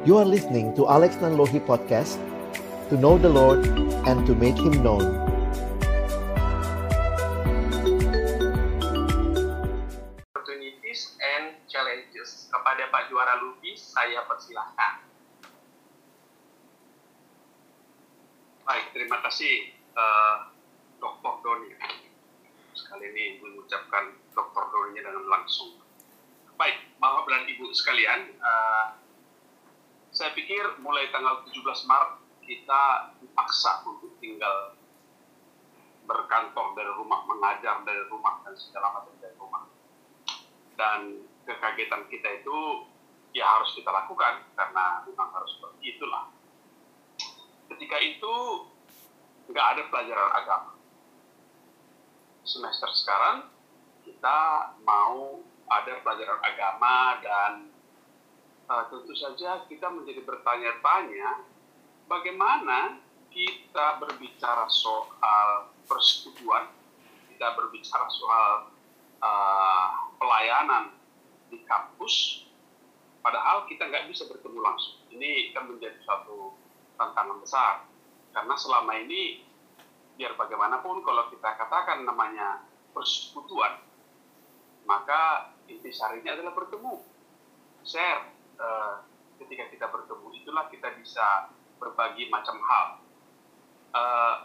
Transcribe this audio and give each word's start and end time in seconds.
You 0.00 0.16
are 0.16 0.24
listening 0.24 0.72
to 0.80 0.88
Alex 0.88 1.20
Nanlohi 1.20 1.60
Podcast 1.60 2.16
To 2.88 2.96
know 2.96 3.20
the 3.20 3.28
Lord 3.28 3.60
and 4.08 4.24
to 4.24 4.32
make 4.32 4.56
Him 4.56 4.80
known 4.80 5.04
Opportunities 10.32 11.20
and 11.20 11.52
challenges 11.68 12.48
Kepada 12.48 12.88
Pak 12.88 13.12
Juara 13.12 13.44
saya 13.76 14.24
persilahkan 14.24 15.04
Baik, 18.64 18.96
terima 18.96 19.20
kasih 19.20 19.76
uh, 20.00 20.48
Dr. 20.96 21.44
Doni 21.44 21.76
Sekali 22.72 23.04
ini 23.04 23.36
mengucapkan 23.44 24.16
Dr. 24.32 24.64
Doni 24.64 24.96
dengan 24.96 25.28
langsung 25.28 25.76
Baik, 26.56 26.88
Bapak 27.00 27.24
dan 27.28 27.48
Ibu 27.48 27.72
sekalian, 27.72 28.36
uh, 28.40 28.99
saya 30.20 30.36
pikir 30.36 30.60
mulai 30.84 31.08
tanggal 31.08 31.40
17 31.48 31.64
Maret 31.64 32.12
kita 32.44 32.82
dipaksa 33.24 33.80
untuk 33.88 34.20
tinggal 34.20 34.76
berkantor 36.04 36.76
dari 36.76 36.92
rumah, 36.92 37.24
mengajar 37.24 37.80
dari 37.88 38.04
rumah, 38.12 38.44
dan 38.44 38.52
segala 38.52 39.00
macam 39.00 39.16
dari 39.16 39.32
rumah. 39.40 39.64
Dan 40.76 41.24
kekagetan 41.48 42.04
kita 42.12 42.36
itu 42.36 42.84
ya 43.32 43.48
harus 43.48 43.72
kita 43.72 43.88
lakukan 43.88 44.44
karena 44.52 45.08
memang 45.08 45.32
harus 45.32 45.56
seperti 45.56 45.96
itulah. 45.96 46.28
Ketika 47.72 47.96
itu 48.04 48.34
nggak 49.48 49.66
ada 49.72 49.82
pelajaran 49.88 50.30
agama. 50.36 50.72
Semester 52.44 52.92
sekarang 52.92 53.48
kita 54.04 54.36
mau 54.84 55.40
ada 55.64 55.96
pelajaran 56.04 56.44
agama 56.44 57.24
dan 57.24 57.69
uh, 58.70 58.84
tentu 58.86 59.10
saja 59.18 59.66
kita 59.66 59.90
menjadi 59.90 60.22
bertanya-tanya 60.22 61.42
bagaimana 62.06 63.02
kita 63.34 63.98
berbicara 63.98 64.70
soal 64.70 65.74
persekutuan, 65.90 66.70
kita 67.34 67.54
berbicara 67.58 68.06
soal 68.06 68.70
uh, 69.18 69.90
pelayanan 70.18 70.94
di 71.50 71.66
kampus, 71.66 72.46
padahal 73.26 73.66
kita 73.66 73.90
nggak 73.90 74.06
bisa 74.06 74.30
bertemu 74.30 74.58
langsung. 74.62 75.02
Ini 75.10 75.50
kan 75.50 75.66
menjadi 75.66 75.98
satu 76.06 76.54
tantangan 76.94 77.38
besar 77.42 77.74
karena 78.30 78.54
selama 78.54 78.94
ini 79.02 79.42
biar 80.14 80.38
bagaimanapun 80.38 81.02
kalau 81.02 81.26
kita 81.32 81.58
katakan 81.58 82.06
namanya 82.06 82.62
persekutuan 82.94 83.82
maka 84.84 85.54
intisarinya 85.70 86.34
adalah 86.34 86.50
bertemu, 86.50 86.98
share. 87.86 88.39
Uh, 88.60 89.08
ketika 89.40 89.72
kita 89.72 89.86
bertemu, 89.88 90.28
itulah 90.36 90.68
kita 90.68 90.92
bisa 91.00 91.48
berbagi 91.80 92.28
macam 92.28 92.60
hal. 92.60 92.86
Uh, 93.96 94.36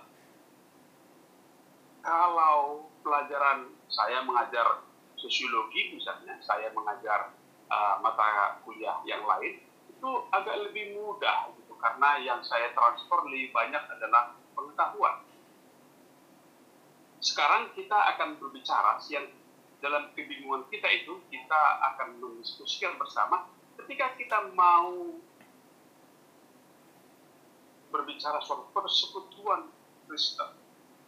kalau 2.00 2.88
pelajaran 3.04 3.76
saya 3.92 4.24
mengajar 4.24 4.88
sosiologi 5.20 6.00
misalnya, 6.00 6.40
saya 6.40 6.72
mengajar 6.72 7.36
uh, 7.68 8.00
mata 8.00 8.64
kuliah 8.64 9.04
yang 9.04 9.28
lain, 9.28 9.60
itu 9.92 10.10
agak 10.32 10.64
lebih 10.70 10.96
mudah 10.96 11.52
gitu 11.60 11.74
karena 11.76 12.22
yang 12.24 12.40
saya 12.40 12.72
transfer 12.72 13.20
lebih 13.28 13.52
banyak 13.52 13.84
adalah 13.90 14.38
pengetahuan. 14.56 15.26
Sekarang 17.20 17.74
kita 17.74 18.16
akan 18.16 18.38
berbicara 18.38 19.02
yang 19.10 19.28
dalam 19.82 20.14
kebingungan 20.14 20.66
kita 20.70 20.88
itu 20.88 21.20
kita 21.34 21.62
akan 21.94 22.22
mendiskusikan 22.22 22.96
bersama 23.02 23.50
ketika 23.81 24.16
kita 24.16 24.38
mau 24.56 25.20
berbicara 27.91 28.44
soal 28.44 28.68
persekutuan 28.75 29.72
Kristen 30.06 30.52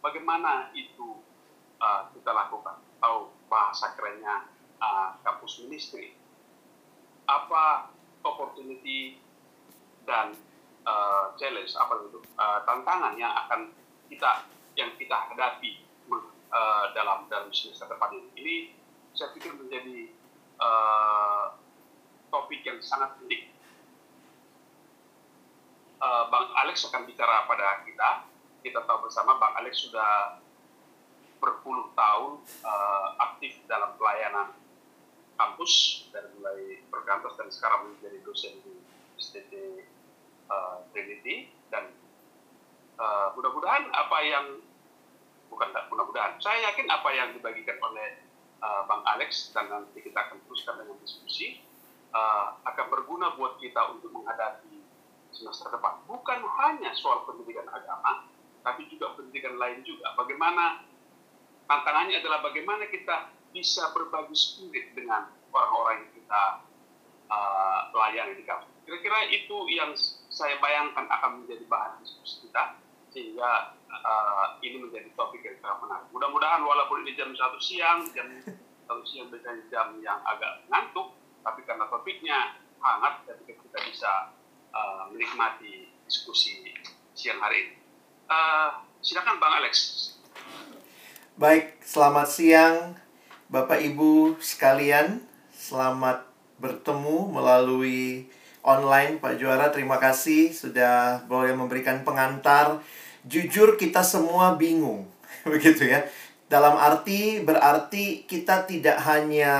bagaimana 0.00 0.72
itu 0.72 1.20
uh, 1.82 2.08
kita 2.14 2.30
lakukan 2.32 2.80
atau 2.98 3.30
bahasa 3.46 3.94
kerennya 3.94 4.48
uh, 4.80 5.18
kampus 5.22 5.64
ministry 5.66 6.16
apa 7.28 7.92
opportunity 8.24 9.20
dan 10.08 10.32
uh, 10.88 11.36
challenge 11.36 11.76
apa 11.76 12.08
itu 12.08 12.20
uh, 12.40 12.64
tantangan 12.64 13.14
yang 13.20 13.32
akan 13.46 13.70
kita 14.08 14.48
yang 14.74 14.90
kita 14.96 15.12
hadapi 15.12 15.84
uh, 16.08 16.84
dalam 16.96 17.28
dalam 17.28 17.52
semester 17.52 17.84
depan 17.84 18.16
ini. 18.16 18.30
Ini 18.40 18.56
saya 19.12 19.36
pikir 19.36 19.52
menjadi 19.58 20.08
uh, 20.56 21.58
topik 22.28 22.60
yang 22.64 22.78
sangat 22.80 23.16
penting. 23.20 23.52
Uh, 25.98 26.30
Bang 26.30 26.54
Alex 26.54 26.86
akan 26.86 27.04
bicara 27.08 27.44
pada 27.50 27.82
kita. 27.82 28.30
Kita 28.62 28.86
tahu 28.86 29.10
bersama 29.10 29.36
Bang 29.36 29.58
Alex 29.58 29.88
sudah 29.90 30.38
berpuluh 31.38 31.90
tahun 31.94 32.42
uh, 32.66 33.08
aktif 33.30 33.62
dalam 33.70 33.94
pelayanan 33.98 34.54
kampus 35.38 36.06
dari 36.10 36.26
mulai 36.34 36.82
berkantor 36.90 37.30
dan 37.38 37.48
sekarang 37.50 37.94
menjadi 37.94 38.18
dosen 38.26 38.58
di 38.62 38.74
STT 39.18 39.86
uh, 40.50 40.82
Trinity 40.90 41.54
dan 41.70 41.94
uh, 42.98 43.30
mudah-mudahan 43.38 43.86
apa 43.94 44.18
yang 44.26 44.46
bukan 45.46 45.70
mudah-mudahan. 45.90 46.38
Saya 46.42 46.74
yakin 46.74 46.90
apa 46.90 47.10
yang 47.14 47.30
dibagikan 47.38 47.78
oleh 47.78 48.22
uh, 48.58 48.82
Bang 48.90 49.06
Alex 49.06 49.54
dan 49.54 49.70
nanti 49.70 50.02
kita 50.02 50.18
akan 50.18 50.42
teruskan 50.46 50.82
dengan 50.82 50.98
diskusi 51.02 51.67
uh, 52.12 52.46
akan 52.64 52.86
berguna 52.92 53.34
buat 53.36 53.60
kita 53.60 53.96
untuk 53.96 54.12
menghadapi 54.12 54.80
semester 55.32 55.68
depan. 55.72 56.00
Bukan 56.08 56.40
hanya 56.40 56.90
soal 56.96 57.24
pendidikan 57.28 57.68
agama, 57.68 58.28
tapi 58.64 58.88
juga 58.88 59.14
pendidikan 59.14 59.56
lain 59.60 59.84
juga. 59.84 60.12
Bagaimana 60.16 60.82
tantangannya 61.68 62.20
adalah 62.20 62.40
bagaimana 62.40 62.88
kita 62.88 63.32
bisa 63.52 63.92
berbagi 63.92 64.36
spirit 64.36 64.92
dengan 64.96 65.28
orang-orang 65.52 66.04
yang 66.04 66.12
kita 66.16 66.42
uh, 67.28 67.80
layani 67.92 68.40
di 68.40 68.44
kampus. 68.44 68.68
Kira-kira 68.88 69.28
itu 69.28 69.56
yang 69.68 69.92
saya 70.32 70.56
bayangkan 70.64 71.04
akan 71.08 71.44
menjadi 71.44 71.64
bahan 71.68 72.00
diskusi 72.00 72.48
kita 72.48 72.80
sehingga 73.12 73.76
uh, 73.88 74.56
ini 74.60 74.80
menjadi 74.80 75.08
topik 75.16 75.44
yang 75.44 75.56
sangat 75.60 75.78
menarik. 75.84 76.08
Mudah-mudahan 76.12 76.60
walaupun 76.64 77.04
ini 77.04 77.12
jam 77.16 77.32
satu 77.36 77.58
siang, 77.60 78.04
jam 78.12 78.28
satu 78.88 79.02
siang 79.04 79.28
biasanya 79.32 79.64
jam 79.68 79.96
yang 80.00 80.20
agak 80.24 80.64
ngantuk, 80.68 81.17
tapi 81.42 81.64
karena 81.64 81.86
topiknya 81.88 82.58
hangat, 82.78 83.26
jadi 83.26 83.42
kita 83.58 83.78
bisa 83.88 84.34
uh, 84.72 85.08
menikmati 85.10 85.90
diskusi 86.06 86.74
siang 87.12 87.42
hari 87.42 87.68
ini. 87.68 87.74
Uh, 88.28 88.84
silakan 89.02 89.40
Bang 89.42 89.58
Alex. 89.58 89.74
Baik, 91.38 91.78
selamat 91.82 92.28
siang 92.28 92.76
Bapak 93.46 93.80
Ibu 93.80 94.42
sekalian. 94.42 95.22
Selamat 95.54 96.26
bertemu 96.58 97.30
melalui 97.30 98.26
online 98.66 99.22
Pak 99.22 99.38
Juara. 99.38 99.70
Terima 99.70 99.96
kasih 100.02 100.50
sudah 100.50 101.24
boleh 101.30 101.54
memberikan 101.54 102.02
pengantar 102.02 102.82
jujur 103.24 103.78
kita 103.78 104.02
semua 104.02 104.58
bingung, 104.58 105.06
begitu 105.52 105.86
ya. 105.86 106.04
Dalam 106.48 106.80
arti 106.80 107.44
berarti 107.44 108.24
kita 108.24 108.64
tidak 108.64 108.98
hanya 109.04 109.54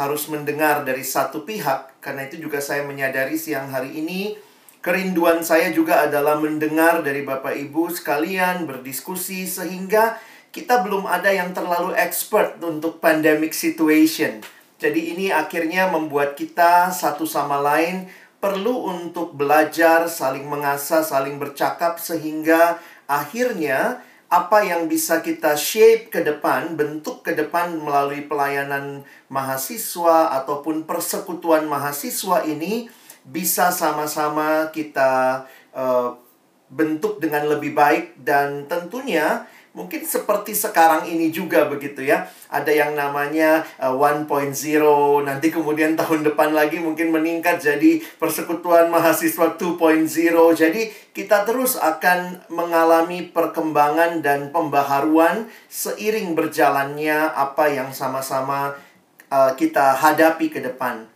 harus 0.00 0.32
mendengar 0.32 0.80
dari 0.88 1.04
satu 1.04 1.44
pihak, 1.44 2.00
karena 2.00 2.24
itu 2.24 2.40
juga 2.40 2.64
saya 2.64 2.88
menyadari 2.88 3.36
siang 3.36 3.68
hari 3.68 4.00
ini 4.00 4.32
kerinduan 4.80 5.44
saya 5.44 5.68
juga 5.76 6.08
adalah 6.08 6.40
mendengar 6.40 7.04
dari 7.04 7.20
Bapak 7.20 7.52
Ibu 7.52 7.92
sekalian 7.92 8.64
berdiskusi 8.64 9.44
sehingga 9.44 10.16
kita 10.50 10.80
belum 10.82 11.04
ada 11.04 11.28
yang 11.30 11.52
terlalu 11.52 11.92
expert 11.94 12.56
untuk 12.64 12.98
pandemic 12.98 13.52
situation. 13.52 14.40
Jadi 14.80 15.12
ini 15.12 15.28
akhirnya 15.28 15.92
membuat 15.92 16.34
kita 16.34 16.88
satu 16.88 17.28
sama 17.28 17.60
lain 17.60 18.08
perlu 18.40 18.88
untuk 18.88 19.36
belajar, 19.36 20.08
saling 20.08 20.48
mengasah, 20.48 21.04
saling 21.04 21.36
bercakap 21.36 22.00
sehingga 22.00 22.80
akhirnya 23.04 24.00
apa 24.30 24.62
yang 24.62 24.86
bisa 24.86 25.18
kita 25.26 25.58
shape 25.58 26.14
ke 26.14 26.22
depan, 26.22 26.78
bentuk 26.78 27.26
ke 27.26 27.34
depan 27.34 27.74
melalui 27.74 28.30
pelayanan 28.30 29.02
mahasiswa 29.26 30.38
ataupun 30.38 30.86
persekutuan 30.86 31.66
mahasiswa 31.66 32.46
ini 32.46 32.86
bisa 33.26 33.74
sama-sama 33.74 34.70
kita 34.70 35.44
uh, 35.74 36.14
bentuk 36.70 37.18
dengan 37.18 37.50
lebih 37.50 37.74
baik 37.74 38.22
dan 38.22 38.70
tentunya 38.70 39.50
Mungkin 39.70 40.02
seperti 40.02 40.50
sekarang 40.50 41.06
ini 41.06 41.30
juga 41.30 41.70
begitu 41.70 42.02
ya. 42.02 42.26
Ada 42.50 42.74
yang 42.74 42.98
namanya 42.98 43.62
uh, 43.78 43.94
1.0, 43.94 44.26
nanti 45.22 45.46
kemudian 45.54 45.94
tahun 45.94 46.26
depan 46.26 46.50
lagi 46.50 46.82
mungkin 46.82 47.14
meningkat 47.14 47.62
jadi 47.62 48.02
persekutuan 48.18 48.90
mahasiswa 48.90 49.54
2.0. 49.54 50.10
Jadi 50.58 50.82
kita 51.14 51.46
terus 51.46 51.78
akan 51.78 52.50
mengalami 52.50 53.30
perkembangan 53.30 54.18
dan 54.26 54.50
pembaharuan 54.50 55.46
seiring 55.70 56.34
berjalannya 56.34 57.30
apa 57.30 57.70
yang 57.70 57.94
sama-sama 57.94 58.74
uh, 59.30 59.54
kita 59.54 59.94
hadapi 59.94 60.50
ke 60.50 60.58
depan. 60.66 61.06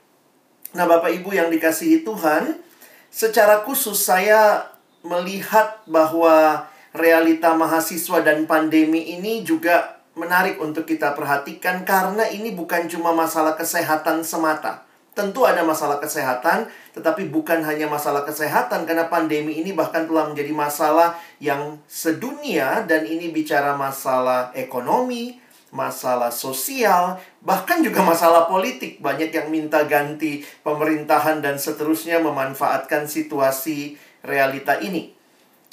Nah, 0.78 0.86
Bapak 0.86 1.10
Ibu 1.10 1.34
yang 1.34 1.50
dikasihi 1.50 2.06
Tuhan, 2.06 2.62
secara 3.10 3.66
khusus 3.66 3.98
saya 3.98 4.70
melihat 5.02 5.82
bahwa 5.90 6.66
realita 6.94 7.58
mahasiswa 7.58 8.22
dan 8.22 8.46
pandemi 8.46 9.18
ini 9.18 9.42
juga 9.42 9.98
menarik 10.14 10.62
untuk 10.62 10.86
kita 10.86 11.10
perhatikan 11.18 11.82
karena 11.82 12.30
ini 12.30 12.54
bukan 12.54 12.86
cuma 12.86 13.10
masalah 13.10 13.58
kesehatan 13.58 14.22
semata. 14.22 14.86
Tentu 15.14 15.46
ada 15.46 15.62
masalah 15.62 16.02
kesehatan, 16.02 16.66
tetapi 16.90 17.30
bukan 17.30 17.62
hanya 17.62 17.86
masalah 17.86 18.26
kesehatan 18.26 18.82
karena 18.82 19.06
pandemi 19.06 19.62
ini 19.62 19.70
bahkan 19.70 20.10
telah 20.10 20.26
menjadi 20.26 20.50
masalah 20.50 21.14
yang 21.38 21.78
sedunia 21.86 22.82
dan 22.82 23.06
ini 23.06 23.30
bicara 23.30 23.78
masalah 23.78 24.50
ekonomi, 24.58 25.38
masalah 25.70 26.34
sosial, 26.34 27.22
bahkan 27.46 27.78
juga 27.82 28.02
masalah 28.02 28.50
politik. 28.50 28.98
Banyak 28.98 29.30
yang 29.30 29.54
minta 29.54 29.86
ganti 29.86 30.42
pemerintahan 30.66 31.38
dan 31.38 31.62
seterusnya 31.62 32.18
memanfaatkan 32.18 33.06
situasi 33.06 33.94
realita 34.26 34.82
ini. 34.82 35.13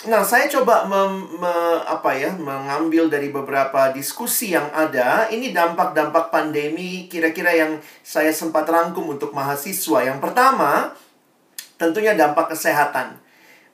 Nah, 0.02 0.26
saya 0.26 0.50
coba 0.50 0.90
mem, 0.90 1.38
me, 1.38 1.54
apa 1.86 2.18
ya, 2.18 2.34
mengambil 2.34 3.06
dari 3.06 3.30
beberapa 3.30 3.94
diskusi 3.94 4.50
yang 4.50 4.66
ada. 4.74 5.30
Ini 5.30 5.54
dampak-dampak 5.54 6.34
pandemi 6.34 7.06
kira-kira 7.06 7.54
yang 7.54 7.78
saya 8.02 8.34
sempat 8.34 8.66
rangkum 8.66 9.14
untuk 9.14 9.30
mahasiswa. 9.30 10.02
Yang 10.02 10.18
pertama, 10.18 10.98
tentunya 11.78 12.18
dampak 12.18 12.50
kesehatan. 12.50 13.14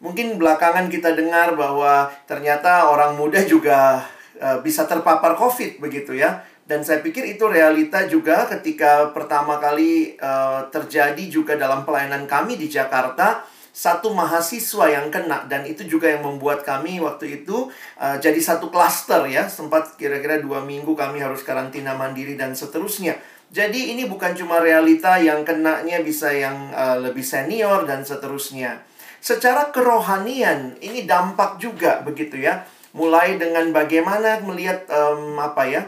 Mungkin 0.03 0.35
belakangan 0.35 0.91
kita 0.91 1.15
dengar 1.15 1.55
bahwa 1.55 2.11
ternyata 2.27 2.91
orang 2.91 3.15
muda 3.15 3.39
juga 3.47 4.03
uh, 4.43 4.59
bisa 4.59 4.83
terpapar 4.83 5.39
COVID 5.39 5.79
begitu 5.79 6.11
ya. 6.11 6.43
Dan 6.67 6.83
saya 6.83 6.99
pikir 6.99 7.23
itu 7.23 7.47
realita 7.47 8.03
juga 8.03 8.43
ketika 8.51 9.15
pertama 9.15 9.63
kali 9.63 10.19
uh, 10.19 10.67
terjadi 10.75 11.23
juga 11.31 11.55
dalam 11.55 11.87
pelayanan 11.87 12.27
kami 12.27 12.59
di 12.59 12.67
Jakarta 12.67 13.47
satu 13.77 14.09
mahasiswa 14.09 14.89
yang 14.89 15.13
kena. 15.13 15.45
Dan 15.45 15.69
itu 15.69 15.85
juga 15.85 16.09
yang 16.09 16.25
membuat 16.25 16.65
kami 16.65 16.97
waktu 16.97 17.45
itu 17.45 17.69
uh, 18.01 18.17
jadi 18.17 18.41
satu 18.41 18.73
klaster 18.73 19.29
ya. 19.29 19.45
Sempat 19.45 19.93
kira-kira 20.01 20.41
dua 20.41 20.65
minggu 20.65 20.97
kami 20.97 21.21
harus 21.21 21.45
karantina 21.45 21.93
mandiri 21.93 22.33
dan 22.33 22.57
seterusnya. 22.57 23.21
Jadi 23.53 23.93
ini 23.93 24.09
bukan 24.09 24.33
cuma 24.33 24.57
realita 24.57 25.21
yang 25.21 25.45
kenanya 25.45 26.01
bisa 26.01 26.33
yang 26.33 26.73
uh, 26.73 26.97
lebih 26.97 27.21
senior 27.21 27.85
dan 27.85 28.01
seterusnya. 28.01 28.81
Secara 29.21 29.69
kerohanian 29.69 30.81
ini 30.81 31.05
dampak 31.05 31.61
juga 31.61 32.01
begitu 32.01 32.41
ya. 32.41 32.65
Mulai 32.97 33.37
dengan 33.37 33.69
bagaimana 33.69 34.41
melihat 34.41 34.89
um, 34.89 35.37
apa 35.37 35.69
ya 35.69 35.85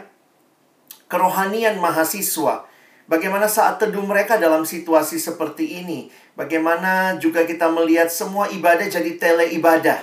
kerohanian 1.10 1.82
mahasiswa 1.82 2.69
Bagaimana 3.10 3.50
saat 3.50 3.82
teduh 3.82 4.06
mereka 4.06 4.38
dalam 4.38 4.62
situasi 4.62 5.18
seperti 5.18 5.82
ini? 5.82 6.14
Bagaimana 6.38 7.18
juga 7.18 7.42
kita 7.42 7.66
melihat 7.66 8.06
semua 8.06 8.46
ibadah 8.54 8.86
jadi 8.86 9.18
tele 9.18 9.50
ibadah? 9.58 9.98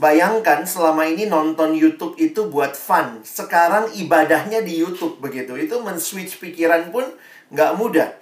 Bayangkan 0.00 0.64
selama 0.64 1.04
ini 1.04 1.28
nonton 1.28 1.76
YouTube 1.76 2.16
itu 2.16 2.48
buat 2.48 2.72
fun. 2.72 3.20
Sekarang 3.20 3.92
ibadahnya 3.92 4.64
di 4.64 4.80
YouTube 4.80 5.20
begitu. 5.20 5.52
Itu 5.60 5.84
men-switch 5.84 6.40
pikiran 6.40 6.88
pun 6.88 7.04
nggak 7.52 7.76
mudah. 7.76 8.19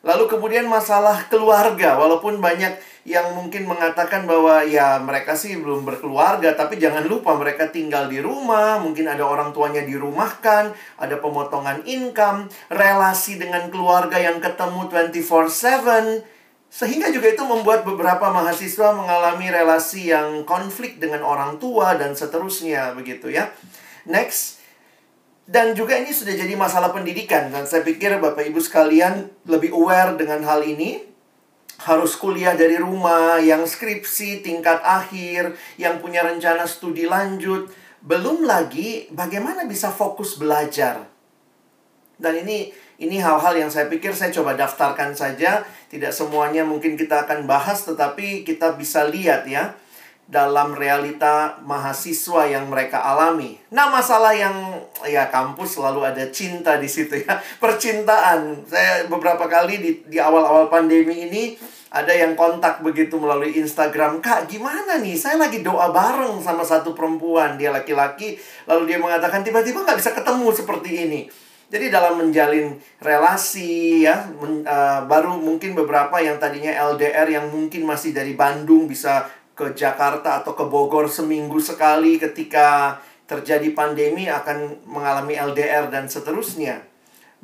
Lalu 0.00 0.32
kemudian 0.32 0.64
masalah 0.64 1.28
keluarga, 1.28 2.00
walaupun 2.00 2.40
banyak 2.40 2.72
yang 3.04 3.36
mungkin 3.36 3.68
mengatakan 3.68 4.24
bahwa 4.24 4.64
ya 4.64 4.96
mereka 5.00 5.36
sih 5.36 5.60
belum 5.60 5.84
berkeluarga, 5.84 6.56
tapi 6.56 6.80
jangan 6.80 7.04
lupa 7.04 7.36
mereka 7.36 7.68
tinggal 7.68 8.08
di 8.08 8.16
rumah, 8.20 8.80
mungkin 8.80 9.08
ada 9.08 9.24
orang 9.24 9.52
tuanya 9.52 9.84
dirumahkan, 9.84 10.72
ada 10.96 11.16
pemotongan 11.20 11.84
income, 11.84 12.48
relasi 12.72 13.36
dengan 13.36 13.68
keluarga 13.68 14.16
yang 14.16 14.40
ketemu 14.40 14.88
24/7, 14.88 16.24
sehingga 16.70 17.12
juga 17.12 17.36
itu 17.36 17.44
membuat 17.44 17.84
beberapa 17.84 18.30
mahasiswa 18.32 18.96
mengalami 18.96 19.52
relasi 19.52 20.12
yang 20.12 20.48
konflik 20.48 20.96
dengan 20.96 21.24
orang 21.24 21.60
tua 21.60 21.96
dan 22.00 22.16
seterusnya 22.16 22.96
begitu 22.96 23.28
ya. 23.28 23.52
Next, 24.08 24.59
dan 25.50 25.74
juga 25.74 25.98
ini 25.98 26.14
sudah 26.14 26.30
jadi 26.30 26.54
masalah 26.54 26.94
pendidikan 26.94 27.50
dan 27.50 27.66
saya 27.66 27.82
pikir 27.82 28.22
Bapak 28.22 28.46
Ibu 28.46 28.62
sekalian 28.62 29.26
lebih 29.50 29.74
aware 29.74 30.14
dengan 30.14 30.46
hal 30.46 30.62
ini. 30.62 31.10
Harus 31.80 32.12
kuliah 32.14 32.52
dari 32.54 32.76
rumah, 32.76 33.40
yang 33.40 33.64
skripsi 33.64 34.44
tingkat 34.44 34.84
akhir, 34.84 35.56
yang 35.80 35.96
punya 35.96 36.20
rencana 36.20 36.68
studi 36.68 37.08
lanjut, 37.08 37.72
belum 38.04 38.44
lagi 38.44 39.08
bagaimana 39.10 39.64
bisa 39.64 39.88
fokus 39.88 40.36
belajar. 40.36 41.08
Dan 42.20 42.44
ini 42.44 42.70
ini 43.00 43.16
hal-hal 43.16 43.56
yang 43.56 43.72
saya 43.72 43.88
pikir 43.88 44.12
saya 44.12 44.28
coba 44.30 44.54
daftarkan 44.54 45.16
saja, 45.16 45.64
tidak 45.88 46.12
semuanya 46.12 46.62
mungkin 46.68 46.94
kita 47.00 47.24
akan 47.26 47.48
bahas 47.48 47.82
tetapi 47.88 48.44
kita 48.44 48.76
bisa 48.76 49.08
lihat 49.08 49.48
ya 49.48 49.74
dalam 50.30 50.78
realita 50.78 51.58
mahasiswa 51.66 52.46
yang 52.46 52.70
mereka 52.70 53.02
alami. 53.02 53.58
Nah, 53.74 53.90
masalah 53.90 54.30
yang 54.30 54.78
ya 55.02 55.26
kampus 55.26 55.74
selalu 55.74 56.06
ada 56.06 56.22
cinta 56.30 56.78
di 56.78 56.86
situ 56.86 57.26
ya. 57.26 57.42
Percintaan. 57.62 58.62
Saya 58.62 59.10
beberapa 59.10 59.50
kali 59.50 59.82
di 59.82 59.90
di 60.06 60.22
awal-awal 60.22 60.70
pandemi 60.70 61.26
ini 61.26 61.58
ada 61.90 62.14
yang 62.14 62.38
kontak 62.38 62.78
begitu 62.86 63.18
melalui 63.18 63.58
Instagram, 63.58 64.22
"Kak, 64.22 64.46
gimana 64.46 65.02
nih? 65.02 65.18
Saya 65.18 65.34
lagi 65.34 65.66
doa 65.66 65.90
bareng 65.90 66.38
sama 66.38 66.62
satu 66.62 66.94
perempuan, 66.94 67.58
dia 67.58 67.74
laki-laki, 67.74 68.38
lalu 68.70 68.94
dia 68.94 69.02
mengatakan 69.02 69.42
tiba-tiba 69.42 69.82
nggak 69.82 69.98
bisa 69.98 70.14
ketemu 70.14 70.48
seperti 70.54 70.90
ini." 71.10 71.20
Jadi 71.70 71.86
dalam 71.86 72.18
menjalin 72.18 72.74
relasi 72.98 74.02
ya, 74.02 74.26
men, 74.42 74.66
uh, 74.66 75.06
baru 75.06 75.38
mungkin 75.38 75.78
beberapa 75.78 76.18
yang 76.18 76.42
tadinya 76.42 76.74
LDR 76.94 77.30
yang 77.30 77.46
mungkin 77.46 77.86
masih 77.86 78.10
dari 78.10 78.34
Bandung 78.34 78.90
bisa 78.90 79.30
ke 79.60 79.76
Jakarta 79.76 80.40
atau 80.40 80.56
ke 80.56 80.64
Bogor 80.64 81.04
seminggu 81.04 81.60
sekali 81.60 82.16
ketika 82.16 82.96
terjadi 83.28 83.76
pandemi 83.76 84.24
akan 84.24 84.88
mengalami 84.88 85.36
LDR 85.36 85.92
dan 85.92 86.08
seterusnya. 86.08 86.80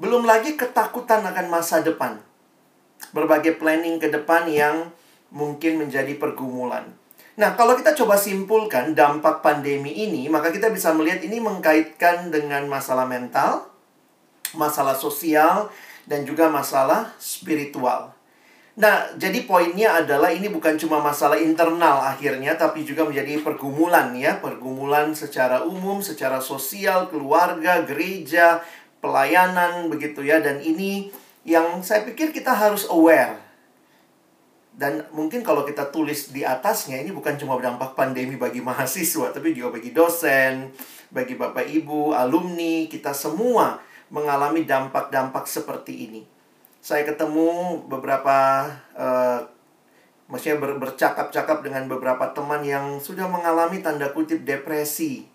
Belum 0.00 0.24
lagi 0.24 0.56
ketakutan 0.56 1.20
akan 1.28 1.52
masa 1.52 1.84
depan. 1.84 2.16
Berbagai 3.12 3.60
planning 3.60 4.00
ke 4.00 4.08
depan 4.08 4.48
yang 4.48 4.88
mungkin 5.28 5.76
menjadi 5.76 6.16
pergumulan. 6.16 6.88
Nah, 7.36 7.52
kalau 7.52 7.76
kita 7.76 7.92
coba 7.92 8.16
simpulkan 8.16 8.96
dampak 8.96 9.44
pandemi 9.44 9.92
ini, 9.92 10.24
maka 10.32 10.48
kita 10.48 10.72
bisa 10.72 10.96
melihat 10.96 11.20
ini 11.20 11.36
mengkaitkan 11.36 12.32
dengan 12.32 12.64
masalah 12.64 13.04
mental, 13.04 13.68
masalah 14.56 14.96
sosial, 14.96 15.68
dan 16.08 16.24
juga 16.24 16.48
masalah 16.48 17.12
spiritual. 17.20 18.15
Nah, 18.76 19.08
jadi 19.16 19.48
poinnya 19.48 20.04
adalah 20.04 20.28
ini 20.28 20.52
bukan 20.52 20.76
cuma 20.76 21.00
masalah 21.00 21.40
internal 21.40 21.96
akhirnya, 22.12 22.60
tapi 22.60 22.84
juga 22.84 23.08
menjadi 23.08 23.40
pergumulan 23.40 24.12
ya, 24.12 24.36
pergumulan 24.36 25.16
secara 25.16 25.64
umum, 25.64 26.04
secara 26.04 26.44
sosial, 26.44 27.08
keluarga, 27.08 27.80
gereja, 27.88 28.60
pelayanan 29.00 29.88
begitu 29.88 30.20
ya. 30.20 30.44
Dan 30.44 30.60
ini 30.60 31.08
yang 31.48 31.80
saya 31.80 32.04
pikir 32.04 32.36
kita 32.36 32.52
harus 32.52 32.84
aware. 32.92 33.40
Dan 34.76 35.08
mungkin 35.08 35.40
kalau 35.40 35.64
kita 35.64 35.88
tulis 35.88 36.28
di 36.28 36.44
atasnya, 36.44 37.00
ini 37.00 37.16
bukan 37.16 37.40
cuma 37.40 37.56
dampak 37.56 37.96
pandemi 37.96 38.36
bagi 38.36 38.60
mahasiswa, 38.60 39.32
tapi 39.32 39.56
juga 39.56 39.80
bagi 39.80 39.96
dosen, 39.96 40.68
bagi 41.08 41.32
bapak 41.32 41.64
ibu, 41.64 42.12
alumni, 42.12 42.84
kita 42.92 43.16
semua 43.16 43.80
mengalami 44.12 44.68
dampak-dampak 44.68 45.48
seperti 45.48 46.12
ini 46.12 46.35
saya 46.86 47.02
ketemu 47.02 47.82
beberapa 47.90 48.62
uh, 48.94 49.42
maksudnya 50.30 50.62
ber, 50.62 50.78
bercakap-cakap 50.78 51.66
dengan 51.66 51.90
beberapa 51.90 52.30
teman 52.30 52.62
yang 52.62 53.02
sudah 53.02 53.26
mengalami 53.26 53.82
tanda 53.82 54.14
kutip 54.14 54.46
depresi. 54.46 55.26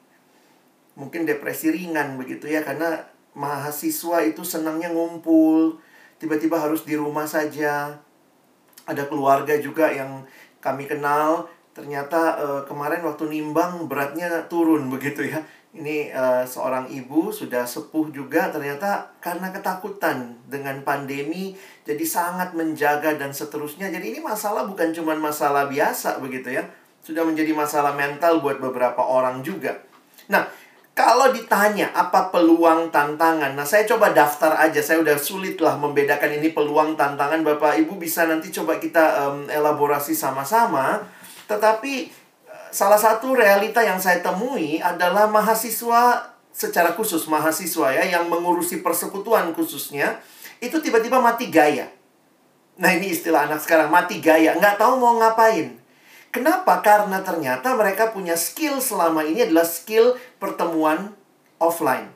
Mungkin 0.95 1.27
depresi 1.27 1.75
ringan 1.75 2.15
begitu 2.15 2.47
ya 2.47 2.63
karena 2.63 3.03
mahasiswa 3.35 4.23
itu 4.23 4.47
senangnya 4.47 4.95
ngumpul, 4.95 5.75
tiba-tiba 6.23 6.55
harus 6.55 6.87
di 6.87 6.95
rumah 6.95 7.27
saja. 7.27 7.99
Ada 8.87 9.11
keluarga 9.11 9.59
juga 9.59 9.91
yang 9.91 10.23
kami 10.63 10.87
kenal 10.87 11.51
ternyata 11.75 12.39
uh, 12.39 12.61
kemarin 12.63 13.03
waktu 13.03 13.27
nimbang 13.27 13.91
beratnya 13.91 14.47
turun 14.47 14.87
begitu 14.93 15.27
ya 15.27 15.43
ini 15.71 16.11
uh, 16.11 16.43
seorang 16.43 16.91
ibu 16.91 17.31
sudah 17.31 17.63
sepuh 17.63 18.11
juga 18.11 18.51
ternyata 18.51 19.15
karena 19.23 19.55
ketakutan 19.55 20.35
dengan 20.51 20.83
pandemi 20.83 21.55
jadi 21.87 22.03
sangat 22.03 22.51
menjaga 22.51 23.15
dan 23.15 23.31
seterusnya. 23.31 23.87
Jadi 23.87 24.11
ini 24.11 24.19
masalah 24.19 24.67
bukan 24.67 24.91
cuma 24.91 25.15
masalah 25.15 25.71
biasa 25.71 26.19
begitu 26.19 26.51
ya. 26.51 26.67
Sudah 26.99 27.23
menjadi 27.23 27.55
masalah 27.55 27.95
mental 27.95 28.43
buat 28.43 28.59
beberapa 28.59 28.99
orang 28.99 29.41
juga. 29.47 29.79
Nah, 30.27 30.43
kalau 30.91 31.31
ditanya 31.31 31.87
apa 31.95 32.29
peluang 32.35 32.91
tantangan, 32.91 33.55
nah 33.55 33.63
saya 33.63 33.87
coba 33.87 34.11
daftar 34.11 34.59
aja. 34.59 34.83
Saya 34.83 34.99
udah 34.99 35.15
sulit 35.15 35.55
lah 35.63 35.79
membedakan 35.79 36.35
ini 36.35 36.51
peluang 36.51 36.99
tantangan. 36.99 37.47
Bapak 37.47 37.79
Ibu 37.79 37.95
bisa 37.95 38.27
nanti 38.27 38.51
coba 38.51 38.75
kita 38.75 39.23
um, 39.23 39.47
elaborasi 39.47 40.11
sama-sama. 40.11 40.99
Tetapi 41.47 42.20
salah 42.71 42.97
satu 42.97 43.35
realita 43.35 43.83
yang 43.83 43.99
saya 43.99 44.23
temui 44.23 44.79
adalah 44.79 45.27
mahasiswa 45.27 46.33
secara 46.51 46.91
khusus 46.95 47.27
mahasiswa 47.31 47.95
ya 47.95 48.03
yang 48.19 48.27
mengurusi 48.27 48.83
persekutuan 48.83 49.55
khususnya 49.55 50.19
itu 50.59 50.77
tiba-tiba 50.79 51.19
mati 51.19 51.47
gaya. 51.47 51.89
Nah 52.79 52.91
ini 52.95 53.11
istilah 53.11 53.49
anak 53.49 53.61
sekarang, 53.61 53.91
mati 53.91 54.23
gaya. 54.23 54.55
Nggak 54.55 54.79
tahu 54.79 54.97
mau 54.97 55.17
ngapain. 55.19 55.77
Kenapa? 56.31 56.79
Karena 56.79 57.19
ternyata 57.19 57.75
mereka 57.75 58.15
punya 58.15 58.39
skill 58.39 58.79
selama 58.79 59.27
ini 59.27 59.43
adalah 59.43 59.67
skill 59.67 60.15
pertemuan 60.39 61.11
offline. 61.59 62.07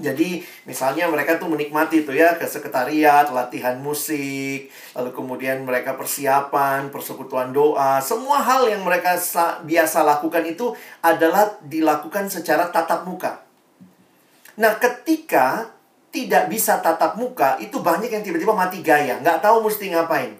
Jadi 0.00 0.40
misalnya 0.64 1.04
mereka 1.04 1.36
tuh 1.36 1.52
menikmati 1.52 2.00
tuh 2.00 2.16
ya 2.16 2.40
ke 2.40 2.48
sekretariat, 2.48 3.28
latihan 3.28 3.76
musik, 3.76 4.72
lalu 4.96 5.10
kemudian 5.12 5.68
mereka 5.68 6.00
persiapan, 6.00 6.88
persekutuan 6.88 7.52
doa, 7.52 8.00
semua 8.00 8.40
hal 8.40 8.72
yang 8.72 8.80
mereka 8.88 9.20
biasa 9.60 9.98
lakukan 10.00 10.48
itu 10.48 10.72
adalah 11.04 11.60
dilakukan 11.60 12.32
secara 12.32 12.72
tatap 12.72 13.04
muka. 13.04 13.44
Nah, 14.56 14.80
ketika 14.80 15.68
tidak 16.08 16.48
bisa 16.48 16.80
tatap 16.80 17.20
muka, 17.20 17.60
itu 17.60 17.76
banyak 17.76 18.08
yang 18.08 18.24
tiba-tiba 18.24 18.56
mati 18.56 18.80
gaya, 18.80 19.20
nggak 19.20 19.44
tahu 19.44 19.60
mesti 19.68 19.92
ngapain. 19.92 20.32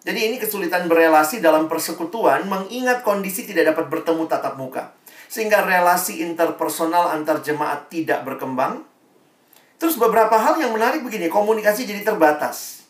Jadi 0.00 0.32
ini 0.32 0.36
kesulitan 0.40 0.88
berelasi 0.88 1.44
dalam 1.44 1.68
persekutuan 1.68 2.48
mengingat 2.48 3.04
kondisi 3.04 3.44
tidak 3.44 3.76
dapat 3.76 3.92
bertemu 3.92 4.24
tatap 4.24 4.56
muka 4.56 4.97
sehingga 5.28 5.62
relasi 5.62 6.24
interpersonal 6.24 7.12
antar 7.12 7.44
jemaat 7.44 7.92
tidak 7.92 8.24
berkembang. 8.24 8.82
Terus 9.78 9.94
beberapa 9.94 10.34
hal 10.34 10.58
yang 10.58 10.74
menarik 10.74 11.06
begini, 11.06 11.30
komunikasi 11.30 11.86
jadi 11.86 12.02
terbatas. 12.02 12.82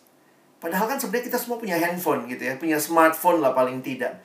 Padahal 0.59 0.89
kan 0.89 0.97
sebenarnya 0.97 1.31
kita 1.31 1.37
semua 1.39 1.61
punya 1.61 1.77
handphone 1.77 2.25
gitu 2.27 2.49
ya, 2.49 2.57
punya 2.57 2.81
smartphone 2.81 3.39
lah 3.39 3.53
paling 3.53 3.79
tidak. 3.85 4.19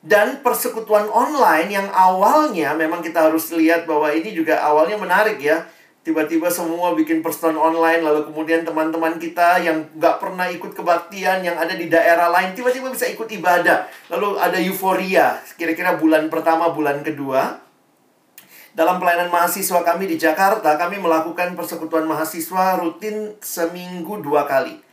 Dan 0.00 0.40
persekutuan 0.40 1.12
online 1.12 1.68
yang 1.68 1.88
awalnya 1.92 2.72
memang 2.72 3.04
kita 3.04 3.28
harus 3.28 3.52
lihat 3.52 3.84
bahwa 3.84 4.08
ini 4.08 4.32
juga 4.32 4.60
awalnya 4.64 4.96
menarik 4.96 5.36
ya. 5.36 5.68
Tiba-tiba 6.00 6.48
semua 6.48 6.96
bikin 6.96 7.20
persekutuan 7.20 7.60
online, 7.60 8.00
lalu 8.00 8.32
kemudian 8.32 8.64
teman-teman 8.64 9.20
kita 9.20 9.60
yang 9.60 9.84
nggak 10.00 10.16
pernah 10.16 10.48
ikut 10.48 10.72
kebaktian, 10.72 11.44
yang 11.44 11.60
ada 11.60 11.76
di 11.76 11.92
daerah 11.92 12.32
lain, 12.32 12.56
tiba-tiba 12.56 12.88
bisa 12.88 13.04
ikut 13.04 13.28
ibadah. 13.28 13.84
Lalu 14.08 14.40
ada 14.40 14.56
euforia, 14.56 15.36
kira-kira 15.60 16.00
bulan 16.00 16.32
pertama, 16.32 16.72
bulan 16.72 17.04
kedua. 17.04 17.60
Dalam 18.72 18.96
pelayanan 18.96 19.28
mahasiswa 19.28 19.84
kami 19.84 20.08
di 20.08 20.16
Jakarta, 20.16 20.80
kami 20.80 20.96
melakukan 20.96 21.52
persekutuan 21.52 22.08
mahasiswa 22.08 22.80
rutin 22.80 23.36
seminggu 23.44 24.24
dua 24.24 24.48
kali. 24.48 24.89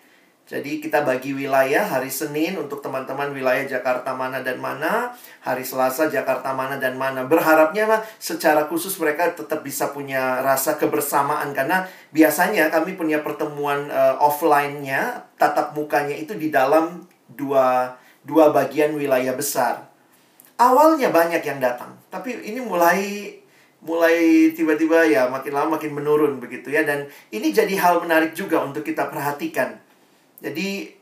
Jadi 0.47 0.79
kita 0.79 1.03
bagi 1.03 1.35
wilayah 1.35 1.83
hari 1.83 2.07
Senin 2.07 2.55
untuk 2.55 2.79
teman-teman 2.79 3.35
wilayah 3.35 3.67
Jakarta 3.67 4.15
mana 4.15 4.39
dan 4.39 4.63
mana, 4.63 5.11
hari 5.43 5.67
Selasa 5.67 6.07
Jakarta 6.07 6.55
mana 6.55 6.79
dan 6.79 6.95
mana. 6.95 7.27
Berharapnya 7.27 7.83
mah 7.83 7.99
secara 8.15 8.63
khusus 8.71 8.95
mereka 8.95 9.35
tetap 9.35 9.59
bisa 9.59 9.91
punya 9.91 10.39
rasa 10.39 10.79
kebersamaan 10.79 11.51
karena 11.51 11.83
biasanya 12.15 12.71
kami 12.71 12.95
punya 12.95 13.19
pertemuan 13.27 13.91
uh, 13.91 14.15
offline-nya, 14.23 15.27
tatap 15.35 15.75
mukanya 15.75 16.15
itu 16.15 16.31
di 16.39 16.47
dalam 16.47 17.03
dua 17.27 17.99
dua 18.23 18.55
bagian 18.55 18.95
wilayah 18.95 19.35
besar. 19.35 19.83
Awalnya 20.55 21.11
banyak 21.11 21.43
yang 21.43 21.59
datang, 21.59 21.91
tapi 22.07 22.39
ini 22.47 22.63
mulai 22.63 23.35
mulai 23.83 24.49
tiba-tiba 24.55 25.11
ya 25.11 25.27
makin 25.27 25.53
lama 25.53 25.75
makin 25.75 25.91
menurun 25.91 26.41
begitu 26.41 26.73
ya 26.73 26.81
dan 26.81 27.05
ini 27.29 27.53
jadi 27.53 27.77
hal 27.77 28.01
menarik 28.01 28.33
juga 28.33 28.65
untuk 28.65 28.81
kita 28.81 29.05
perhatikan 29.05 29.77
jadi 30.37 30.93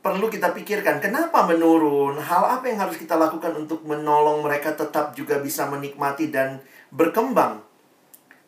perlu 0.00 0.32
kita 0.32 0.56
pikirkan 0.56 1.02
kenapa 1.04 1.44
menurun, 1.44 2.16
hal 2.16 2.58
apa 2.60 2.64
yang 2.70 2.80
harus 2.80 2.96
kita 2.96 3.18
lakukan 3.20 3.52
untuk 3.58 3.84
menolong 3.84 4.40
mereka 4.40 4.72
tetap 4.72 5.12
juga 5.12 5.36
bisa 5.42 5.68
menikmati 5.68 6.32
dan 6.32 6.62
berkembang. 6.88 7.60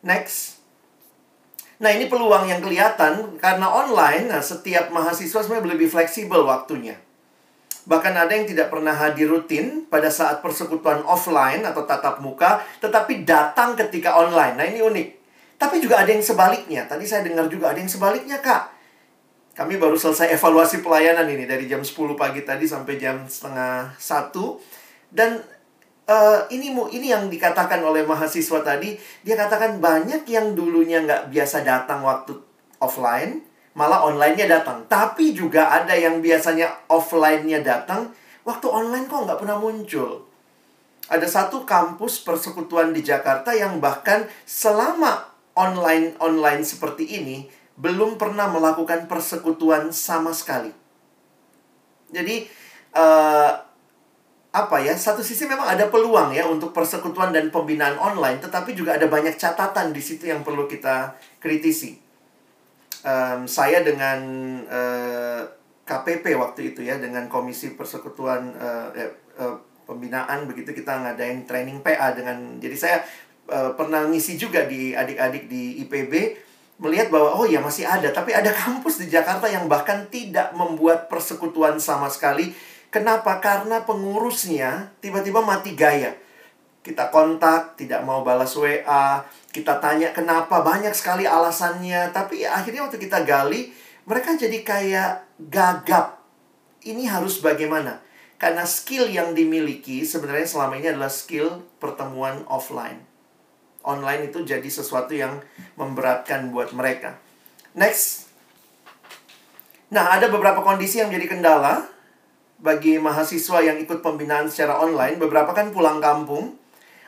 Next. 0.01 0.57
Nah, 1.81 1.93
ini 1.93 2.09
peluang 2.09 2.45
yang 2.45 2.61
kelihatan 2.61 3.37
karena 3.41 3.65
online, 3.69 4.29
nah 4.29 4.41
setiap 4.41 4.93
mahasiswa 4.93 5.41
sebenarnya 5.41 5.77
lebih 5.77 5.89
fleksibel 5.89 6.45
waktunya. 6.45 6.97
Bahkan 7.89 8.13
ada 8.13 8.33
yang 8.37 8.45
tidak 8.45 8.69
pernah 8.69 8.93
hadir 8.93 9.25
rutin 9.25 9.89
pada 9.89 10.13
saat 10.13 10.45
persekutuan 10.45 11.01
offline 11.01 11.65
atau 11.65 11.81
tatap 11.85 12.21
muka, 12.21 12.61
tetapi 12.77 13.25
datang 13.25 13.73
ketika 13.73 14.13
online. 14.13 14.57
Nah, 14.57 14.65
ini 14.69 14.81
unik. 14.81 15.07
Tapi 15.57 15.81
juga 15.81 16.01
ada 16.01 16.09
yang 16.09 16.21
sebaliknya. 16.21 16.85
Tadi 16.85 17.05
saya 17.05 17.25
dengar 17.25 17.49
juga 17.49 17.73
ada 17.73 17.81
yang 17.81 17.89
sebaliknya, 17.89 18.37
Kak 18.41 18.80
kami 19.51 19.75
baru 19.75 19.99
selesai 19.99 20.31
evaluasi 20.31 20.79
pelayanan 20.79 21.27
ini 21.27 21.43
dari 21.43 21.67
jam 21.67 21.83
10 21.83 22.15
pagi 22.15 22.47
tadi 22.47 22.63
sampai 22.63 22.95
jam 22.95 23.27
setengah 23.27 23.91
satu. 23.99 24.63
Dan 25.11 25.43
uh, 26.07 26.47
ini 26.47 26.71
ini 26.71 27.11
yang 27.11 27.27
dikatakan 27.27 27.83
oleh 27.83 28.07
mahasiswa 28.07 28.63
tadi. 28.63 28.95
Dia 29.27 29.35
katakan 29.35 29.83
banyak 29.83 30.23
yang 30.31 30.55
dulunya 30.55 31.03
nggak 31.03 31.27
biasa 31.35 31.67
datang 31.67 31.99
waktu 32.07 32.39
offline 32.79 33.43
malah 33.75 34.07
onlinenya 34.07 34.47
datang. 34.47 34.87
Tapi 34.87 35.35
juga 35.35 35.71
ada 35.71 35.95
yang 35.95 36.19
biasanya 36.23 36.87
offline-nya 36.87 37.63
datang 37.63 38.11
waktu 38.47 38.67
online 38.67 39.07
kok 39.07 39.27
nggak 39.27 39.39
pernah 39.39 39.59
muncul. 39.59 40.27
Ada 41.11 41.27
satu 41.27 41.67
kampus 41.67 42.23
persekutuan 42.23 42.95
di 42.95 43.03
Jakarta 43.03 43.51
yang 43.51 43.83
bahkan 43.83 44.31
selama 44.47 45.27
online 45.59 46.15
online 46.23 46.63
seperti 46.63 47.03
ini 47.19 47.51
belum 47.81 48.21
pernah 48.21 48.45
melakukan 48.53 49.09
persekutuan 49.09 49.89
sama 49.89 50.29
sekali. 50.37 50.69
Jadi 52.13 52.45
uh, 52.93 53.51
apa 54.53 54.77
ya? 54.85 54.93
Satu 54.93 55.25
sisi 55.25 55.49
memang 55.49 55.65
ada 55.65 55.89
peluang 55.89 56.29
ya 56.29 56.45
untuk 56.45 56.69
persekutuan 56.77 57.33
dan 57.33 57.49
pembinaan 57.49 57.97
online, 57.97 58.37
tetapi 58.37 58.77
juga 58.77 59.01
ada 59.01 59.09
banyak 59.09 59.33
catatan 59.33 59.89
di 59.89 60.01
situ 60.03 60.29
yang 60.29 60.45
perlu 60.45 60.69
kita 60.69 61.17
kritisi. 61.41 61.97
Um, 63.01 63.49
saya 63.49 63.81
dengan 63.81 64.21
uh, 64.69 65.41
eh, 65.41 65.43
KPP 65.89 66.37
waktu 66.37 66.69
itu 66.69 66.85
ya 66.85 67.01
dengan 67.01 67.25
Komisi 67.25 67.73
Persekutuan 67.73 68.53
uh, 68.61 68.93
uh, 69.41 69.57
Pembinaan 69.89 70.45
begitu 70.45 70.69
kita 70.69 71.01
ngadain 71.01 71.49
training 71.49 71.81
PA 71.81 72.13
dengan 72.13 72.61
jadi 72.61 72.77
saya 72.77 72.97
pernah 73.51 74.07
ngisi 74.07 74.39
juga 74.39 74.63
di 74.63 74.95
adik-adik 74.95 75.51
di 75.51 75.83
IPB 75.83 76.13
melihat 76.81 77.13
bahwa 77.13 77.37
oh 77.37 77.45
ya 77.45 77.61
masih 77.61 77.85
ada, 77.85 78.09
tapi 78.09 78.33
ada 78.33 78.49
kampus 78.49 79.05
di 79.05 79.07
Jakarta 79.13 79.45
yang 79.45 79.69
bahkan 79.69 80.09
tidak 80.09 80.49
membuat 80.57 81.05
persekutuan 81.05 81.77
sama 81.77 82.09
sekali. 82.09 82.57
Kenapa? 82.89 83.37
Karena 83.37 83.85
pengurusnya 83.85 84.89
tiba-tiba 84.99 85.45
mati 85.45 85.77
gaya. 85.77 86.17
Kita 86.81 87.13
kontak, 87.13 87.77
tidak 87.77 88.01
mau 88.01 88.25
balas 88.25 88.57
WA, 88.57 89.21
kita 89.53 89.77
tanya 89.77 90.09
kenapa, 90.09 90.65
banyak 90.65 90.91
sekali 90.97 91.29
alasannya, 91.29 92.09
tapi 92.09 92.41
akhirnya 92.41 92.89
waktu 92.89 92.97
kita 92.97 93.21
gali, 93.21 93.69
mereka 94.09 94.33
jadi 94.33 94.65
kayak 94.65 95.11
gagap. 95.53 96.17
Ini 96.81 97.05
harus 97.05 97.37
bagaimana? 97.45 98.01
Karena 98.41 98.65
skill 98.65 99.05
yang 99.05 99.37
dimiliki 99.37 100.01
sebenarnya 100.01 100.49
selama 100.49 100.81
ini 100.81 100.89
adalah 100.89 101.13
skill 101.13 101.61
pertemuan 101.77 102.41
offline 102.49 103.10
online 103.85 104.29
itu 104.29 104.43
jadi 104.45 104.65
sesuatu 104.65 105.13
yang 105.13 105.41
memberatkan 105.77 106.49
buat 106.53 106.73
mereka. 106.73 107.17
Next. 107.73 108.29
Nah, 109.91 110.15
ada 110.15 110.31
beberapa 110.31 110.63
kondisi 110.63 111.03
yang 111.03 111.11
menjadi 111.11 111.35
kendala 111.35 111.87
bagi 112.61 112.95
mahasiswa 113.01 113.59
yang 113.59 113.77
ikut 113.81 113.99
pembinaan 113.99 114.47
secara 114.47 114.79
online. 114.79 115.19
Beberapa 115.19 115.51
kan 115.51 115.73
pulang 115.73 115.99
kampung 115.99 116.55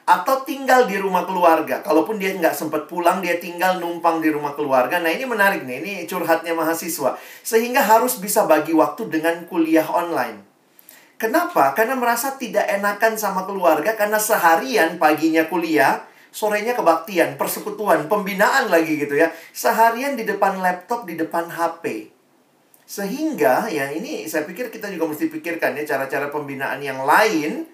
atau 0.03 0.43
tinggal 0.43 0.83
di 0.83 0.99
rumah 0.99 1.23
keluarga. 1.23 1.79
Kalaupun 1.79 2.19
dia 2.19 2.35
nggak 2.35 2.51
sempat 2.51 2.91
pulang, 2.91 3.23
dia 3.23 3.39
tinggal 3.39 3.79
numpang 3.79 4.19
di 4.19 4.27
rumah 4.27 4.51
keluarga. 4.51 4.99
Nah, 4.99 5.07
ini 5.07 5.23
menarik 5.23 5.63
nih. 5.63 5.79
Ini 5.79 5.93
curhatnya 6.11 6.51
mahasiswa. 6.51 7.15
Sehingga 7.39 7.79
harus 7.79 8.19
bisa 8.19 8.43
bagi 8.43 8.75
waktu 8.75 9.07
dengan 9.07 9.47
kuliah 9.47 9.87
online. 9.87 10.43
Kenapa? 11.15 11.71
Karena 11.71 11.95
merasa 11.95 12.35
tidak 12.35 12.67
enakan 12.67 13.15
sama 13.15 13.47
keluarga 13.47 13.95
karena 13.95 14.19
seharian 14.19 14.99
paginya 14.99 15.47
kuliah, 15.47 16.03
sorenya 16.33 16.73
kebaktian, 16.73 17.37
persekutuan, 17.37 18.09
pembinaan 18.09 18.73
lagi 18.73 18.97
gitu 18.97 19.13
ya. 19.13 19.29
Seharian 19.53 20.17
di 20.17 20.25
depan 20.25 20.57
laptop, 20.57 21.05
di 21.05 21.13
depan 21.13 21.45
HP. 21.53 22.09
Sehingga 22.83 23.69
ya 23.69 23.93
ini 23.93 24.25
saya 24.25 24.43
pikir 24.43 24.73
kita 24.73 24.89
juga 24.89 25.13
mesti 25.13 25.29
pikirkan 25.29 25.77
ya 25.77 25.85
cara-cara 25.87 26.33
pembinaan 26.33 26.81
yang 26.83 27.05
lain 27.05 27.69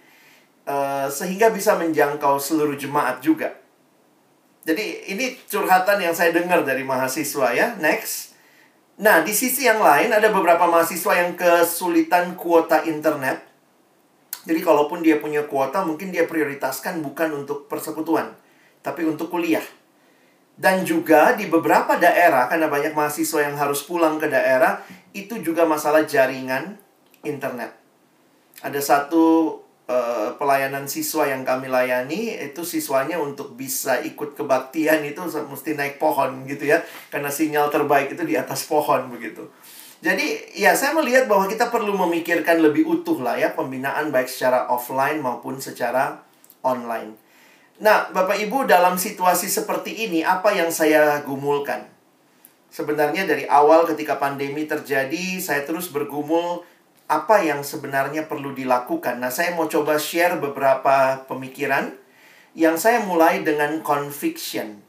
uh, 0.68 1.08
sehingga 1.10 1.50
bisa 1.50 1.80
menjangkau 1.80 2.38
seluruh 2.38 2.76
jemaat 2.76 3.24
juga. 3.24 3.56
Jadi 4.68 5.16
ini 5.16 5.40
curhatan 5.50 6.04
yang 6.04 6.14
saya 6.14 6.36
dengar 6.36 6.62
dari 6.68 6.84
mahasiswa 6.84 7.56
ya. 7.56 7.80
Next. 7.80 8.36
Nah, 9.00 9.24
di 9.24 9.32
sisi 9.32 9.64
yang 9.64 9.80
lain 9.80 10.12
ada 10.12 10.28
beberapa 10.28 10.68
mahasiswa 10.68 11.16
yang 11.16 11.40
kesulitan 11.40 12.36
kuota 12.36 12.84
internet. 12.84 13.40
Jadi 14.44 14.60
kalaupun 14.60 15.00
dia 15.00 15.16
punya 15.18 15.48
kuota 15.48 15.88
mungkin 15.88 16.12
dia 16.12 16.28
prioritaskan 16.28 17.00
bukan 17.00 17.44
untuk 17.44 17.72
persekutuan 17.72 18.39
tapi 18.82 19.06
untuk 19.06 19.32
kuliah. 19.32 19.64
Dan 20.60 20.84
juga 20.84 21.40
di 21.40 21.48
beberapa 21.48 21.96
daerah, 21.96 22.52
karena 22.52 22.68
banyak 22.68 22.92
mahasiswa 22.92 23.48
yang 23.48 23.56
harus 23.56 23.88
pulang 23.88 24.20
ke 24.20 24.28
daerah, 24.28 24.84
itu 25.16 25.40
juga 25.40 25.64
masalah 25.64 26.04
jaringan 26.04 26.76
internet. 27.24 27.72
Ada 28.60 28.84
satu 28.84 29.56
uh, 29.88 30.36
pelayanan 30.36 30.84
siswa 30.84 31.32
yang 31.32 31.48
kami 31.48 31.72
layani, 31.72 32.36
itu 32.44 32.68
siswanya 32.68 33.16
untuk 33.24 33.56
bisa 33.56 34.04
ikut 34.04 34.36
kebaktian 34.36 35.08
itu 35.08 35.24
mesti 35.24 35.80
naik 35.80 35.96
pohon 35.96 36.44
gitu 36.44 36.68
ya. 36.68 36.84
Karena 37.08 37.32
sinyal 37.32 37.72
terbaik 37.72 38.12
itu 38.20 38.28
di 38.28 38.36
atas 38.36 38.68
pohon 38.68 39.08
begitu. 39.16 39.48
Jadi 40.00 40.56
ya 40.56 40.80
saya 40.80 40.96
melihat 40.96 41.28
bahwa 41.28 41.44
kita 41.52 41.68
perlu 41.68 41.92
memikirkan 41.92 42.64
lebih 42.64 42.88
utuh 42.88 43.20
lah 43.20 43.36
ya 43.36 43.52
pembinaan 43.52 44.16
baik 44.16 44.32
secara 44.32 44.72
offline 44.72 45.20
maupun 45.20 45.60
secara 45.60 46.24
online. 46.64 47.19
Nah, 47.80 48.12
Bapak 48.12 48.36
Ibu 48.36 48.68
dalam 48.68 49.00
situasi 49.00 49.48
seperti 49.48 50.04
ini 50.04 50.20
apa 50.20 50.52
yang 50.52 50.68
saya 50.68 51.24
gumulkan? 51.24 51.88
Sebenarnya 52.68 53.24
dari 53.24 53.48
awal 53.48 53.88
ketika 53.88 54.20
pandemi 54.20 54.68
terjadi, 54.68 55.40
saya 55.40 55.64
terus 55.64 55.88
bergumul 55.88 56.68
apa 57.08 57.40
yang 57.40 57.64
sebenarnya 57.64 58.28
perlu 58.28 58.52
dilakukan. 58.52 59.24
Nah, 59.24 59.32
saya 59.32 59.56
mau 59.56 59.72
coba 59.72 59.96
share 59.96 60.36
beberapa 60.44 61.24
pemikiran 61.26 61.96
yang 62.52 62.76
saya 62.76 63.00
mulai 63.00 63.48
dengan 63.48 63.80
conviction. 63.80 64.84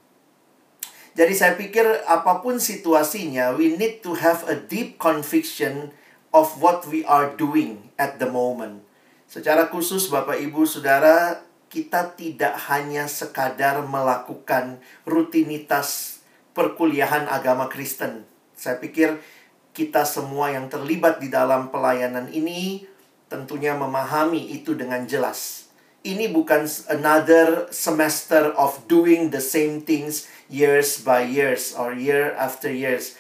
Jadi 1.14 1.32
saya 1.38 1.54
pikir 1.54 1.86
apa 2.10 2.42
pun 2.42 2.58
situasinya, 2.58 3.54
we 3.54 3.70
need 3.78 4.02
to 4.02 4.18
have 4.18 4.42
a 4.50 4.58
deep 4.58 4.98
conviction 4.98 5.94
of 6.34 6.58
what 6.58 6.82
we 6.90 7.06
are 7.06 7.30
doing 7.38 7.94
at 8.02 8.18
the 8.18 8.26
moment. 8.26 8.82
Secara 9.30 9.70
khusus 9.70 10.10
Bapak 10.10 10.42
Ibu 10.42 10.66
Saudara, 10.66 11.38
kita 11.70 12.18
tidak 12.18 12.58
hanya 12.66 13.06
sekadar 13.06 13.86
melakukan 13.86 14.82
rutinitas 15.06 16.18
perkuliahan 16.50 17.30
agama 17.30 17.70
Kristen. 17.70 18.26
Saya 18.58 18.82
pikir 18.82 19.22
kita 19.70 20.02
semua 20.02 20.50
yang 20.50 20.66
terlibat 20.66 21.22
di 21.22 21.30
dalam 21.30 21.70
pelayanan 21.70 22.26
ini 22.34 22.82
tentunya 23.30 23.78
memahami 23.78 24.50
itu 24.50 24.74
dengan 24.74 25.06
jelas. 25.06 25.70
Ini 26.02 26.34
bukan 26.34 26.66
another 26.90 27.70
semester 27.70 28.50
of 28.58 28.82
doing 28.90 29.30
the 29.30 29.38
same 29.38 29.86
things 29.86 30.26
years 30.50 30.98
by 30.98 31.22
years 31.22 31.70
or 31.78 31.94
year 31.94 32.34
after 32.34 32.66
years. 32.66 33.14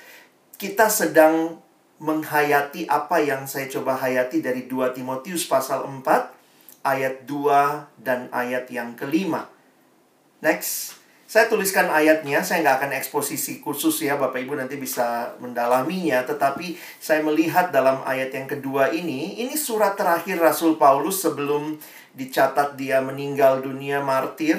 Kita 0.58 0.90
sedang 0.90 1.62
menghayati 2.02 2.90
apa 2.90 3.22
yang 3.22 3.46
saya 3.46 3.70
coba 3.70 3.94
hayati 3.94 4.42
dari 4.42 4.66
2 4.66 4.96
Timotius 4.96 5.46
pasal 5.46 5.86
4 5.86 6.39
ayat 6.86 7.28
2 7.28 8.00
dan 8.00 8.32
ayat 8.32 8.68
yang 8.72 8.96
kelima. 8.96 9.48
Next. 10.40 11.00
Saya 11.30 11.46
tuliskan 11.46 11.86
ayatnya, 11.86 12.42
saya 12.42 12.58
nggak 12.66 12.76
akan 12.82 12.92
eksposisi 12.98 13.62
khusus 13.62 14.02
ya, 14.02 14.18
Bapak 14.18 14.42
Ibu 14.42 14.58
nanti 14.58 14.74
bisa 14.74 15.38
mendalaminya. 15.38 16.26
Tetapi 16.26 16.74
saya 16.98 17.22
melihat 17.22 17.70
dalam 17.70 18.02
ayat 18.02 18.34
yang 18.34 18.50
kedua 18.50 18.90
ini, 18.90 19.38
ini 19.38 19.54
surat 19.54 19.94
terakhir 19.94 20.42
Rasul 20.42 20.74
Paulus 20.74 21.22
sebelum 21.22 21.78
dicatat 22.18 22.74
dia 22.74 22.98
meninggal 22.98 23.62
dunia 23.62 24.02
martir. 24.02 24.58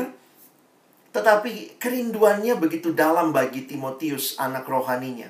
Tetapi 1.12 1.76
kerinduannya 1.76 2.56
begitu 2.56 2.96
dalam 2.96 3.36
bagi 3.36 3.68
Timotius, 3.68 4.40
anak 4.40 4.64
rohaninya. 4.64 5.28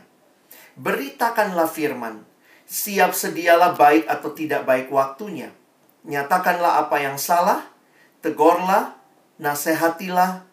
Beritakanlah 0.77 1.65
firman, 1.65 2.21
siap 2.69 3.17
sedialah 3.17 3.73
baik 3.73 4.05
atau 4.05 4.29
tidak 4.37 4.61
baik 4.69 4.93
waktunya. 4.93 5.49
Nyatakanlah 6.01 6.87
apa 6.87 6.97
yang 7.01 7.17
salah, 7.21 7.65
tegurlah, 8.25 8.97
nasihatilah 9.37 10.45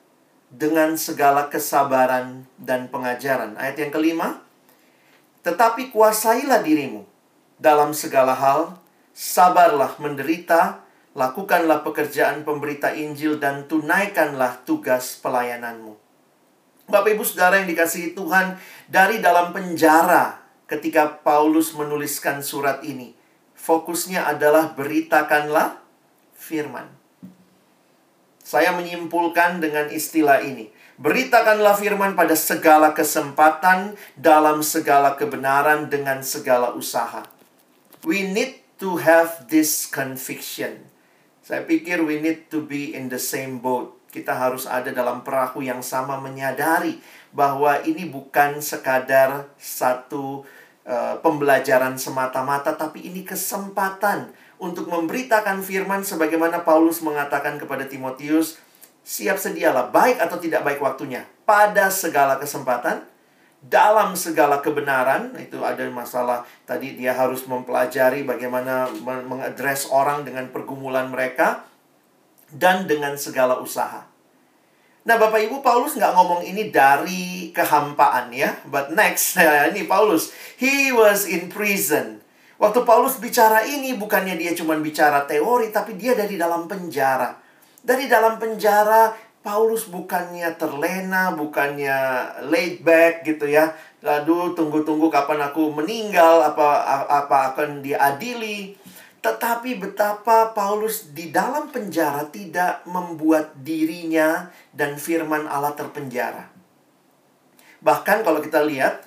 dengan 0.53 0.97
segala 1.01 1.49
kesabaran 1.49 2.45
dan 2.61 2.89
pengajaran. 2.93 3.57
Ayat 3.57 3.77
yang 3.81 3.93
kelima, 3.93 4.45
tetapi 5.45 5.89
kuasailah 5.93 6.61
dirimu 6.61 7.09
dalam 7.57 7.97
segala 7.97 8.37
hal, 8.37 8.77
sabarlah 9.17 9.97
menderita, 9.97 10.89
Lakukanlah 11.19 11.83
pekerjaan 11.83 12.47
pemberita 12.47 12.95
Injil 12.95 13.43
dan 13.43 13.67
tunaikanlah 13.67 14.63
tugas 14.63 15.19
pelayananmu. 15.19 15.99
Bapak 16.87 17.11
Ibu 17.19 17.27
Saudara 17.27 17.59
yang 17.59 17.67
dikasihi 17.67 18.15
Tuhan, 18.15 18.55
dari 18.87 19.19
dalam 19.19 19.51
penjara 19.51 20.39
ketika 20.71 21.11
Paulus 21.27 21.75
menuliskan 21.75 22.39
surat 22.39 22.87
ini, 22.87 23.18
fokusnya 23.69 24.25
adalah 24.25 24.73
beritakanlah 24.73 25.77
firman. 26.33 26.89
Saya 28.41 28.73
menyimpulkan 28.73 29.61
dengan 29.61 29.93
istilah 29.93 30.41
ini. 30.41 30.73
Beritakanlah 30.97 31.77
firman 31.77 32.17
pada 32.17 32.33
segala 32.33 32.97
kesempatan, 32.97 33.93
dalam 34.17 34.65
segala 34.65 35.21
kebenaran, 35.21 35.93
dengan 35.93 36.25
segala 36.25 36.73
usaha. 36.73 37.29
We 38.09 38.25
need 38.25 38.65
to 38.81 38.97
have 39.05 39.53
this 39.53 39.85
conviction. 39.85 40.89
Saya 41.45 41.69
pikir 41.69 42.01
we 42.01 42.25
need 42.25 42.49
to 42.49 42.65
be 42.65 42.97
in 42.97 43.13
the 43.13 43.21
same 43.21 43.61
boat. 43.61 43.93
Kita 44.09 44.33
harus 44.33 44.65
ada 44.65 44.89
dalam 44.89 45.21
perahu 45.21 45.61
yang 45.61 45.85
sama 45.85 46.17
menyadari 46.17 47.05
bahwa 47.37 47.85
ini 47.85 48.09
bukan 48.09 48.65
sekadar 48.65 49.53
satu 49.61 50.49
uh, 50.89 51.21
pembelajaran 51.21 52.01
semata-mata 52.01 52.73
tapi 52.73 53.05
ini 53.05 53.23
kesempatan 53.23 54.33
untuk 54.59 54.91
memberitakan 54.91 55.63
firman 55.63 56.03
sebagaimana 56.03 56.67
Paulus 56.67 56.99
mengatakan 57.05 57.63
kepada 57.63 57.87
Timotius, 57.87 58.59
siap 59.07 59.39
sedialah 59.39 59.95
baik 59.95 60.19
atau 60.19 60.41
tidak 60.41 60.67
baik 60.67 60.83
waktunya 60.83 61.25
pada 61.47 61.89
segala 61.89 62.37
kesempatan 62.37 63.07
dalam 63.59 64.15
segala 64.15 64.63
kebenaran 64.63 65.35
itu 65.41 65.59
ada 65.65 65.83
masalah 65.91 66.47
tadi 66.63 66.95
dia 66.95 67.11
harus 67.11 67.43
mempelajari 67.49 68.23
bagaimana 68.23 68.87
mengadres 69.03 69.91
orang 69.91 70.23
dengan 70.23 70.47
pergumulan 70.53 71.11
mereka 71.11 71.67
dan 72.55 72.87
dengan 72.87 73.19
segala 73.19 73.59
usaha. 73.59 74.07
Nah, 75.09 75.17
Bapak 75.17 75.41
Ibu 75.41 75.65
Paulus 75.65 75.97
nggak 75.97 76.13
ngomong 76.13 76.45
ini 76.45 76.69
dari 76.69 77.49
kehampaan 77.57 78.29
ya, 78.29 78.61
but 78.69 78.93
next 78.93 79.33
nah, 79.41 79.65
ini 79.73 79.89
Paulus, 79.89 80.37
he 80.61 80.93
was 80.93 81.25
in 81.25 81.49
prison. 81.49 82.21
Waktu 82.61 82.85
Paulus 82.85 83.17
bicara 83.17 83.65
ini 83.65 83.97
bukannya 83.97 84.37
dia 84.37 84.53
cuma 84.53 84.77
bicara 84.77 85.25
teori 85.25 85.73
tapi 85.73 85.97
dia 85.97 86.13
dari 86.13 86.37
dalam 86.37 86.69
penjara. 86.69 87.41
Dari 87.81 88.05
dalam 88.05 88.37
penjara 88.37 89.17
Paulus 89.41 89.89
bukannya 89.89 90.53
terlena, 90.61 91.33
bukannya 91.33 91.97
laid 92.53 92.85
back 92.85 93.25
gitu 93.25 93.49
ya. 93.49 93.73
Lalu 94.05 94.53
tunggu-tunggu 94.53 95.09
kapan 95.09 95.41
aku 95.41 95.73
meninggal, 95.73 96.45
apa 96.53 96.85
apa 97.09 97.57
akan 97.57 97.81
diadili. 97.81 98.77
Tetapi 99.19 99.83
betapa 99.83 100.55
Paulus 100.55 101.11
di 101.11 101.35
dalam 101.35 101.75
penjara 101.75 102.31
tidak 102.31 102.87
membuat 102.87 103.59
dirinya 103.59 104.47
dan 104.71 104.95
firman 104.95 105.51
Allah 105.51 105.75
terpenjara. 105.75 106.47
Bahkan 107.83 108.23
kalau 108.23 108.39
kita 108.39 108.63
lihat 108.63 109.03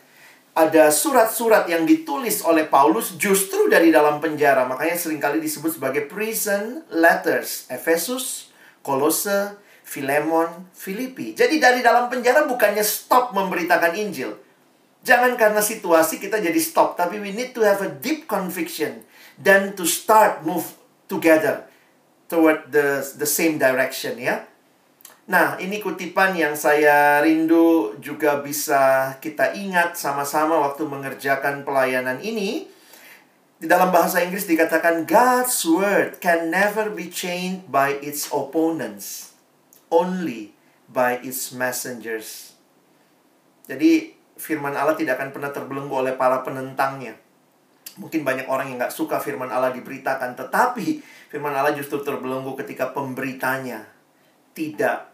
ada 0.51 0.91
surat-surat 0.91 1.63
yang 1.71 1.87
ditulis 1.87 2.43
oleh 2.43 2.67
Paulus 2.67 3.15
justru 3.15 3.71
dari 3.71 3.87
dalam 3.87 4.19
penjara. 4.19 4.67
Makanya 4.67 4.99
sering 4.99 5.23
kali 5.23 5.39
disebut 5.39 5.79
sebagai 5.79 6.11
prison 6.11 6.83
letters. 6.91 7.71
Efesus, 7.71 8.51
Kolose, 8.83 9.55
Filemon, 9.87 10.67
Filipi. 10.75 11.31
Jadi 11.31 11.55
dari 11.55 11.79
dalam 11.79 12.11
penjara 12.11 12.43
bukannya 12.43 12.83
stop 12.83 13.31
memberitakan 13.31 13.95
Injil. 13.95 14.35
Jangan 15.01 15.39
karena 15.39 15.63
situasi 15.63 16.21
kita 16.21 16.37
jadi 16.37 16.59
stop, 16.61 16.93
tapi 16.93 17.17
we 17.17 17.33
need 17.33 17.57
to 17.57 17.65
have 17.65 17.81
a 17.81 17.89
deep 17.89 18.29
conviction 18.29 19.01
dan 19.41 19.73
to 19.73 19.83
start 19.83 20.45
move 20.45 20.77
together 21.09 21.65
toward 22.29 22.69
the 22.69 23.01
the 23.17 23.27
same 23.27 23.57
direction 23.57 24.15
ya. 24.21 24.45
Nah, 25.31 25.55
ini 25.61 25.79
kutipan 25.79 26.33
yang 26.33 26.57
saya 26.57 27.21
rindu 27.21 27.95
juga 28.01 28.41
bisa 28.41 29.15
kita 29.21 29.53
ingat 29.53 29.95
sama-sama 29.95 30.59
waktu 30.59 30.83
mengerjakan 30.85 31.61
pelayanan 31.61 32.19
ini. 32.19 32.67
Di 33.61 33.69
dalam 33.69 33.93
bahasa 33.93 34.25
Inggris 34.25 34.49
dikatakan 34.49 35.05
God's 35.05 35.61
word 35.69 36.17
can 36.17 36.49
never 36.49 36.89
be 36.89 37.05
changed 37.13 37.69
by 37.69 37.93
its 38.01 38.25
opponents 38.33 39.37
only 39.93 40.57
by 40.89 41.21
its 41.21 41.53
messengers. 41.53 42.57
Jadi 43.69 44.17
firman 44.35 44.73
Allah 44.73 44.97
tidak 44.97 45.21
akan 45.21 45.29
pernah 45.29 45.51
terbelenggu 45.53 45.93
oleh 45.93 46.17
para 46.17 46.41
penentangnya. 46.41 47.15
Mungkin 47.99 48.23
banyak 48.23 48.47
orang 48.47 48.71
yang 48.71 48.79
nggak 48.79 48.95
suka 48.95 49.19
firman 49.19 49.51
Allah 49.51 49.75
diberitakan, 49.75 50.37
tetapi 50.39 51.03
firman 51.27 51.51
Allah 51.51 51.75
justru 51.75 51.99
terbelenggu 51.99 52.55
ketika 52.55 52.95
pemberitanya 52.95 53.83
tidak 54.55 55.11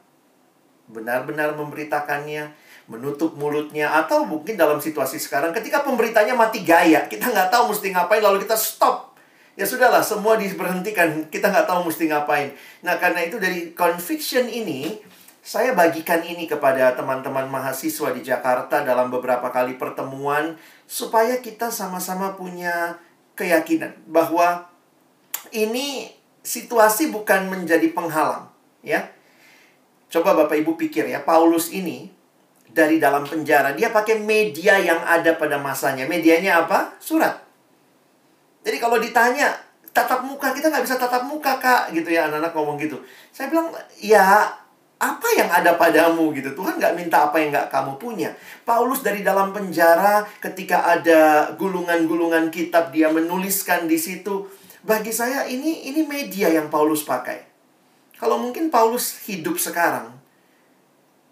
benar-benar 0.87 1.57
memberitakannya, 1.57 2.53
menutup 2.87 3.35
mulutnya, 3.35 3.91
atau 3.97 4.23
mungkin 4.23 4.55
dalam 4.55 4.79
situasi 4.79 5.17
sekarang 5.19 5.51
ketika 5.51 5.83
pemberitanya 5.83 6.37
mati 6.37 6.63
gaya, 6.63 7.09
kita 7.09 7.27
nggak 7.27 7.49
tahu 7.49 7.73
mesti 7.75 7.91
ngapain, 7.91 8.23
lalu 8.23 8.45
kita 8.45 8.55
stop. 8.55 9.17
Ya 9.57 9.65
sudahlah 9.65 10.05
semua 10.05 10.37
diberhentikan 10.37 11.33
kita 11.33 11.49
nggak 11.49 11.65
tahu 11.65 11.89
mesti 11.89 12.13
ngapain. 12.13 12.53
Nah 12.85 13.01
karena 13.01 13.25
itu 13.25 13.41
dari 13.41 13.73
conviction 13.73 14.45
ini 14.45 15.01
saya 15.47 15.71
bagikan 15.71 16.19
ini 16.27 16.43
kepada 16.43 16.91
teman-teman 16.91 17.47
mahasiswa 17.47 18.11
di 18.11 18.19
Jakarta 18.19 18.83
dalam 18.83 19.07
beberapa 19.07 19.47
kali 19.47 19.79
pertemuan 19.79 20.59
supaya 20.83 21.39
kita 21.39 21.71
sama-sama 21.71 22.35
punya 22.35 22.99
keyakinan 23.39 23.95
bahwa 24.11 24.67
ini 25.55 26.11
situasi 26.43 27.15
bukan 27.15 27.47
menjadi 27.47 27.95
penghalang 27.95 28.51
ya 28.83 29.07
coba 30.11 30.35
Bapak 30.35 30.59
Ibu 30.59 30.75
pikir 30.75 31.07
ya 31.07 31.23
Paulus 31.23 31.71
ini 31.71 32.11
dari 32.67 33.01
dalam 33.01 33.25
penjara. 33.25 33.73
Dia 33.73 33.89
pakai 33.89 34.21
media 34.21 34.77
yang 34.77 35.01
ada 35.01 35.33
pada 35.33 35.57
masanya. 35.57 36.05
Medianya 36.05 36.61
apa? 36.61 36.93
Surat. 37.01 37.41
Jadi 38.61 38.77
kalau 38.77 39.01
ditanya, 39.01 39.55
tatap 39.89 40.21
muka, 40.21 40.53
kita 40.53 40.69
nggak 40.69 40.85
bisa 40.85 40.99
tatap 41.01 41.25
muka, 41.25 41.57
Kak. 41.57 41.89
Gitu 41.89 42.13
ya, 42.13 42.29
anak-anak 42.29 42.53
ngomong 42.53 42.77
gitu. 42.77 43.01
Saya 43.33 43.49
bilang, 43.49 43.73
ya 43.97 44.45
apa 44.97 45.27
yang 45.37 45.49
ada 45.53 45.77
padamu 45.77 46.33
gitu. 46.33 46.57
Tuhan 46.57 46.81
nggak 46.81 46.97
minta 46.97 47.29
apa 47.29 47.37
yang 47.37 47.53
nggak 47.53 47.69
kamu 47.69 48.01
punya. 48.01 48.33
Paulus 48.65 49.05
dari 49.05 49.21
dalam 49.21 49.53
penjara 49.53 50.25
ketika 50.41 50.89
ada 50.89 51.53
gulungan-gulungan 51.53 52.49
kitab 52.49 52.89
dia 52.89 53.13
menuliskan 53.13 53.85
di 53.85 53.97
situ. 54.01 54.49
Bagi 54.81 55.13
saya 55.13 55.45
ini 55.45 55.89
ini 55.89 56.01
media 56.01 56.49
yang 56.49 56.73
Paulus 56.73 57.05
pakai. 57.05 57.45
Kalau 58.17 58.41
mungkin 58.41 58.73
Paulus 58.73 59.21
hidup 59.29 59.61
sekarang, 59.61 60.17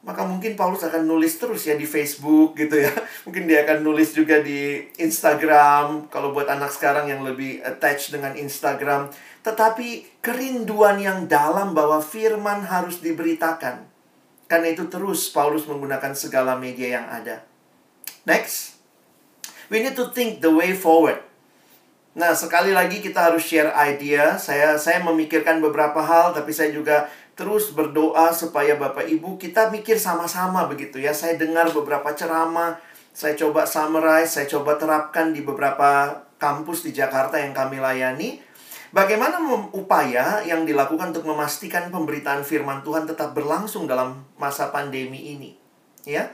maka 0.05 0.21
mungkin 0.21 0.53
Paulus 0.53 0.85
akan 0.85 1.01
nulis 1.01 1.33
terus 1.41 1.65
ya 1.65 1.73
di 1.73 1.89
Facebook 1.89 2.53
gitu 2.53 2.77
ya. 2.77 2.93
Mungkin 3.25 3.49
dia 3.49 3.65
akan 3.65 3.81
nulis 3.81 4.13
juga 4.13 4.37
di 4.37 4.85
Instagram 5.01 6.13
kalau 6.13 6.29
buat 6.29 6.45
anak 6.45 6.69
sekarang 6.69 7.09
yang 7.09 7.25
lebih 7.25 7.65
attach 7.65 8.13
dengan 8.13 8.37
Instagram. 8.37 9.09
Tetapi 9.45 10.19
kerinduan 10.25 10.97
yang 10.97 11.29
dalam 11.29 11.77
bahwa 11.77 12.01
firman 12.01 12.65
harus 12.65 12.97
diberitakan. 13.05 13.85
Karena 14.49 14.73
itu 14.73 14.89
terus 14.89 15.29
Paulus 15.29 15.69
menggunakan 15.69 16.17
segala 16.17 16.57
media 16.57 16.97
yang 16.97 17.05
ada. 17.05 17.45
Next. 18.25 18.81
We 19.69 19.85
need 19.85 19.93
to 19.97 20.09
think 20.09 20.41
the 20.41 20.49
way 20.49 20.73
forward. 20.73 21.21
Nah, 22.15 22.31
sekali 22.31 22.71
lagi 22.71 23.03
kita 23.03 23.29
harus 23.29 23.45
share 23.45 23.75
idea. 23.75 24.39
Saya 24.39 24.79
saya 24.81 25.03
memikirkan 25.03 25.59
beberapa 25.61 25.99
hal 25.99 26.31
tapi 26.33 26.49
saya 26.49 26.71
juga 26.71 27.11
terus 27.35 27.75
berdoa 27.75 28.31
supaya 28.31 28.79
Bapak 28.79 29.03
Ibu 29.03 29.35
kita 29.35 29.67
mikir 29.67 29.99
sama-sama 29.99 30.65
begitu 30.65 31.01
ya. 31.01 31.11
Saya 31.11 31.35
dengar 31.35 31.67
beberapa 31.75 32.15
ceramah, 32.15 32.79
saya 33.11 33.35
coba 33.35 33.67
summarize, 33.67 34.31
saya 34.31 34.47
coba 34.47 34.79
terapkan 34.79 35.35
di 35.35 35.43
beberapa 35.43 36.23
kampus 36.39 36.87
di 36.87 36.95
Jakarta 36.95 37.35
yang 37.35 37.51
kami 37.51 37.83
layani. 37.83 38.44
Bagaimana 38.95 39.43
upaya 39.75 40.39
yang 40.47 40.63
dilakukan 40.63 41.11
untuk 41.11 41.27
memastikan 41.27 41.91
pemberitaan 41.91 42.47
firman 42.47 42.79
Tuhan 42.79 43.03
tetap 43.03 43.35
berlangsung 43.35 43.91
dalam 43.91 44.23
masa 44.39 44.71
pandemi 44.71 45.35
ini? 45.35 45.59
Ya. 46.07 46.31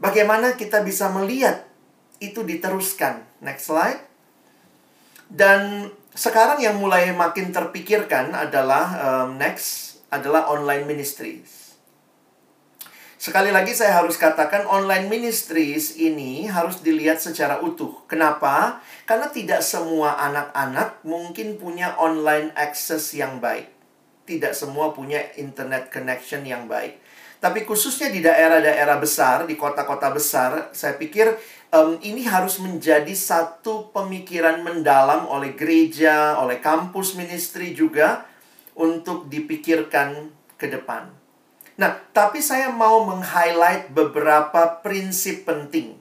Bagaimana 0.00 0.56
kita 0.56 0.80
bisa 0.80 1.12
melihat 1.12 1.68
itu 2.16 2.40
diteruskan? 2.48 3.28
Next 3.44 3.68
slide. 3.68 4.00
Dan 5.28 5.92
sekarang 6.16 6.64
yang 6.64 6.80
mulai 6.80 7.12
makin 7.12 7.52
terpikirkan 7.52 8.32
adalah 8.32 8.86
um, 8.96 9.36
next 9.36 10.00
adalah 10.08 10.48
online 10.48 10.88
ministries. 10.88 11.61
Sekali 13.22 13.54
lagi 13.54 13.70
saya 13.70 14.02
harus 14.02 14.18
katakan 14.18 14.66
online 14.66 15.06
ministries 15.06 15.94
ini 15.94 16.50
harus 16.50 16.82
dilihat 16.82 17.22
secara 17.22 17.62
utuh. 17.62 18.02
Kenapa? 18.10 18.82
Karena 19.06 19.30
tidak 19.30 19.62
semua 19.62 20.18
anak-anak 20.18 21.06
mungkin 21.06 21.54
punya 21.54 21.94
online 22.02 22.50
access 22.58 23.14
yang 23.14 23.38
baik. 23.38 23.70
Tidak 24.26 24.50
semua 24.58 24.90
punya 24.90 25.22
internet 25.38 25.86
connection 25.94 26.42
yang 26.42 26.66
baik. 26.66 26.98
Tapi 27.38 27.62
khususnya 27.62 28.10
di 28.10 28.26
daerah-daerah 28.26 28.98
besar, 28.98 29.46
di 29.46 29.54
kota-kota 29.54 30.10
besar, 30.10 30.74
saya 30.74 30.98
pikir 30.98 31.30
um, 31.70 32.02
ini 32.02 32.26
harus 32.26 32.58
menjadi 32.58 33.14
satu 33.14 33.94
pemikiran 33.94 34.66
mendalam 34.66 35.30
oleh 35.30 35.54
gereja, 35.54 36.42
oleh 36.42 36.58
kampus 36.58 37.14
ministry 37.14 37.70
juga 37.70 38.26
untuk 38.74 39.30
dipikirkan 39.30 40.26
ke 40.58 40.66
depan. 40.66 41.21
Nah, 41.82 41.98
tapi 42.14 42.38
saya 42.38 42.70
mau 42.70 43.02
meng-highlight 43.10 43.90
beberapa 43.90 44.78
prinsip 44.86 45.42
penting 45.42 45.98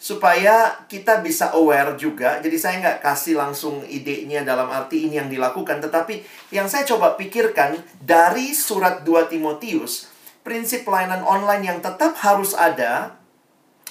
supaya 0.00 0.84
kita 0.88 1.20
bisa 1.20 1.52
aware 1.52 2.00
juga. 2.00 2.40
Jadi 2.40 2.56
saya 2.56 2.80
nggak 2.80 3.04
kasih 3.04 3.36
langsung 3.36 3.84
idenya 3.84 4.40
dalam 4.40 4.72
arti 4.72 5.04
ini 5.04 5.20
yang 5.20 5.28
dilakukan, 5.28 5.84
tetapi 5.84 6.24
yang 6.48 6.64
saya 6.64 6.88
coba 6.88 7.12
pikirkan 7.20 7.76
dari 8.00 8.56
surat 8.56 9.04
2 9.04 9.28
Timotius, 9.28 10.08
prinsip 10.40 10.88
pelayanan 10.88 11.20
online 11.28 11.68
yang 11.68 11.78
tetap 11.84 12.16
harus 12.24 12.56
ada 12.56 13.20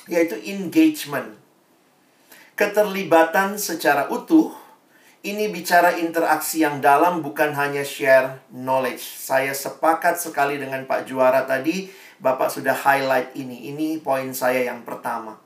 yaitu 0.09 0.41
engagement. 0.49 1.37
Keterlibatan 2.57 3.61
secara 3.61 4.09
utuh 4.09 4.62
ini 5.23 5.47
bicara 5.47 5.95
interaksi 5.95 6.67
yang 6.67 6.83
dalam 6.83 7.23
bukan 7.23 7.55
hanya 7.55 7.87
share 7.87 8.43
knowledge. 8.51 8.99
Saya 8.99 9.55
sepakat 9.55 10.19
sekali 10.19 10.59
dengan 10.59 10.83
Pak 10.83 11.07
Juara 11.07 11.47
tadi, 11.47 11.87
Bapak 12.19 12.51
sudah 12.51 12.75
highlight 12.75 13.31
ini. 13.39 13.71
Ini 13.71 14.03
poin 14.03 14.35
saya 14.35 14.67
yang 14.67 14.83
pertama. 14.83 15.39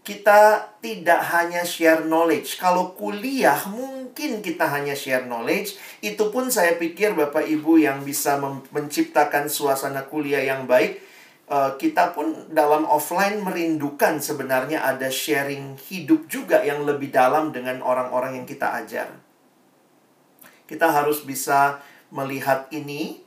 Kita 0.00 0.72
tidak 0.80 1.20
hanya 1.32 1.60
share 1.64 2.08
knowledge. 2.08 2.56
Kalau 2.56 2.96
kuliah 2.96 3.56
mungkin 3.68 4.40
kita 4.40 4.64
hanya 4.72 4.96
share 4.96 5.28
knowledge. 5.28 5.76
Itu 6.00 6.32
pun 6.32 6.48
saya 6.48 6.80
pikir 6.80 7.12
Bapak 7.12 7.44
Ibu 7.44 7.84
yang 7.84 8.00
bisa 8.00 8.40
menciptakan 8.72 9.48
suasana 9.48 10.08
kuliah 10.08 10.40
yang 10.40 10.64
baik 10.64 11.13
uh, 11.48 11.76
kita 11.76 12.16
pun 12.16 12.48
dalam 12.52 12.88
offline 12.88 13.40
merindukan 13.44 14.20
sebenarnya 14.20 14.84
ada 14.84 15.08
sharing 15.12 15.76
hidup 15.76 16.28
juga 16.28 16.64
yang 16.64 16.84
lebih 16.84 17.12
dalam 17.12 17.52
dengan 17.52 17.84
orang-orang 17.84 18.40
yang 18.42 18.46
kita 18.48 18.72
ajar. 18.84 19.08
Kita 20.64 20.88
harus 20.92 21.24
bisa 21.24 21.84
melihat 22.08 22.70
ini. 22.72 23.20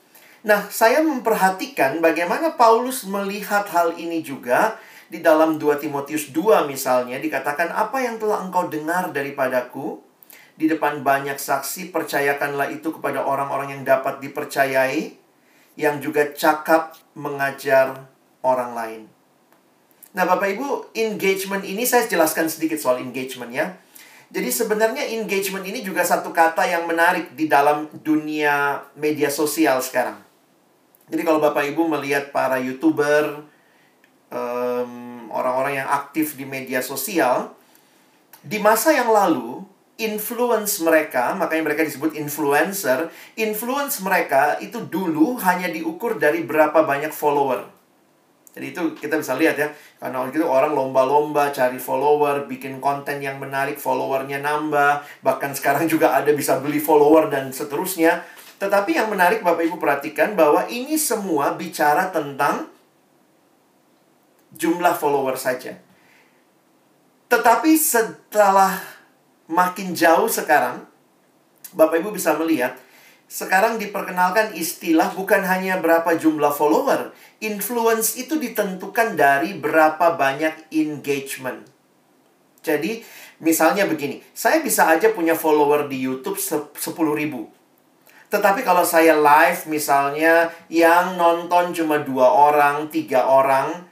Nah, 0.48 0.70
saya 0.72 1.04
memperhatikan 1.04 2.00
bagaimana 2.00 2.56
Paulus 2.56 3.06
melihat 3.06 3.68
hal 3.70 3.98
ini 4.00 4.24
juga 4.24 4.80
di 5.08 5.24
dalam 5.24 5.56
2 5.56 5.84
Timotius 5.84 6.32
2 6.36 6.68
misalnya 6.68 7.16
dikatakan 7.20 7.72
apa 7.72 8.04
yang 8.04 8.20
telah 8.20 8.44
engkau 8.44 8.68
dengar 8.68 9.12
daripadaku 9.16 10.04
di 10.58 10.68
depan 10.68 11.06
banyak 11.06 11.40
saksi 11.40 11.96
percayakanlah 11.96 12.74
itu 12.74 12.92
kepada 12.92 13.24
orang-orang 13.24 13.80
yang 13.80 13.84
dapat 13.88 14.20
dipercayai 14.20 15.27
yang 15.78 16.02
juga 16.02 16.34
cakap 16.34 16.98
mengajar 17.14 18.10
orang 18.42 18.74
lain. 18.74 19.02
Nah, 20.18 20.26
Bapak 20.26 20.50
Ibu, 20.58 20.98
engagement 20.98 21.62
ini 21.62 21.86
saya 21.86 22.10
jelaskan 22.10 22.50
sedikit 22.50 22.82
soal 22.82 22.98
engagement 23.06 23.54
ya. 23.54 23.78
Jadi 24.34 24.50
sebenarnya 24.52 25.08
engagement 25.16 25.64
ini 25.64 25.86
juga 25.86 26.04
satu 26.04 26.36
kata 26.36 26.66
yang 26.68 26.84
menarik 26.90 27.38
di 27.38 27.48
dalam 27.48 27.88
dunia 28.04 28.84
media 28.98 29.32
sosial 29.32 29.80
sekarang. 29.80 30.20
Jadi 31.08 31.22
kalau 31.24 31.40
Bapak 31.40 31.64
Ibu 31.72 31.88
melihat 31.88 32.36
para 32.36 32.60
YouTuber, 32.60 33.46
orang 35.32 35.58
orang-orang 35.58 35.80
yang 35.80 35.90
aktif 35.90 36.36
di 36.36 36.44
media 36.44 36.84
sosial, 36.84 37.56
di 38.44 38.60
masa 38.60 38.92
yang 38.92 39.08
lalu, 39.08 39.64
influence 39.98 40.78
mereka, 40.86 41.34
makanya 41.34 41.74
mereka 41.74 41.82
disebut 41.82 42.14
influencer, 42.14 43.10
influence 43.34 44.00
mereka 44.06 44.62
itu 44.62 44.86
dulu 44.86 45.42
hanya 45.42 45.74
diukur 45.74 46.22
dari 46.22 46.46
berapa 46.46 46.86
banyak 46.86 47.10
follower. 47.10 47.66
Jadi 48.58 48.74
itu 48.74 48.84
kita 48.98 49.22
bisa 49.22 49.38
lihat 49.38 49.54
ya, 49.58 49.70
karena 50.02 50.26
waktu 50.26 50.42
itu 50.42 50.48
orang 50.50 50.74
lomba-lomba 50.74 51.54
cari 51.54 51.78
follower, 51.78 52.50
bikin 52.50 52.82
konten 52.82 53.22
yang 53.22 53.38
menarik, 53.38 53.78
followernya 53.78 54.42
nambah, 54.42 55.06
bahkan 55.22 55.54
sekarang 55.54 55.86
juga 55.86 56.18
ada 56.18 56.34
bisa 56.34 56.58
beli 56.58 56.82
follower 56.82 57.30
dan 57.30 57.54
seterusnya. 57.54 58.26
Tetapi 58.58 58.98
yang 58.98 59.14
menarik 59.14 59.46
Bapak 59.46 59.62
Ibu 59.62 59.78
perhatikan 59.78 60.34
bahwa 60.34 60.66
ini 60.66 60.98
semua 60.98 61.54
bicara 61.54 62.10
tentang 62.10 62.66
jumlah 64.58 64.98
follower 64.98 65.38
saja. 65.38 65.78
Tetapi 67.30 67.78
setelah 67.78 68.97
makin 69.48 69.96
jauh 69.96 70.28
sekarang, 70.28 70.84
Bapak 71.76 72.00
Ibu 72.04 72.16
bisa 72.16 72.36
melihat, 72.36 72.76
sekarang 73.28 73.76
diperkenalkan 73.76 74.56
istilah 74.56 75.12
bukan 75.12 75.44
hanya 75.44 75.84
berapa 75.84 76.16
jumlah 76.16 76.56
follower. 76.56 77.12
Influence 77.44 78.16
itu 78.16 78.40
ditentukan 78.40 79.20
dari 79.20 79.52
berapa 79.60 80.16
banyak 80.16 80.72
engagement. 80.72 81.68
Jadi, 82.64 83.04
misalnya 83.44 83.84
begini, 83.84 84.24
saya 84.32 84.64
bisa 84.64 84.88
aja 84.88 85.12
punya 85.12 85.36
follower 85.36 85.92
di 85.92 86.08
YouTube 86.08 86.40
10 86.40 86.76
ribu. 87.16 87.52
Tetapi 88.28 88.60
kalau 88.64 88.84
saya 88.84 89.16
live 89.16 89.72
misalnya 89.72 90.52
yang 90.68 91.16
nonton 91.16 91.72
cuma 91.72 92.04
dua 92.04 92.28
orang, 92.28 92.92
tiga 92.92 93.24
orang, 93.24 93.88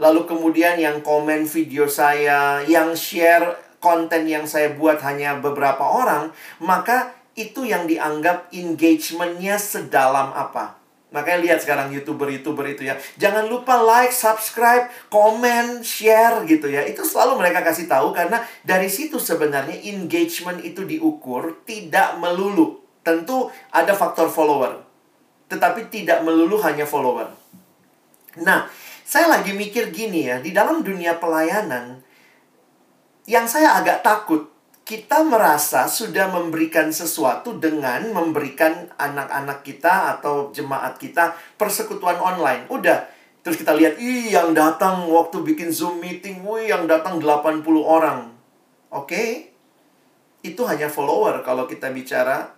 lalu 0.00 0.24
kemudian 0.24 0.80
yang 0.80 1.04
komen 1.04 1.44
video 1.44 1.84
saya, 1.84 2.64
yang 2.64 2.96
share 2.96 3.73
konten 3.84 4.24
yang 4.24 4.48
saya 4.48 4.72
buat 4.72 5.04
hanya 5.04 5.36
beberapa 5.36 5.84
orang, 5.84 6.32
maka 6.64 7.12
itu 7.36 7.68
yang 7.68 7.84
dianggap 7.84 8.48
engagementnya 8.48 9.60
sedalam 9.60 10.32
apa. 10.32 10.80
Makanya 11.14 11.38
lihat 11.46 11.58
sekarang 11.62 11.94
youtuber-youtuber 11.94 12.66
itu 12.66 12.90
ya. 12.90 12.98
Jangan 13.20 13.46
lupa 13.46 13.78
like, 13.78 14.10
subscribe, 14.10 14.90
komen, 15.06 15.86
share 15.86 16.42
gitu 16.42 16.66
ya. 16.66 16.82
Itu 16.82 17.06
selalu 17.06 17.38
mereka 17.38 17.62
kasih 17.62 17.86
tahu 17.86 18.10
karena 18.10 18.42
dari 18.66 18.90
situ 18.90 19.22
sebenarnya 19.22 19.78
engagement 19.94 20.58
itu 20.66 20.82
diukur 20.82 21.62
tidak 21.62 22.18
melulu. 22.18 22.82
Tentu 23.06 23.46
ada 23.70 23.94
faktor 23.94 24.26
follower. 24.26 24.82
Tetapi 25.46 25.86
tidak 25.86 26.26
melulu 26.26 26.58
hanya 26.66 26.82
follower. 26.82 27.30
Nah, 28.42 28.66
saya 29.06 29.30
lagi 29.30 29.54
mikir 29.54 29.94
gini 29.94 30.26
ya, 30.26 30.42
di 30.42 30.50
dalam 30.50 30.82
dunia 30.82 31.22
pelayanan, 31.22 32.02
yang 33.24 33.48
saya 33.48 33.80
agak 33.80 34.04
takut, 34.04 34.52
kita 34.84 35.24
merasa 35.24 35.88
sudah 35.88 36.28
memberikan 36.28 36.92
sesuatu 36.92 37.56
dengan 37.56 38.12
memberikan 38.12 38.92
anak-anak 39.00 39.64
kita 39.64 40.20
atau 40.20 40.52
jemaat 40.52 41.00
kita 41.00 41.32
persekutuan 41.56 42.20
online. 42.20 42.68
Udah, 42.68 43.08
terus 43.40 43.56
kita 43.56 43.72
lihat, 43.72 43.96
ih 43.96 44.28
yang 44.28 44.52
datang 44.52 45.08
waktu 45.08 45.40
bikin 45.40 45.72
Zoom 45.72 46.04
meeting, 46.04 46.44
wih 46.44 46.68
yang 46.68 46.84
datang 46.84 47.16
80 47.16 47.64
orang. 47.80 48.36
Oke, 48.92 49.08
okay? 49.08 49.28
itu 50.44 50.60
hanya 50.68 50.92
follower 50.92 51.40
kalau 51.40 51.64
kita 51.64 51.88
bicara 51.88 52.52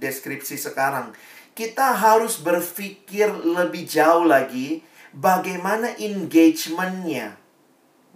deskripsi 0.00 0.56
sekarang. 0.56 1.12
Kita 1.52 1.92
harus 1.92 2.40
berpikir 2.40 3.28
lebih 3.44 3.84
jauh 3.84 4.24
lagi 4.24 4.80
bagaimana 5.12 5.92
engagementnya. 6.00 7.36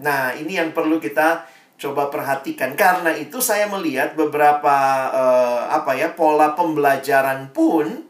Nah, 0.01 0.33
ini 0.33 0.57
yang 0.57 0.73
perlu 0.73 0.97
kita 0.97 1.45
coba 1.81 2.13
perhatikan. 2.13 2.77
Karena 2.77 3.17
itu 3.17 3.41
saya 3.41 3.65
melihat 3.73 4.13
beberapa 4.13 4.77
uh, 5.11 5.73
apa 5.73 5.97
ya 5.97 6.13
pola 6.13 6.53
pembelajaran 6.53 7.49
pun 7.57 8.05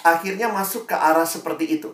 akhirnya 0.00 0.48
masuk 0.48 0.88
ke 0.88 0.96
arah 0.96 1.28
seperti 1.28 1.76
itu. 1.76 1.92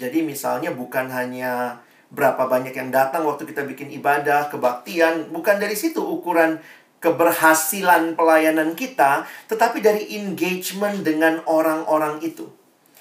Jadi 0.00 0.24
misalnya 0.24 0.72
bukan 0.72 1.12
hanya 1.12 1.84
berapa 2.08 2.48
banyak 2.48 2.72
yang 2.72 2.88
datang 2.88 3.22
waktu 3.28 3.44
kita 3.44 3.68
bikin 3.68 3.92
ibadah, 4.00 4.48
kebaktian, 4.48 5.28
bukan 5.28 5.60
dari 5.60 5.76
situ 5.76 6.00
ukuran 6.00 6.58
keberhasilan 7.00 8.16
pelayanan 8.16 8.76
kita, 8.76 9.24
tetapi 9.48 9.80
dari 9.80 10.16
engagement 10.20 11.04
dengan 11.04 11.40
orang-orang 11.44 12.20
itu. 12.24 12.48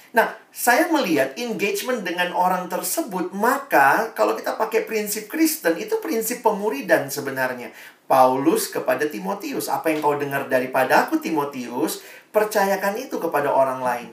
Nah, 0.10 0.34
saya 0.50 0.89
melihat 0.89 1.38
engagement 1.38 2.02
dengan 2.02 2.34
orang 2.34 2.65
tersebut, 2.65 3.30
maka 3.30 4.10
kalau 4.17 4.34
kita 4.34 4.58
pakai 4.58 4.89
prinsip 4.89 5.30
Kristen, 5.30 5.78
itu 5.78 6.02
prinsip 6.02 6.41
pemuridan 6.41 7.13
sebenarnya. 7.13 7.69
Paulus 8.10 8.74
kepada 8.74 9.06
Timotius, 9.06 9.69
apa 9.69 9.93
yang 9.93 10.02
kau 10.02 10.17
dengar 10.17 10.50
daripada 10.50 11.06
aku 11.06 11.22
Timotius, 11.22 12.02
percayakan 12.34 12.98
itu 12.98 13.22
kepada 13.22 13.54
orang 13.54 13.86
lain. 13.86 14.10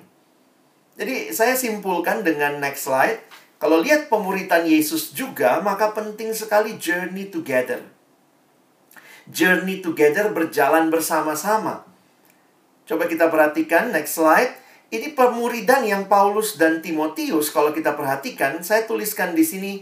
Jadi 1.00 1.32
saya 1.32 1.56
simpulkan 1.56 2.20
dengan 2.20 2.60
next 2.60 2.84
slide, 2.84 3.24
kalau 3.56 3.80
lihat 3.80 4.12
pemuritan 4.12 4.68
Yesus 4.68 5.16
juga, 5.16 5.64
maka 5.64 5.96
penting 5.96 6.36
sekali 6.36 6.76
journey 6.76 7.32
together. 7.32 7.80
Journey 9.32 9.80
together 9.80 10.28
berjalan 10.28 10.92
bersama-sama. 10.92 11.88
Coba 12.84 13.08
kita 13.08 13.32
perhatikan 13.32 13.96
next 13.96 14.20
slide. 14.20 14.65
Ini 14.86 15.18
pemuridan 15.18 15.82
yang 15.82 16.06
Paulus 16.06 16.54
dan 16.54 16.78
Timotius 16.78 17.50
kalau 17.50 17.74
kita 17.74 17.98
perhatikan, 17.98 18.62
saya 18.62 18.86
tuliskan 18.86 19.34
di 19.34 19.42
sini 19.42 19.72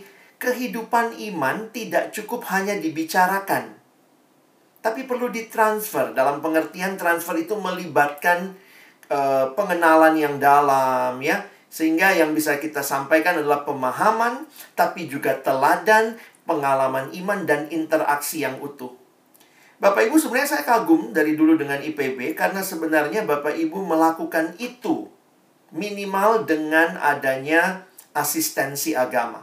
kehidupan 0.41 1.21
iman 1.33 1.69
tidak 1.77 2.17
cukup 2.17 2.49
hanya 2.49 2.73
dibicarakan. 2.81 3.77
Tapi 4.81 5.05
perlu 5.05 5.29
ditransfer. 5.29 6.17
Dalam 6.17 6.41
pengertian 6.41 6.97
transfer 6.97 7.37
itu 7.37 7.53
melibatkan 7.57 8.57
uh, 9.13 9.53
pengenalan 9.53 10.17
yang 10.17 10.37
dalam 10.41 11.21
ya. 11.21 11.45
Sehingga 11.69 12.17
yang 12.17 12.33
bisa 12.33 12.57
kita 12.57 12.81
sampaikan 12.81 13.41
adalah 13.41 13.67
pemahaman, 13.67 14.49
tapi 14.73 15.11
juga 15.11 15.37
teladan, 15.37 16.17
pengalaman 16.49 17.13
iman, 17.13 17.45
dan 17.45 17.67
interaksi 17.69 18.47
yang 18.47 18.57
utuh. 18.63 19.04
Bapak 19.83 20.07
Ibu 20.07 20.17
sebenarnya 20.23 20.59
saya 20.59 20.65
kagum 20.67 21.11
dari 21.11 21.35
dulu 21.35 21.59
dengan 21.59 21.83
IPB 21.83 22.39
karena 22.39 22.63
sebenarnya 22.63 23.27
Bapak 23.27 23.59
Ibu 23.59 23.83
melakukan 23.83 24.55
itu 24.63 25.11
minimal 25.75 26.47
dengan 26.47 26.95
adanya 27.03 27.83
asistensi 28.15 28.95
agama. 28.95 29.43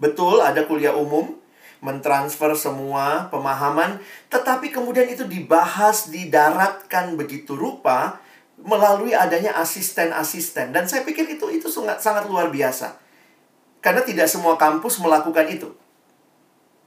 Betul 0.00 0.40
ada 0.40 0.64
kuliah 0.64 0.96
umum 0.96 1.36
mentransfer 1.84 2.56
semua 2.56 3.28
pemahaman 3.28 4.00
tetapi 4.32 4.72
kemudian 4.72 5.08
itu 5.08 5.28
dibahas 5.28 6.08
didaratkan 6.08 7.16
begitu 7.20 7.56
rupa 7.56 8.20
melalui 8.60 9.12
adanya 9.12 9.56
asisten-asisten 9.60 10.72
dan 10.72 10.88
saya 10.88 11.04
pikir 11.04 11.28
itu 11.28 11.48
itu 11.52 11.68
sangat 11.68 12.00
sangat 12.00 12.24
luar 12.24 12.48
biasa. 12.48 12.96
Karena 13.84 14.00
tidak 14.04 14.28
semua 14.28 14.60
kampus 14.60 15.00
melakukan 15.00 15.48
itu. 15.48 15.72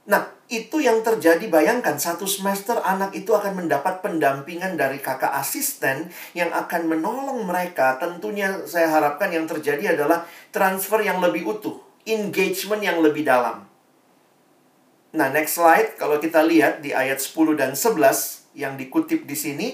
Nah, 0.06 0.33
itu 0.52 0.76
yang 0.76 1.00
terjadi 1.00 1.48
bayangkan 1.48 1.96
satu 1.96 2.28
semester 2.28 2.76
anak 2.84 3.16
itu 3.16 3.32
akan 3.32 3.64
mendapat 3.64 4.04
pendampingan 4.04 4.76
dari 4.76 5.00
kakak 5.00 5.32
asisten 5.40 6.12
yang 6.36 6.52
akan 6.52 6.84
menolong 6.84 7.48
mereka. 7.48 7.96
Tentunya 7.96 8.68
saya 8.68 8.92
harapkan 8.92 9.32
yang 9.32 9.48
terjadi 9.48 9.96
adalah 9.96 10.28
transfer 10.52 11.00
yang 11.00 11.24
lebih 11.24 11.48
utuh 11.48 11.80
engagement 12.04 12.84
yang 12.84 13.00
lebih 13.00 13.24
dalam. 13.24 13.64
Nah 15.16 15.28
next 15.32 15.56
slide 15.56 15.96
kalau 15.96 16.20
kita 16.20 16.44
lihat 16.44 16.84
di 16.84 16.92
ayat 16.92 17.24
10 17.24 17.56
dan 17.56 17.72
11 17.72 18.52
yang 18.52 18.76
dikutip 18.76 19.24
di 19.24 19.36
sini 19.38 19.68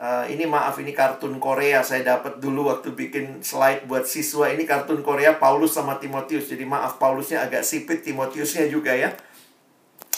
uh, 0.00 0.24
ini 0.24 0.48
maaf 0.48 0.80
ini 0.80 0.96
kartun 0.96 1.36
Korea. 1.36 1.84
Saya 1.84 2.16
dapat 2.16 2.40
dulu 2.40 2.72
waktu 2.72 2.96
bikin 2.96 3.44
slide 3.44 3.84
buat 3.84 4.08
siswa. 4.08 4.48
Ini 4.48 4.64
kartun 4.64 5.04
Korea 5.04 5.36
Paulus 5.36 5.76
sama 5.76 6.00
Timotius. 6.00 6.48
Jadi 6.48 6.64
maaf 6.64 6.96
Paulusnya 6.96 7.44
agak 7.44 7.68
sipit 7.68 8.00
Timotiusnya 8.00 8.64
juga 8.72 8.96
ya 8.96 9.12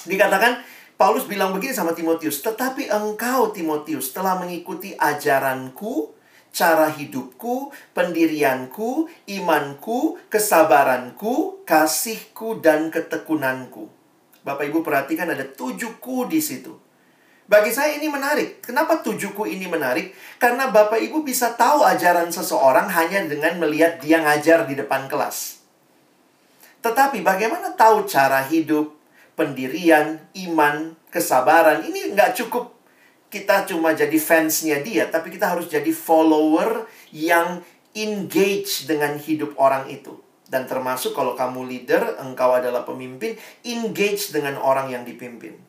Dikatakan 0.09 0.65
Paulus 0.99 1.29
bilang 1.31 1.55
begini 1.55 1.71
sama 1.77 1.95
Timotius, 1.95 2.43
"Tetapi 2.43 2.91
engkau 2.91 3.55
Timotius 3.55 4.11
telah 4.11 4.35
mengikuti 4.35 4.99
ajaranku, 4.99 6.11
cara 6.51 6.91
hidupku, 6.91 7.71
pendirianku, 7.95 9.07
imanku, 9.31 10.19
kesabaranku, 10.27 11.63
kasihku 11.63 12.59
dan 12.59 12.91
ketekunanku." 12.91 13.87
Bapak 14.43 14.67
Ibu 14.67 14.83
perhatikan 14.83 15.31
ada 15.31 15.47
tujuh 15.47 16.03
ku 16.03 16.27
di 16.27 16.43
situ. 16.43 16.75
Bagi 17.49 17.73
saya 17.73 17.97
ini 17.97 18.13
menarik. 18.13 18.61
Kenapa 18.61 19.01
tujuhku 19.01 19.49
ini 19.49 19.65
menarik? 19.71 20.13
Karena 20.37 20.69
Bapak 20.69 21.01
Ibu 21.01 21.25
bisa 21.25 21.55
tahu 21.57 21.81
ajaran 21.81 22.29
seseorang 22.29 22.93
hanya 22.93 23.25
dengan 23.25 23.57
melihat 23.57 24.03
dia 24.05 24.21
ngajar 24.21 24.69
di 24.69 24.77
depan 24.77 25.09
kelas. 25.09 25.63
Tetapi 26.85 27.25
bagaimana 27.25 27.73
tahu 27.73 28.05
cara 28.05 28.45
hidup, 28.45 28.98
pendirian, 29.39 30.19
iman, 30.51 30.99
kesabaran. 31.15 31.87
Ini 31.87 32.19
nggak 32.19 32.35
cukup 32.43 32.75
kita 33.29 33.69
cuma 33.69 33.93
jadi 33.95 34.19
fansnya 34.19 34.81
dia, 34.81 35.07
tapi 35.07 35.31
kita 35.31 35.53
harus 35.53 35.71
jadi 35.71 35.93
follower 35.93 36.89
yang 37.15 37.61
engage 37.95 38.89
dengan 38.89 39.15
hidup 39.21 39.55
orang 39.61 39.87
itu. 39.87 40.17
Dan 40.49 40.65
termasuk 40.65 41.13
kalau 41.13 41.37
kamu 41.37 41.69
leader, 41.69 42.17
engkau 42.25 42.57
adalah 42.57 42.89
pemimpin, 42.89 43.37
engage 43.69 44.33
dengan 44.33 44.57
orang 44.57 44.89
yang 44.89 45.05
dipimpin. 45.05 45.61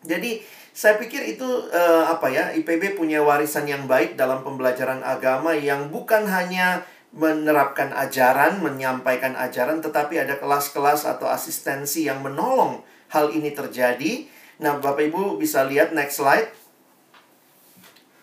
Jadi 0.00 0.40
saya 0.72 0.96
pikir 0.96 1.24
itu 1.24 1.44
uh, 1.72 2.04
apa 2.08 2.28
ya 2.32 2.52
IPB 2.56 2.96
punya 2.96 3.20
warisan 3.20 3.68
yang 3.68 3.84
baik 3.84 4.16
dalam 4.16 4.40
pembelajaran 4.44 5.04
agama 5.04 5.52
yang 5.52 5.92
bukan 5.92 6.24
hanya 6.24 6.84
menerapkan 7.14 7.94
ajaran, 7.94 8.58
menyampaikan 8.64 9.38
ajaran, 9.38 9.78
tetapi 9.84 10.18
ada 10.20 10.38
kelas-kelas 10.40 11.06
atau 11.06 11.30
asistensi 11.30 12.06
yang 12.08 12.24
menolong 12.24 12.82
hal 13.10 13.30
ini 13.30 13.54
terjadi. 13.54 14.26
Nah, 14.62 14.80
Bapak 14.80 15.12
Ibu 15.12 15.36
bisa 15.36 15.64
lihat 15.68 15.92
next 15.92 16.18
slide. 16.18 16.48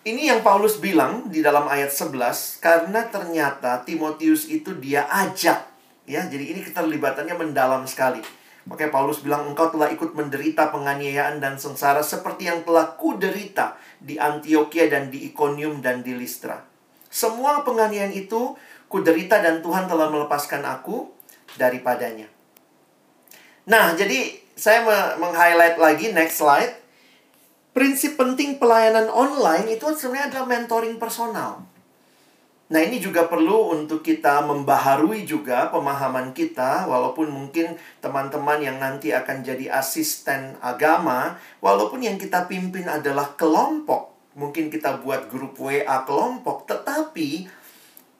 Ini 0.04 0.36
yang 0.36 0.40
Paulus 0.44 0.76
bilang 0.76 1.32
di 1.32 1.40
dalam 1.40 1.64
ayat 1.64 1.88
11, 1.88 2.60
karena 2.60 3.08
ternyata 3.08 3.80
Timotius 3.88 4.44
itu 4.52 4.76
dia 4.76 5.08
ajak. 5.08 5.64
Ya, 6.04 6.28
jadi 6.28 6.52
ini 6.52 6.60
keterlibatannya 6.60 7.32
mendalam 7.32 7.88
sekali. 7.88 8.20
Makanya 8.68 8.92
Paulus 8.92 9.24
bilang, 9.24 9.48
engkau 9.48 9.72
telah 9.72 9.88
ikut 9.92 10.12
menderita 10.12 10.68
penganiayaan 10.72 11.40
dan 11.40 11.56
sengsara 11.56 12.04
seperti 12.04 12.52
yang 12.52 12.64
telah 12.64 12.96
kuderita 12.96 13.80
di 13.96 14.20
Antioquia 14.20 14.92
dan 14.92 15.08
di 15.08 15.24
Iconium 15.32 15.80
dan 15.80 16.04
di 16.04 16.12
Listra. 16.16 16.60
Semua 17.08 17.64
penganiayaan 17.64 18.12
itu 18.12 18.56
Kuderita 18.94 19.42
dan 19.42 19.58
Tuhan 19.58 19.90
telah 19.90 20.06
melepaskan 20.06 20.62
aku 20.62 21.10
daripadanya. 21.58 22.30
Nah, 23.66 23.90
jadi 23.98 24.38
saya 24.54 24.86
meng-highlight 25.18 25.82
lagi 25.82 26.14
next 26.14 26.38
slide. 26.38 26.78
Prinsip 27.74 28.14
penting 28.14 28.62
pelayanan 28.62 29.10
online 29.10 29.74
itu 29.74 29.90
sebenarnya 29.98 30.30
adalah 30.30 30.46
mentoring 30.46 30.94
personal. 31.02 31.66
Nah, 32.70 32.80
ini 32.86 33.02
juga 33.02 33.26
perlu 33.26 33.74
untuk 33.74 34.06
kita 34.06 34.46
membaharui 34.46 35.26
juga 35.26 35.74
pemahaman 35.74 36.30
kita, 36.30 36.86
walaupun 36.86 37.34
mungkin 37.34 37.74
teman-teman 37.98 38.62
yang 38.62 38.78
nanti 38.78 39.10
akan 39.10 39.42
jadi 39.42 39.74
asisten 39.74 40.54
agama, 40.62 41.34
walaupun 41.58 41.98
yang 41.98 42.14
kita 42.14 42.46
pimpin 42.46 42.86
adalah 42.86 43.34
kelompok, 43.34 44.14
mungkin 44.38 44.70
kita 44.70 45.02
buat 45.02 45.26
grup 45.26 45.58
WA 45.58 46.06
kelompok, 46.06 46.70
tetapi 46.70 47.63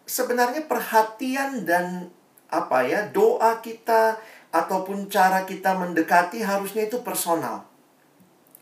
sebenarnya 0.05 0.69
perhatian 0.69 1.65
dan 1.65 2.13
apa 2.49 2.87
ya 2.87 3.09
doa 3.11 3.59
kita 3.59 4.21
ataupun 4.55 5.11
cara 5.11 5.43
kita 5.43 5.75
mendekati 5.75 6.45
harusnya 6.45 6.87
itu 6.87 7.03
personal. 7.03 7.67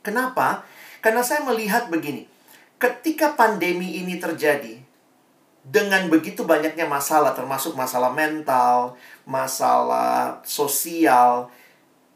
Kenapa? 0.00 0.64
Karena 1.05 1.20
saya 1.20 1.44
melihat 1.44 1.92
begini, 1.92 2.24
ketika 2.81 3.37
pandemi 3.37 4.00
ini 4.00 4.16
terjadi, 4.16 4.81
dengan 5.62 6.11
begitu 6.11 6.42
banyaknya 6.42 6.90
masalah 6.90 7.37
termasuk 7.37 7.78
masalah 7.78 8.11
mental, 8.11 8.98
masalah 9.22 10.42
sosial, 10.42 11.52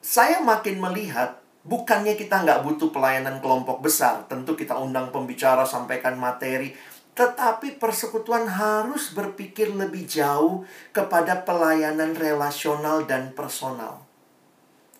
saya 0.02 0.42
makin 0.42 0.82
melihat 0.82 1.38
bukannya 1.66 2.14
kita 2.14 2.42
nggak 2.42 2.62
butuh 2.62 2.90
pelayanan 2.94 3.42
kelompok 3.42 3.82
besar, 3.82 4.22
tentu 4.30 4.54
kita 4.54 4.74
undang 4.74 5.10
pembicara 5.10 5.66
sampaikan 5.66 6.14
materi, 6.18 6.74
tetapi 7.16 7.80
persekutuan 7.80 8.44
harus 8.44 9.08
berpikir 9.16 9.72
lebih 9.72 10.04
jauh 10.04 10.68
kepada 10.92 11.40
pelayanan 11.48 12.12
relasional 12.12 13.08
dan 13.08 13.32
personal. 13.32 14.04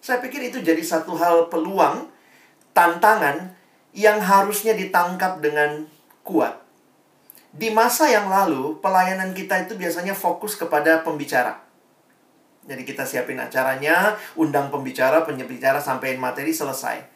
Saya 0.01 0.25
pikir 0.25 0.49
itu 0.49 0.65
jadi 0.65 0.81
satu 0.81 1.13
hal 1.21 1.53
peluang, 1.53 2.09
tantangan 2.73 3.53
yang 3.93 4.17
harusnya 4.25 4.73
ditangkap 4.73 5.45
dengan 5.45 5.85
kuat. 6.25 6.57
Di 7.53 7.69
masa 7.69 8.09
yang 8.09 8.33
lalu, 8.33 8.81
pelayanan 8.81 9.37
kita 9.37 9.69
itu 9.69 9.77
biasanya 9.77 10.17
fokus 10.17 10.57
kepada 10.57 11.05
pembicara. 11.05 11.61
Jadi 12.65 12.83
kita 12.83 13.05
siapin 13.05 13.41
acaranya, 13.41 14.17
undang 14.41 14.73
pembicara, 14.73 15.23
penyebicara, 15.25 15.79
sampaikan 15.85 16.21
materi, 16.21 16.53
selesai. 16.53 17.16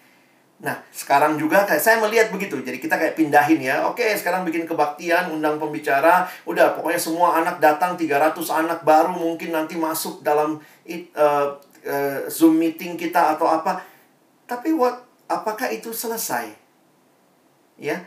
Nah, 0.61 0.77
sekarang 0.92 1.40
juga 1.40 1.64
kayak 1.64 1.81
saya 1.81 1.96
melihat 2.05 2.29
begitu. 2.29 2.61
Jadi 2.61 2.77
kita 2.77 3.01
kayak 3.01 3.16
pindahin 3.16 3.61
ya. 3.64 3.88
Oke, 3.88 4.05
sekarang 4.12 4.44
bikin 4.44 4.68
kebaktian, 4.68 5.33
undang 5.33 5.57
pembicara. 5.57 6.29
Udah, 6.44 6.77
pokoknya 6.77 7.01
semua 7.01 7.40
anak 7.40 7.64
datang, 7.64 7.96
300 7.96 8.37
anak 8.53 8.85
baru 8.85 9.16
mungkin 9.16 9.57
nanti 9.57 9.81
masuk 9.81 10.20
dalam 10.20 10.61
uh, 10.61 11.46
uh, 11.88 12.18
Zoom 12.29 12.61
meeting 12.61 13.01
kita 13.01 13.40
atau 13.40 13.49
apa. 13.49 13.81
Tapi 14.44 14.77
what, 14.77 15.01
apakah 15.33 15.73
itu 15.73 15.96
selesai? 15.96 16.53
Ya, 17.81 18.05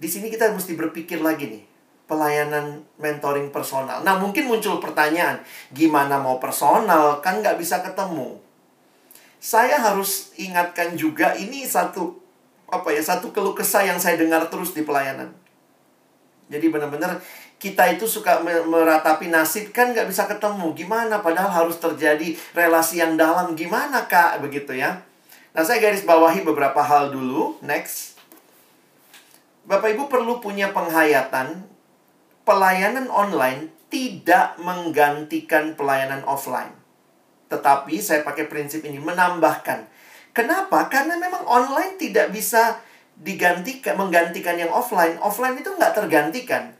di 0.00 0.08
sini 0.08 0.32
kita 0.32 0.48
mesti 0.56 0.72
berpikir 0.72 1.20
lagi 1.20 1.52
nih 1.52 1.64
pelayanan 2.08 2.82
mentoring 2.98 3.54
personal. 3.54 4.02
Nah, 4.02 4.18
mungkin 4.18 4.50
muncul 4.50 4.82
pertanyaan, 4.82 5.44
gimana 5.70 6.18
mau 6.18 6.40
personal? 6.42 7.22
Kan 7.22 7.38
nggak 7.38 7.60
bisa 7.60 7.84
ketemu. 7.84 8.49
Saya 9.40 9.80
harus 9.80 10.36
ingatkan 10.36 10.94
juga, 11.00 11.32
ini 11.32 11.64
satu 11.64 12.20
apa 12.70 12.94
ya 12.94 13.02
satu 13.02 13.34
keluh 13.34 13.56
kesah 13.56 13.82
yang 13.82 13.98
saya 13.98 14.14
dengar 14.14 14.46
terus 14.46 14.76
di 14.76 14.86
pelayanan. 14.86 15.34
Jadi 16.50 16.66
benar-benar 16.70 17.18
kita 17.60 17.86
itu 17.94 18.08
suka 18.08 18.42
meratapi 18.44 19.30
nasib 19.30 19.70
kan 19.70 19.92
nggak 19.94 20.06
bisa 20.06 20.26
ketemu. 20.26 20.74
Gimana? 20.74 21.22
Padahal 21.22 21.50
harus 21.64 21.78
terjadi 21.78 22.34
relasi 22.56 22.98
yang 22.98 23.14
dalam. 23.14 23.54
Gimana 23.54 24.06
kak? 24.06 24.42
Begitu 24.42 24.78
ya. 24.78 25.02
Nah 25.54 25.62
saya 25.62 25.78
garis 25.82 26.02
bawahi 26.02 26.42
beberapa 26.42 26.80
hal 26.82 27.12
dulu. 27.14 27.60
Next. 27.62 28.18
Bapak 29.68 29.94
Ibu 29.94 30.10
perlu 30.10 30.42
punya 30.42 30.74
penghayatan 30.74 31.68
pelayanan 32.48 33.06
online 33.12 33.70
tidak 33.92 34.58
menggantikan 34.58 35.78
pelayanan 35.78 36.24
offline. 36.26 36.79
Tetapi 37.50 37.98
saya 37.98 38.22
pakai 38.22 38.46
prinsip 38.46 38.86
ini 38.86 39.02
menambahkan. 39.02 39.84
Kenapa? 40.30 40.86
Karena 40.86 41.18
memang 41.18 41.42
online 41.44 41.98
tidak 41.98 42.30
bisa 42.30 42.78
digantikan, 43.18 43.98
menggantikan 43.98 44.54
yang 44.54 44.70
offline. 44.70 45.18
Offline 45.18 45.58
itu 45.58 45.74
nggak 45.74 45.98
tergantikan. 45.98 46.70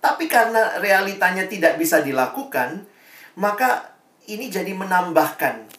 Tapi 0.00 0.24
karena 0.26 0.80
realitanya 0.80 1.44
tidak 1.44 1.76
bisa 1.76 2.00
dilakukan, 2.00 2.88
maka 3.36 3.92
ini 4.24 4.48
jadi 4.48 4.72
menambahkan 4.72 5.78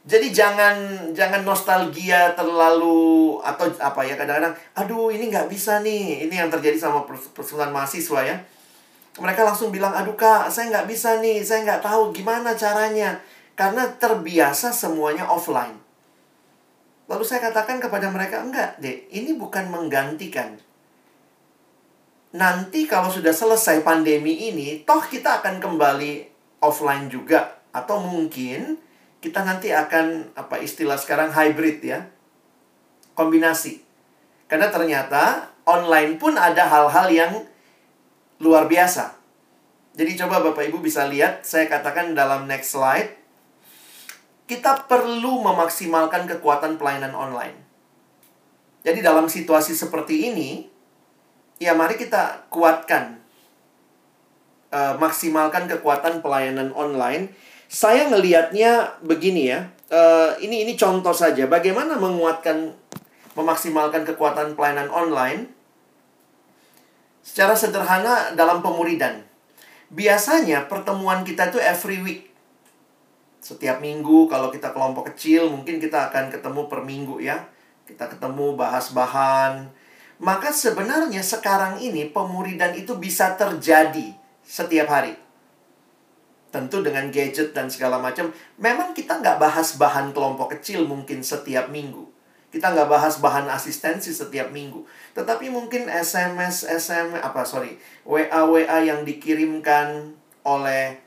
jadi 0.00 0.32
jangan 0.32 0.76
jangan 1.12 1.44
nostalgia 1.44 2.32
terlalu 2.32 3.36
atau 3.44 3.68
apa 3.76 4.00
ya 4.08 4.16
kadang-kadang 4.16 4.56
aduh 4.72 5.12
ini 5.12 5.28
nggak 5.28 5.52
bisa 5.52 5.84
nih 5.84 6.24
ini 6.24 6.40
yang 6.40 6.48
terjadi 6.48 6.80
sama 6.80 7.04
persekutuan 7.04 7.68
mahasiswa 7.68 8.24
ya 8.24 8.36
mereka 9.18 9.42
langsung 9.42 9.74
bilang 9.74 9.90
aduh 9.90 10.14
kak 10.14 10.46
saya 10.52 10.70
nggak 10.70 10.86
bisa 10.86 11.18
nih 11.18 11.42
saya 11.42 11.66
nggak 11.66 11.82
tahu 11.82 12.14
gimana 12.14 12.54
caranya 12.54 13.18
karena 13.58 13.90
terbiasa 13.98 14.70
semuanya 14.70 15.26
offline 15.26 15.74
lalu 17.10 17.26
saya 17.26 17.50
katakan 17.50 17.82
kepada 17.82 18.06
mereka 18.06 18.38
enggak 18.38 18.78
deh 18.78 19.10
ini 19.10 19.34
bukan 19.34 19.66
menggantikan 19.66 20.54
nanti 22.30 22.86
kalau 22.86 23.10
sudah 23.10 23.34
selesai 23.34 23.82
pandemi 23.82 24.54
ini 24.54 24.86
toh 24.86 25.02
kita 25.02 25.42
akan 25.42 25.58
kembali 25.58 26.30
offline 26.62 27.10
juga 27.10 27.58
atau 27.74 27.98
mungkin 27.98 28.78
kita 29.20 29.44
nanti 29.44 29.68
akan 29.68 30.32
apa 30.32 30.64
istilah 30.64 30.96
sekarang 30.96 31.28
hybrid 31.30 31.84
ya. 31.84 32.08
Kombinasi. 33.12 33.84
Karena 34.48 34.72
ternyata 34.72 35.52
online 35.68 36.16
pun 36.16 36.40
ada 36.40 36.64
hal-hal 36.64 37.06
yang 37.12 37.32
luar 38.40 38.66
biasa. 38.66 39.14
Jadi 39.94 40.16
coba 40.16 40.40
Bapak 40.40 40.64
Ibu 40.66 40.80
bisa 40.80 41.04
lihat, 41.06 41.44
saya 41.44 41.68
katakan 41.68 42.16
dalam 42.16 42.48
next 42.48 42.72
slide. 42.72 43.14
Kita 44.48 44.88
perlu 44.90 45.44
memaksimalkan 45.44 46.26
kekuatan 46.26 46.80
pelayanan 46.80 47.14
online. 47.14 47.56
Jadi 48.82 49.04
dalam 49.04 49.28
situasi 49.28 49.76
seperti 49.76 50.32
ini, 50.32 50.66
ya 51.60 51.76
mari 51.76 52.00
kita 52.00 52.48
kuatkan, 52.48 53.20
uh, 54.72 54.96
maksimalkan 54.96 55.68
kekuatan 55.68 56.24
pelayanan 56.24 56.72
online 56.72 57.30
saya 57.70 58.10
ngelihatnya 58.10 58.98
begini 59.06 59.54
ya. 59.54 59.70
Uh, 59.86 60.34
ini 60.42 60.66
ini 60.66 60.74
contoh 60.74 61.14
saja 61.14 61.46
bagaimana 61.46 61.94
menguatkan 61.98 62.74
memaksimalkan 63.38 64.02
kekuatan 64.02 64.58
pelayanan 64.58 64.90
online 64.90 65.50
secara 67.30 67.54
sederhana 67.54 68.34
dalam 68.34 68.58
pemuridan. 68.58 69.22
Biasanya 69.94 70.66
pertemuan 70.66 71.22
kita 71.22 71.54
itu 71.54 71.62
every 71.62 72.02
week. 72.02 72.22
Setiap 73.38 73.78
minggu 73.78 74.26
kalau 74.26 74.50
kita 74.50 74.74
kelompok 74.74 75.14
kecil 75.14 75.46
mungkin 75.46 75.78
kita 75.78 76.10
akan 76.10 76.34
ketemu 76.34 76.66
per 76.66 76.82
minggu 76.82 77.22
ya. 77.22 77.46
Kita 77.86 78.10
ketemu 78.10 78.58
bahas 78.58 78.90
bahan. 78.90 79.70
Maka 80.18 80.50
sebenarnya 80.50 81.22
sekarang 81.22 81.78
ini 81.78 82.10
pemuridan 82.10 82.74
itu 82.74 82.98
bisa 82.98 83.38
terjadi 83.38 84.10
setiap 84.42 84.90
hari 84.90 85.14
tentu 86.50 86.82
dengan 86.82 87.14
gadget 87.14 87.54
dan 87.54 87.70
segala 87.70 88.02
macam, 88.02 88.34
memang 88.58 88.90
kita 88.90 89.22
nggak 89.22 89.38
bahas 89.38 89.78
bahan 89.78 90.10
kelompok 90.10 90.58
kecil 90.58 90.82
mungkin 90.82 91.22
setiap 91.22 91.70
minggu. 91.70 92.09
Kita 92.50 92.74
nggak 92.74 92.90
bahas 92.90 93.22
bahan 93.22 93.46
asistensi 93.46 94.10
setiap 94.10 94.50
minggu. 94.50 94.82
Tetapi 95.14 95.46
mungkin 95.54 95.86
SMS, 95.86 96.66
SMS, 96.66 97.22
apa 97.22 97.46
sorry, 97.46 97.78
WA, 98.02 98.42
WA 98.42 98.78
yang 98.82 99.06
dikirimkan 99.06 100.18
oleh 100.42 100.98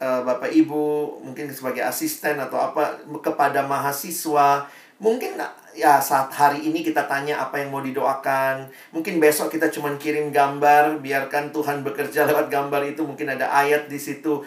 uh, 0.00 0.24
Bapak 0.24 0.48
Ibu, 0.48 1.20
mungkin 1.20 1.52
sebagai 1.52 1.84
asisten 1.84 2.40
atau 2.40 2.56
apa, 2.56 3.04
kepada 3.20 3.62
mahasiswa, 3.68 4.64
mungkin 4.96 5.36
ya 5.72 5.98
saat 5.98 6.30
hari 6.32 6.68
ini 6.68 6.84
kita 6.84 7.04
tanya 7.04 7.40
apa 7.40 7.62
yang 7.62 7.68
mau 7.68 7.80
didoakan. 7.80 8.68
Mungkin 8.92 9.22
besok 9.22 9.52
kita 9.54 9.70
cuma 9.70 9.94
kirim 9.96 10.34
gambar, 10.34 11.00
biarkan 11.00 11.54
Tuhan 11.54 11.86
bekerja 11.86 12.24
lewat 12.28 12.48
gambar 12.48 12.82
itu. 12.88 13.04
Mungkin 13.06 13.36
ada 13.38 13.52
ayat 13.52 13.86
di 13.92 14.00
situ 14.00 14.42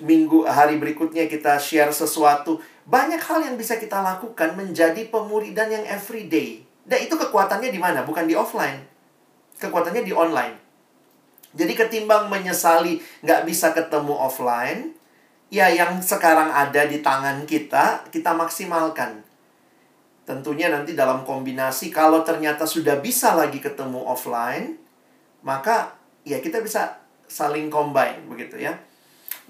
minggu 0.00 0.48
hari 0.48 0.80
berikutnya 0.80 1.28
kita 1.28 1.60
share 1.60 1.92
sesuatu. 1.92 2.60
Banyak 2.90 3.22
hal 3.22 3.46
yang 3.46 3.54
bisa 3.54 3.78
kita 3.78 4.02
lakukan 4.02 4.58
menjadi 4.58 5.06
pemuridan 5.06 5.70
yang 5.70 5.86
everyday. 5.86 6.66
Dan 6.82 7.06
itu 7.06 7.14
kekuatannya 7.14 7.70
di 7.70 7.78
mana? 7.78 8.02
Bukan 8.02 8.26
di 8.26 8.34
offline. 8.34 8.82
Kekuatannya 9.62 10.02
di 10.02 10.10
online. 10.10 10.58
Jadi 11.54 11.72
ketimbang 11.74 12.26
menyesali 12.26 12.98
nggak 13.22 13.42
bisa 13.46 13.74
ketemu 13.74 14.14
offline, 14.14 14.94
ya 15.50 15.66
yang 15.66 15.98
sekarang 15.98 16.50
ada 16.50 16.86
di 16.86 17.02
tangan 17.02 17.42
kita, 17.42 18.06
kita 18.10 18.34
maksimalkan. 18.38 19.22
Tentunya 20.22 20.70
nanti 20.70 20.94
dalam 20.94 21.26
kombinasi, 21.26 21.90
kalau 21.90 22.22
ternyata 22.22 22.70
sudah 22.70 23.02
bisa 23.02 23.34
lagi 23.34 23.58
ketemu 23.58 23.98
offline, 24.06 24.78
maka 25.42 25.98
ya 26.22 26.38
kita 26.38 26.62
bisa 26.62 27.02
saling 27.26 27.66
combine 27.66 28.22
begitu 28.30 28.62
ya. 28.62 28.78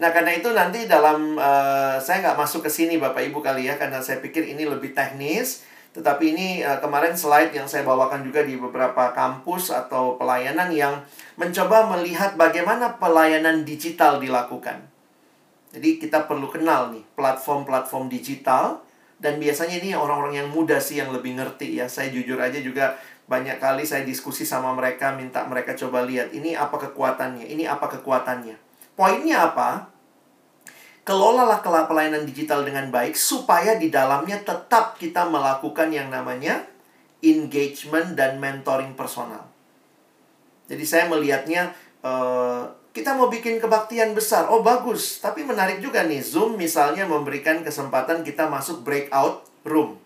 Nah, 0.01 0.17
karena 0.17 0.33
itu 0.33 0.49
nanti 0.57 0.89
dalam 0.89 1.37
uh, 1.37 2.01
saya 2.01 2.25
nggak 2.25 2.41
masuk 2.41 2.65
ke 2.65 2.71
sini 2.73 2.97
Bapak 2.97 3.21
Ibu 3.21 3.45
kali 3.45 3.69
ya 3.69 3.77
karena 3.77 4.01
saya 4.01 4.25
pikir 4.25 4.49
ini 4.49 4.65
lebih 4.65 4.97
teknis. 4.97 5.69
Tetapi 5.93 6.25
ini 6.33 6.49
uh, 6.65 6.81
kemarin 6.81 7.13
slide 7.13 7.53
yang 7.53 7.69
saya 7.69 7.85
bawakan 7.85 8.25
juga 8.25 8.41
di 8.41 8.57
beberapa 8.57 9.13
kampus 9.13 9.69
atau 9.69 10.17
pelayanan 10.17 10.73
yang 10.73 11.05
mencoba 11.37 11.85
melihat 11.93 12.33
bagaimana 12.41 12.97
pelayanan 12.97 13.69
digital 13.69 14.17
dilakukan. 14.17 14.89
Jadi 15.77 16.01
kita 16.01 16.25
perlu 16.25 16.49
kenal 16.49 16.97
nih 16.97 17.05
platform-platform 17.13 18.09
digital 18.09 18.81
dan 19.21 19.37
biasanya 19.37 19.85
ini 19.85 19.93
orang-orang 19.93 20.41
yang 20.41 20.49
muda 20.49 20.81
sih 20.81 20.97
yang 20.97 21.13
lebih 21.13 21.37
ngerti 21.37 21.77
ya. 21.77 21.93
Saya 21.93 22.09
jujur 22.09 22.41
aja 22.41 22.57
juga 22.57 22.97
banyak 23.29 23.61
kali 23.61 23.85
saya 23.85 24.09
diskusi 24.09 24.49
sama 24.49 24.73
mereka 24.73 25.13
minta 25.13 25.45
mereka 25.45 25.77
coba 25.77 26.09
lihat 26.09 26.33
ini 26.33 26.57
apa 26.57 26.81
kekuatannya, 26.89 27.45
ini 27.53 27.69
apa 27.69 27.85
kekuatannya. 28.01 28.57
Poinnya 28.97 29.53
apa? 29.53 29.90
Kelolalah 31.01 31.65
pelayanan 31.65 32.29
digital 32.29 32.63
dengan 32.63 32.93
baik 32.93 33.17
supaya 33.17 33.81
di 33.81 33.89
dalamnya 33.89 34.41
tetap 34.45 35.01
kita 35.01 35.27
melakukan 35.27 35.89
yang 35.91 36.13
namanya 36.13 36.65
engagement 37.25 38.17
dan 38.17 38.37
mentoring 38.37 38.93
personal. 38.97 39.49
Jadi 40.71 40.85
saya 40.87 41.11
melihatnya 41.11 41.73
uh, 42.05 42.69
kita 42.91 43.15
mau 43.15 43.31
bikin 43.31 43.63
kebaktian 43.63 44.15
besar. 44.15 44.51
Oh, 44.51 44.63
bagus. 44.63 45.23
Tapi 45.23 45.47
menarik 45.47 45.79
juga 45.79 46.03
nih, 46.07 46.23
Zoom 46.23 46.59
misalnya 46.59 47.07
memberikan 47.07 47.63
kesempatan 47.63 48.27
kita 48.27 48.51
masuk 48.51 48.83
breakout 48.83 49.47
room. 49.63 49.99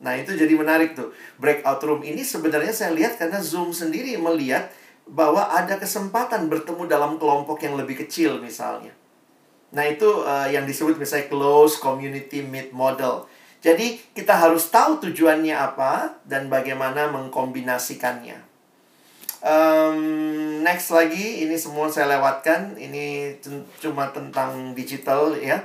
Nah, 0.00 0.16
itu 0.16 0.32
jadi 0.34 0.50
menarik 0.56 0.96
tuh. 0.96 1.12
Breakout 1.36 1.82
room 1.84 2.00
ini 2.02 2.24
sebenarnya 2.24 2.72
saya 2.72 2.90
lihat 2.96 3.20
karena 3.20 3.38
Zoom 3.38 3.70
sendiri 3.70 4.16
melihat 4.16 4.72
bahwa 5.10 5.50
ada 5.50 5.76
kesempatan 5.76 6.46
bertemu 6.46 6.86
dalam 6.86 7.18
kelompok 7.18 7.60
yang 7.62 7.74
lebih 7.78 8.06
kecil 8.06 8.38
misalnya. 8.38 8.94
Nah, 9.70 9.84
itu 9.86 10.06
uh, 10.06 10.50
yang 10.50 10.66
disebut 10.66 10.98
misalnya 10.98 11.30
close 11.30 11.78
community 11.78 12.42
meet 12.42 12.74
model. 12.74 13.26
Jadi, 13.60 14.00
kita 14.16 14.34
harus 14.34 14.66
tahu 14.72 14.98
tujuannya 14.98 15.54
apa 15.54 16.18
dan 16.26 16.50
bagaimana 16.50 17.12
mengkombinasikannya. 17.12 18.50
Um, 19.40 20.60
next 20.60 20.92
lagi, 20.92 21.44
ini 21.48 21.56
semua 21.56 21.88
saya 21.88 22.18
lewatkan. 22.18 22.76
Ini 22.76 23.36
cuma 23.80 24.12
tentang 24.12 24.76
digital 24.76 25.32
ya. 25.38 25.64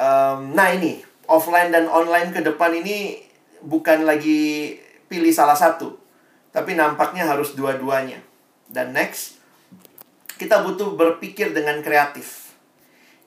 Um, 0.00 0.56
nah 0.56 0.72
ini 0.72 1.04
offline 1.30 1.70
dan 1.70 1.86
online 1.86 2.34
ke 2.34 2.42
depan 2.42 2.74
ini 2.74 3.22
bukan 3.62 4.02
lagi 4.02 4.74
pilih 5.06 5.30
salah 5.30 5.54
satu, 5.54 5.94
tapi 6.50 6.74
nampaknya 6.74 7.26
harus 7.26 7.54
dua-duanya. 7.54 8.18
Dan 8.66 8.90
next, 8.90 9.38
kita 10.38 10.66
butuh 10.66 10.98
berpikir 10.98 11.54
dengan 11.54 11.78
kreatif. 11.82 12.49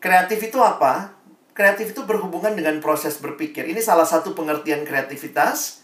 Kreatif 0.03 0.51
itu 0.51 0.59
apa? 0.59 1.15
Kreatif 1.55 1.95
itu 1.95 2.03
berhubungan 2.03 2.51
dengan 2.51 2.83
proses 2.83 3.15
berpikir. 3.23 3.63
Ini 3.63 3.79
salah 3.79 4.03
satu 4.03 4.35
pengertian 4.35 4.83
kreativitas 4.83 5.83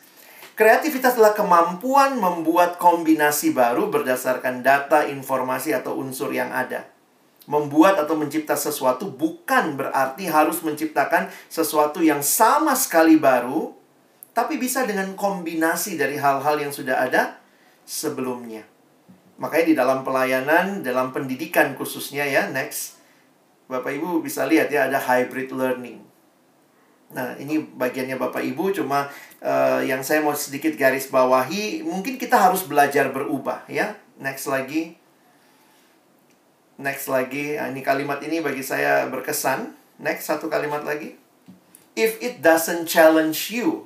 Kreativitas 0.60 1.16
adalah 1.16 1.32
kemampuan 1.32 2.20
membuat 2.20 2.76
kombinasi 2.84 3.56
baru 3.56 3.88
berdasarkan 3.88 4.60
data, 4.60 5.08
informasi, 5.08 5.72
atau 5.72 5.96
unsur 5.96 6.36
yang 6.36 6.52
ada. 6.52 6.84
Membuat 7.48 7.96
atau 7.96 8.20
mencipta 8.20 8.60
sesuatu 8.60 9.08
bukan 9.08 9.80
berarti 9.80 10.28
harus 10.28 10.60
menciptakan 10.60 11.32
sesuatu 11.48 12.04
yang 12.04 12.20
sama 12.20 12.76
sekali 12.76 13.16
baru, 13.16 13.72
tapi 14.36 14.60
bisa 14.60 14.84
dengan 14.84 15.16
kombinasi 15.16 15.96
dari 15.96 16.20
hal-hal 16.20 16.60
yang 16.60 16.76
sudah 16.76 17.08
ada 17.08 17.40
sebelumnya. 17.88 18.68
Makanya 19.40 19.64
di 19.72 19.76
dalam 19.80 20.04
pelayanan, 20.04 20.84
dalam 20.84 21.16
pendidikan 21.16 21.72
khususnya 21.80 22.28
ya, 22.28 22.52
next. 22.52 22.99
Bapak 23.70 23.94
Ibu 23.94 24.26
bisa 24.26 24.50
lihat 24.50 24.74
ya 24.74 24.90
ada 24.90 24.98
hybrid 24.98 25.54
learning. 25.54 26.02
Nah, 27.14 27.38
ini 27.38 27.62
bagiannya 27.62 28.18
Bapak 28.18 28.42
Ibu 28.42 28.74
cuma 28.74 29.10
uh, 29.46 29.82
yang 29.86 30.02
saya 30.02 30.26
mau 30.26 30.34
sedikit 30.34 30.74
garis 30.74 31.10
bawahi, 31.10 31.86
mungkin 31.86 32.18
kita 32.18 32.38
harus 32.38 32.66
belajar 32.66 33.14
berubah 33.14 33.66
ya. 33.70 33.94
Next 34.18 34.50
lagi. 34.50 34.98
Next 36.82 37.06
lagi. 37.06 37.62
Nah, 37.62 37.70
ini 37.70 37.86
kalimat 37.86 38.18
ini 38.26 38.42
bagi 38.42 38.66
saya 38.66 39.06
berkesan. 39.06 39.74
Next 40.02 40.26
satu 40.26 40.50
kalimat 40.50 40.82
lagi. 40.82 41.14
If 41.94 42.18
it 42.26 42.42
doesn't 42.42 42.90
challenge 42.90 43.54
you, 43.54 43.86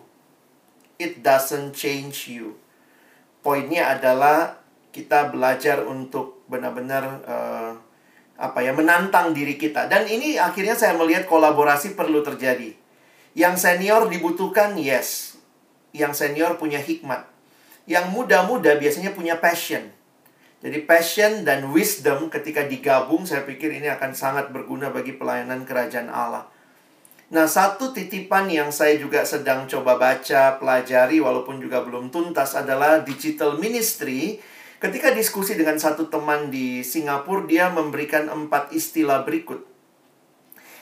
it 0.95 1.19
doesn't 1.19 1.75
change 1.75 2.31
you. 2.31 2.55
Poinnya 3.43 3.99
adalah 3.99 4.63
kita 4.95 5.27
belajar 5.33 5.83
untuk 5.83 6.45
benar-benar 6.47 7.03
uh, 7.27 7.73
apa 8.43 8.59
ya 8.59 8.75
menantang 8.75 9.31
diri 9.31 9.55
kita 9.55 9.87
dan 9.87 10.03
ini 10.03 10.35
akhirnya 10.35 10.75
saya 10.75 10.99
melihat 10.99 11.23
kolaborasi 11.23 11.95
perlu 11.95 12.19
terjadi 12.19 12.83
yang 13.33 13.57
senior 13.57 14.13
dibutuhkan, 14.13 14.77
yes. 14.77 15.41
Yang 15.89 16.21
senior 16.21 16.61
punya 16.61 16.77
hikmat. 16.77 17.25
Yang 17.89 18.13
muda-muda 18.13 18.77
biasanya 18.77 19.17
punya 19.17 19.41
passion. 19.41 19.89
Jadi 20.63 20.85
passion 20.85 21.43
dan 21.43 21.73
wisdom 21.73 22.31
ketika 22.31 22.63
digabung 22.63 23.27
saya 23.27 23.43
pikir 23.43 23.73
ini 23.73 23.89
akan 23.89 24.15
sangat 24.15 24.53
berguna 24.53 24.93
bagi 24.93 25.17
pelayanan 25.17 25.67
kerajaan 25.67 26.07
Allah. 26.07 26.47
Nah, 27.33 27.49
satu 27.49 27.89
titipan 27.91 28.45
yang 28.47 28.69
saya 28.69 29.01
juga 29.01 29.25
sedang 29.25 29.65
coba 29.65 29.97
baca, 29.97 30.61
pelajari 30.61 31.17
walaupun 31.17 31.57
juga 31.57 31.81
belum 31.81 32.13
tuntas 32.13 32.53
adalah 32.53 33.01
digital 33.01 33.57
ministry. 33.57 34.37
Ketika 34.83 35.15
diskusi 35.15 35.55
dengan 35.55 35.79
satu 35.79 36.11
teman 36.11 36.51
di 36.51 36.83
Singapura, 36.83 37.47
dia 37.47 37.71
memberikan 37.71 38.27
empat 38.27 38.75
istilah 38.75 39.23
berikut. 39.23 39.63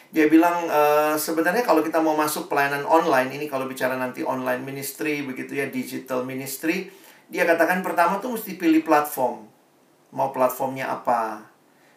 Dia 0.10 0.26
bilang 0.26 0.66
e, 0.66 0.82
sebenarnya 1.22 1.62
kalau 1.62 1.86
kita 1.86 2.02
mau 2.02 2.18
masuk 2.18 2.49
pelayanan 2.49 2.82
online 2.89 3.38
ini 3.38 3.45
kalau 3.45 3.70
bicara 3.70 3.93
nanti 3.93 4.26
online 4.26 4.66
ministry 4.66 5.22
begitu 5.22 5.54
ya 5.54 5.70
digital 5.70 6.26
ministry, 6.26 6.89
dia 7.30 7.45
katakan 7.45 7.86
pertama 7.86 8.18
tuh 8.18 8.34
mesti 8.34 8.58
pilih 8.58 8.82
platform. 8.82 9.45
Mau 10.18 10.34
platformnya 10.34 10.89
apa? 10.89 11.45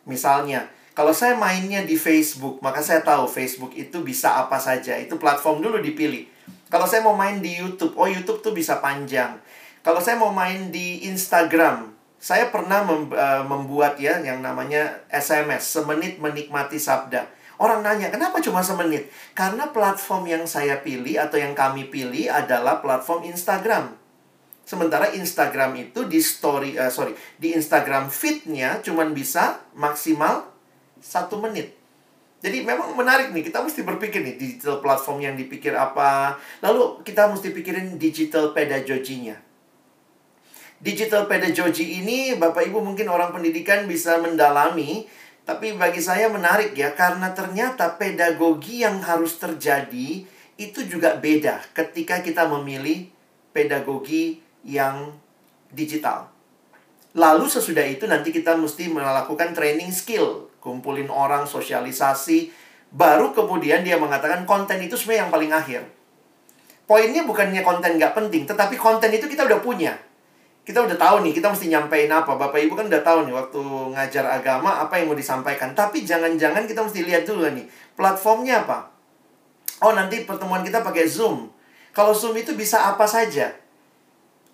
Misalnya, 0.04 0.68
kalau 0.92 1.16
saya 1.16 1.32
mainnya 1.40 1.88
di 1.88 1.96
Facebook, 1.96 2.60
maka 2.60 2.84
saya 2.84 3.00
tahu 3.00 3.24
Facebook 3.24 3.72
itu 3.72 4.04
bisa 4.04 4.44
apa 4.44 4.60
saja. 4.60 4.92
Itu 5.00 5.16
platform 5.16 5.64
dulu 5.64 5.80
dipilih. 5.80 6.28
Kalau 6.68 6.84
saya 6.84 7.00
mau 7.00 7.16
main 7.16 7.40
di 7.40 7.56
YouTube, 7.56 7.96
oh 7.96 8.04
YouTube 8.04 8.44
tuh 8.44 8.52
bisa 8.52 8.84
panjang. 8.84 9.40
Kalau 9.80 10.04
saya 10.04 10.20
mau 10.20 10.36
main 10.36 10.68
di 10.68 11.08
Instagram, 11.08 11.93
saya 12.24 12.48
pernah 12.48 12.80
mem 12.88 13.12
uh, 13.12 13.44
membuat 13.44 14.00
ya 14.00 14.16
yang 14.24 14.40
namanya 14.40 15.04
SMS, 15.12 15.76
semenit 15.76 16.16
menikmati 16.16 16.80
sabda. 16.80 17.28
Orang 17.60 17.84
nanya, 17.84 18.08
kenapa 18.08 18.40
cuma 18.40 18.64
semenit? 18.64 19.12
Karena 19.36 19.68
platform 19.68 20.24
yang 20.32 20.44
saya 20.48 20.80
pilih 20.80 21.20
atau 21.20 21.36
yang 21.36 21.52
kami 21.52 21.92
pilih 21.92 22.32
adalah 22.32 22.80
platform 22.80 23.28
Instagram. 23.28 23.92
Sementara 24.64 25.12
Instagram 25.12 25.76
itu 25.76 26.08
di 26.08 26.24
story, 26.24 26.80
uh, 26.80 26.88
sorry, 26.88 27.12
di 27.36 27.52
Instagram 27.52 28.08
feednya 28.08 28.80
cuma 28.80 29.04
bisa 29.04 29.60
maksimal 29.76 30.48
satu 31.04 31.36
menit. 31.44 31.76
Jadi 32.40 32.64
memang 32.64 32.96
menarik 32.96 33.36
nih, 33.36 33.52
kita 33.52 33.60
mesti 33.60 33.84
berpikir 33.84 34.24
nih 34.24 34.40
digital 34.40 34.80
platform 34.80 35.20
yang 35.20 35.36
dipikir 35.36 35.76
apa. 35.76 36.40
Lalu 36.64 37.04
kita 37.04 37.28
mesti 37.28 37.52
pikirin 37.52 38.00
digital 38.00 38.56
pedagoginya. 38.56 39.36
Digital 40.84 41.24
pedagogy 41.24 42.04
ini 42.04 42.36
Bapak 42.36 42.68
Ibu 42.68 42.84
mungkin 42.84 43.08
orang 43.08 43.32
pendidikan 43.32 43.88
bisa 43.88 44.20
mendalami 44.20 45.08
tapi 45.44 45.76
bagi 45.76 46.00
saya 46.00 46.32
menarik 46.32 46.72
ya, 46.72 46.96
karena 46.96 47.32
ternyata 47.36 48.00
pedagogi 48.00 48.80
yang 48.80 49.00
harus 49.04 49.36
terjadi 49.36 50.24
itu 50.56 50.80
juga 50.88 51.16
beda 51.20 51.60
ketika 51.76 52.20
kita 52.20 52.48
memilih 52.48 53.08
pedagogi 53.52 54.40
yang 54.64 55.12
digital. 55.72 56.32
Lalu 57.16 57.48
sesudah 57.48 57.84
itu 57.84 58.08
nanti 58.08 58.32
kita 58.32 58.52
mesti 58.56 58.88
melakukan 58.88 59.52
training 59.52 59.92
skill, 59.92 60.48
kumpulin 60.64 61.12
orang, 61.12 61.44
sosialisasi, 61.44 62.52
baru 62.92 63.36
kemudian 63.36 63.84
dia 63.84 64.00
mengatakan 64.00 64.48
konten 64.48 64.80
itu 64.80 64.96
sebenarnya 64.96 65.28
yang 65.28 65.32
paling 65.32 65.52
akhir. 65.52 65.82
Poinnya 66.88 67.24
bukannya 67.24 67.60
konten 67.60 68.00
nggak 68.00 68.16
penting, 68.16 68.48
tetapi 68.48 68.76
konten 68.80 69.12
itu 69.12 69.28
kita 69.28 69.44
udah 69.44 69.60
punya 69.60 69.92
kita 70.64 70.80
udah 70.80 70.96
tahu 70.96 71.20
nih, 71.28 71.36
kita 71.36 71.52
mesti 71.52 71.68
nyampein 71.68 72.08
apa. 72.08 72.40
Bapak 72.40 72.56
Ibu 72.56 72.72
kan 72.72 72.88
udah 72.88 73.04
tahu 73.04 73.28
nih 73.28 73.34
waktu 73.36 73.60
ngajar 73.92 74.24
agama 74.24 74.80
apa 74.80 74.96
yang 74.96 75.12
mau 75.12 75.16
disampaikan. 75.16 75.76
Tapi 75.76 76.08
jangan-jangan 76.08 76.64
kita 76.64 76.80
mesti 76.80 77.04
lihat 77.04 77.28
dulu 77.28 77.44
nih, 77.52 77.68
platformnya 77.92 78.64
apa. 78.64 78.88
Oh, 79.84 79.92
nanti 79.92 80.24
pertemuan 80.24 80.64
kita 80.64 80.80
pakai 80.80 81.04
Zoom. 81.04 81.52
Kalau 81.92 82.16
Zoom 82.16 82.32
itu 82.40 82.56
bisa 82.56 82.80
apa 82.88 83.04
saja. 83.04 83.52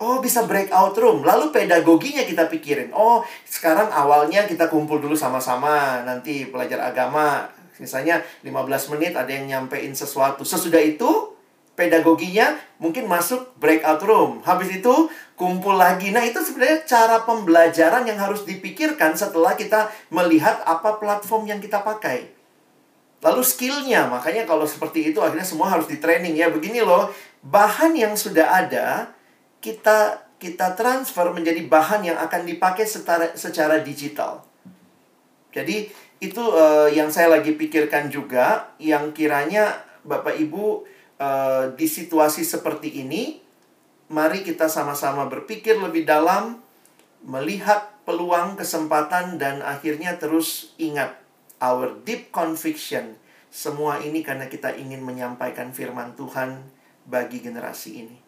Oh, 0.00 0.18
bisa 0.18 0.48
breakout 0.48 0.96
room. 0.96 1.22
Lalu 1.22 1.52
pedagoginya 1.52 2.24
kita 2.24 2.48
pikirin. 2.48 2.88
Oh, 2.90 3.20
sekarang 3.44 3.92
awalnya 3.92 4.48
kita 4.48 4.66
kumpul 4.72 4.96
dulu 4.96 5.12
sama-sama. 5.12 6.00
Nanti 6.08 6.48
pelajar 6.48 6.80
agama, 6.80 7.44
misalnya 7.76 8.24
15 8.40 8.96
menit 8.96 9.12
ada 9.12 9.28
yang 9.28 9.44
nyampein 9.44 9.92
sesuatu. 9.92 10.40
Sesudah 10.40 10.80
itu, 10.80 11.36
pedagoginya 11.80 12.60
mungkin 12.76 13.08
masuk 13.08 13.56
breakout 13.56 14.04
room. 14.04 14.44
Habis 14.44 14.84
itu 14.84 15.08
kumpul 15.40 15.80
lagi. 15.80 16.12
Nah, 16.12 16.20
itu 16.20 16.36
sebenarnya 16.44 16.84
cara 16.84 17.24
pembelajaran 17.24 18.04
yang 18.04 18.20
harus 18.20 18.44
dipikirkan 18.44 19.16
setelah 19.16 19.56
kita 19.56 19.88
melihat 20.12 20.60
apa 20.68 21.00
platform 21.00 21.48
yang 21.48 21.64
kita 21.64 21.80
pakai. 21.80 22.36
Lalu 23.24 23.40
skillnya, 23.40 24.08
makanya 24.12 24.44
kalau 24.44 24.68
seperti 24.68 25.12
itu 25.12 25.24
akhirnya 25.24 25.44
semua 25.48 25.72
harus 25.72 25.88
di 25.88 25.96
training 25.96 26.36
ya. 26.36 26.52
Begini 26.52 26.84
loh, 26.84 27.08
bahan 27.40 27.96
yang 27.96 28.12
sudah 28.12 28.60
ada 28.60 29.16
kita 29.64 30.28
kita 30.40 30.72
transfer 30.72 31.28
menjadi 31.32 31.64
bahan 31.68 32.00
yang 32.00 32.16
akan 32.16 32.48
dipakai 32.48 32.88
secara, 32.88 33.32
secara 33.36 33.84
digital. 33.84 34.40
Jadi 35.52 35.92
itu 36.20 36.40
uh, 36.40 36.88
yang 36.88 37.12
saya 37.12 37.28
lagi 37.28 37.56
pikirkan 37.56 38.08
juga, 38.08 38.72
yang 38.80 39.12
kiranya 39.12 39.84
Bapak 40.00 40.40
Ibu 40.40 40.88
uh, 41.20 41.70
di 41.76 41.84
situasi 41.84 42.42
seperti 42.42 43.04
ini 43.04 43.50
mari 44.10 44.42
kita 44.42 44.66
sama-sama 44.66 45.30
berpikir 45.30 45.78
lebih 45.78 46.02
dalam, 46.02 46.58
melihat 47.22 47.94
peluang, 48.02 48.58
kesempatan, 48.58 49.38
dan 49.38 49.62
akhirnya 49.62 50.18
terus 50.18 50.74
ingat 50.82 51.14
our 51.62 51.94
deep 52.02 52.34
conviction. 52.34 53.14
Semua 53.50 54.02
ini 54.02 54.26
karena 54.26 54.50
kita 54.50 54.74
ingin 54.74 55.02
menyampaikan 55.02 55.70
firman 55.70 56.18
Tuhan 56.18 56.66
bagi 57.06 57.38
generasi 57.38 57.90
ini. 58.02 58.18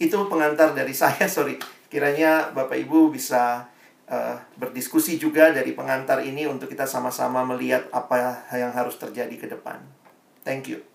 Itu 0.00 0.28
pengantar 0.32 0.72
dari 0.72 0.96
saya, 0.96 1.28
sorry. 1.36 1.60
Kiranya 1.92 2.56
Bapak 2.56 2.80
Ibu 2.80 3.12
bisa 3.12 3.68
uh, 4.08 4.36
berdiskusi 4.56 5.20
juga 5.20 5.52
dari 5.52 5.76
pengantar 5.76 6.24
ini 6.24 6.48
untuk 6.48 6.72
kita 6.72 6.88
sama-sama 6.88 7.44
melihat 7.44 7.84
apa 7.92 8.48
yang 8.56 8.72
harus 8.72 8.96
terjadi 8.96 9.36
ke 9.36 9.44
depan. 9.44 9.76
Thank 10.40 10.72
you. 10.72 10.91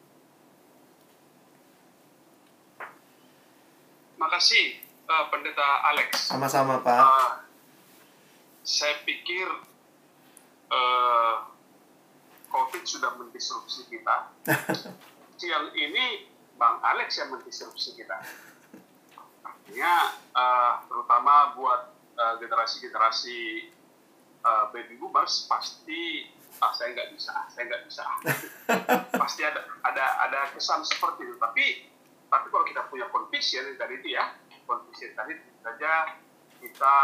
Makasih 4.17 4.81
uh, 5.05 5.25
Pendeta 5.29 5.85
Alex. 5.93 6.33
Sama-sama 6.33 6.81
Pak. 6.81 6.97
Uh, 6.97 7.31
saya 8.65 8.97
pikir 9.05 9.45
uh, 10.73 11.35
COVID 12.49 12.83
sudah 12.83 13.13
mendisrupsi 13.21 13.85
kita. 13.87 14.33
Siang 15.39 15.69
ini 15.77 16.25
Bang 16.57 16.81
Alex 16.81 17.21
yang 17.21 17.29
mendisrupsi 17.29 17.93
kita. 17.93 18.17
Artinya 19.45 19.93
uh, 20.33 20.73
terutama 20.89 21.53
buat 21.53 21.81
generasi-generasi 22.17 23.69
uh, 24.41 24.73
baby 24.73 24.97
boomers 24.97 25.45
pasti 25.45 26.25
ah 26.57 26.73
saya 26.73 26.97
nggak 26.97 27.13
bisa, 27.13 27.45
saya 27.53 27.69
nggak 27.69 27.83
bisa. 27.85 28.01
pasti 29.21 29.45
ada 29.45 29.61
ada 29.85 30.05
ada 30.25 30.39
kesan 30.49 30.81
seperti 30.81 31.29
itu. 31.29 31.37
Tapi 31.37 31.65
tapi 32.27 32.47
kalau 32.51 32.65
kita 32.67 32.81
punya 32.91 33.07
conviction 33.07 33.63
tadi 33.79 34.03
itu 34.03 34.15
ya, 34.15 34.35
conviction 34.67 35.15
tadi 35.15 35.33
saja 35.63 36.19
kita 36.59 36.95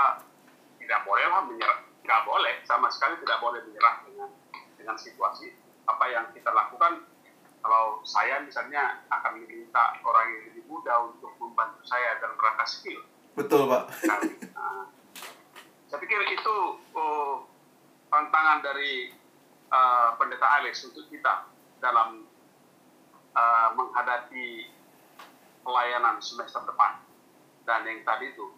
tidak 0.80 1.00
boleh 1.08 1.26
lah 1.32 1.42
menyerah, 1.48 1.80
nggak 2.04 2.22
boleh 2.28 2.60
sama 2.68 2.92
sekali 2.92 3.16
tidak 3.24 3.40
boleh 3.40 3.64
menyerah 3.64 4.04
dengan 4.04 4.30
dengan 4.76 4.96
situasi 5.00 5.56
apa 5.88 6.06
yang 6.12 6.26
kita 6.36 6.52
lakukan. 6.52 7.08
Kalau 7.64 8.04
saya 8.04 8.44
misalnya 8.44 9.08
akan 9.08 9.40
meminta 9.40 9.96
orang 10.04 10.28
yang 10.36 10.42
lebih 10.52 10.64
muda 10.68 11.00
untuk 11.08 11.32
membantu 11.40 11.80
saya 11.88 12.20
dalam 12.20 12.36
rangka 12.36 12.68
skill. 12.68 13.00
Betul 13.40 13.72
pak. 13.72 13.88
Nah, 14.04 14.20
nah, 14.52 14.84
saya 15.88 15.98
pikir 16.04 16.20
itu 16.36 16.56
oh, 16.92 17.48
tantangan 18.12 18.60
dari 18.60 19.16
uh, 19.72 20.20
pendeta 20.20 20.60
Alex 20.60 20.84
untuk 20.92 21.08
kita 21.08 21.48
dalam 21.80 22.28
uh, 23.32 23.68
menghadapi 23.80 24.68
pelayanan 25.64 26.20
semester 26.20 26.62
depan 26.68 27.00
dan 27.64 27.88
yang 27.88 28.04
tadi 28.04 28.36
itu 28.36 28.52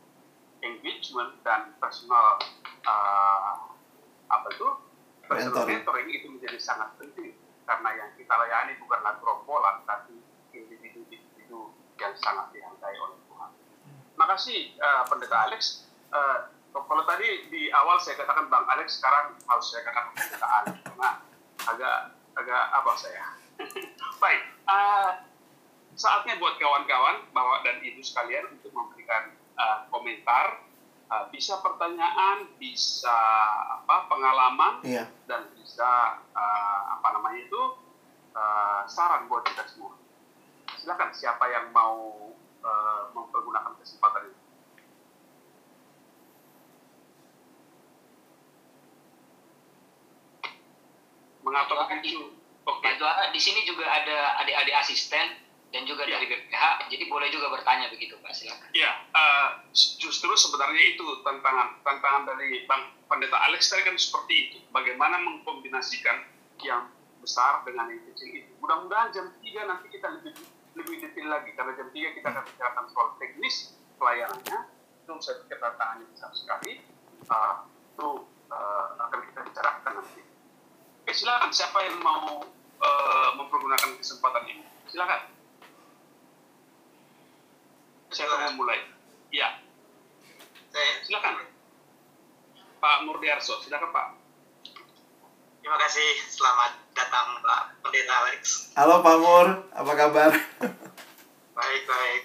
engagement 0.65 1.37
dan 1.45 1.77
personal 1.77 2.41
uh, 2.85 3.69
apa 4.25 4.47
itu 4.49 4.67
personal 5.29 5.65
mentoring 5.69 6.09
itu 6.09 6.27
menjadi 6.29 6.57
sangat 6.57 6.89
penting 6.97 7.37
karena 7.65 7.89
yang 7.97 8.09
kita 8.17 8.33
layani 8.33 8.73
bukanlah 8.81 9.17
gerombolan 9.21 9.81
tapi 9.85 10.21
individu-individu 10.53 11.73
yang 11.97 12.13
sangat 12.21 12.53
dihargai 12.53 12.97
oleh 13.01 13.17
Tuhan. 13.29 13.51
Makasih 14.15 14.77
uh, 14.77 15.03
pendeta 15.09 15.49
Alex. 15.49 15.89
Uh, 16.13 16.53
kalau 16.75 17.03
tadi 17.07 17.49
di 17.49 17.71
awal 17.71 17.97
saya 17.97 18.19
katakan 18.19 18.51
Bang 18.51 18.67
Alex, 18.69 18.99
sekarang 19.01 19.33
harus 19.47 19.65
saya 19.65 19.81
katakan 19.87 20.11
pendeta 20.13 20.47
Alex. 20.47 20.75
Nah, 20.99 21.15
agak 21.65 21.97
agak 22.37 22.63
apa 22.69 22.91
saya? 22.99 23.23
Baik. 24.21 24.41
Uh, 24.69 25.09
saatnya 25.95 26.35
buat 26.37 26.59
kawan-kawan 26.59 27.31
bahwa 27.31 27.63
dan 27.63 27.79
ibu 27.79 28.03
sekalian 28.03 28.51
untuk 28.51 28.75
memberikan 28.75 29.31
uh, 29.55 29.87
komentar 29.87 30.59
uh, 31.07 31.31
bisa 31.31 31.63
pertanyaan 31.63 32.51
bisa 32.59 33.17
apa 33.79 34.11
pengalaman 34.11 34.83
iya. 34.83 35.07
dan 35.31 35.47
bisa 35.55 36.19
uh, 36.35 36.79
apa 36.99 37.07
namanya 37.15 37.47
itu 37.47 37.61
uh, 38.35 38.83
saran 38.91 39.31
buat 39.31 39.47
kita 39.47 39.63
semua 39.71 39.95
silakan 40.75 41.15
siapa 41.15 41.47
yang 41.47 41.71
mau 41.71 42.35
uh, 42.59 43.03
mempergunakan 43.15 43.79
kesempatan 43.79 44.35
ini 44.35 44.39
mengapa 51.45 51.87
begitu? 51.87 52.35
Oke. 52.65 52.89
Okay. 52.97 53.29
Di 53.29 53.37
sini 53.37 53.61
juga 53.69 53.85
ada 53.85 54.41
adik-adik 54.41 54.73
asisten 54.81 55.44
dan 55.73 55.83
juga 55.83 56.07
ya. 56.07 56.17
dari 56.17 56.25
BPH. 56.29 56.87
Jadi 56.87 57.03
boleh 57.09 57.27
juga 57.33 57.51
bertanya 57.51 57.91
begitu, 57.91 58.15
Pak. 58.21 58.31
Silakan. 58.31 58.69
Ya, 58.71 58.91
uh, 59.11 59.63
justru 59.73 60.31
sebenarnya 60.35 60.95
itu 60.95 61.05
tantangan 61.25 61.81
tantangan 61.81 62.23
dari 62.29 62.63
Bang 62.69 62.95
Pendeta 63.05 63.37
Alex 63.49 63.69
tadi 63.69 63.83
kan 63.85 63.95
seperti 63.99 64.33
itu. 64.49 64.57
Bagaimana 64.71 65.19
mengkombinasikan 65.21 66.25
yang 66.63 66.89
besar 67.19 67.65
dengan 67.65 67.89
yang 67.89 68.01
kecil 68.13 68.29
itu. 68.31 68.51
Mudah-mudahan 68.61 69.09
jam 69.11 69.33
3 69.41 69.69
nanti 69.69 69.87
kita 69.89 70.07
lebih 70.21 70.33
lebih 70.75 70.95
detail 71.01 71.27
lagi 71.31 71.51
karena 71.57 71.73
jam 71.73 71.87
3 71.89 72.17
kita 72.21 72.27
akan 72.29 72.43
bicarakan 72.45 72.85
soal 72.93 73.07
teknis 73.17 73.75
pelayanannya. 73.97 74.59
Itu 75.05 75.11
saya 75.21 75.35
pikir 75.45 75.57
tantangannya 75.57 76.05
besar 76.13 76.31
sekali. 76.37 76.85
Uh, 77.25 77.55
itu 77.67 78.09
uh, 78.53 78.85
akan 79.09 79.19
kita 79.31 79.39
bicarakan 79.41 79.91
nanti. 80.01 80.21
Oke, 81.05 81.11
silakan 81.13 81.51
siapa 81.53 81.77
yang 81.85 81.97
mau 82.01 82.41
uh, 82.81 83.29
mempergunakan 83.37 83.97
kesempatan 84.01 84.43
ini? 84.49 84.65
Silakan 84.89 85.34
siapa 88.15 88.47
yang 88.47 88.55
mulai? 88.55 88.79
Ya. 89.27 89.59
Saya. 90.71 91.03
Silakan. 91.03 91.43
Pak 92.79 92.97
Murdiarso, 93.03 93.59
silakan 93.59 93.91
Pak. 93.91 94.07
Terima 95.59 95.75
kasih. 95.83 96.09
Selamat 96.31 96.79
datang 96.95 97.43
Pak 97.43 97.83
Pendeta 97.83 98.15
Alex. 98.23 98.71
Halo 98.79 99.03
Pak 99.03 99.17
Mur, 99.19 99.47
apa 99.75 99.91
kabar? 99.99 100.31
baik 101.59 101.83
baik. 101.83 102.23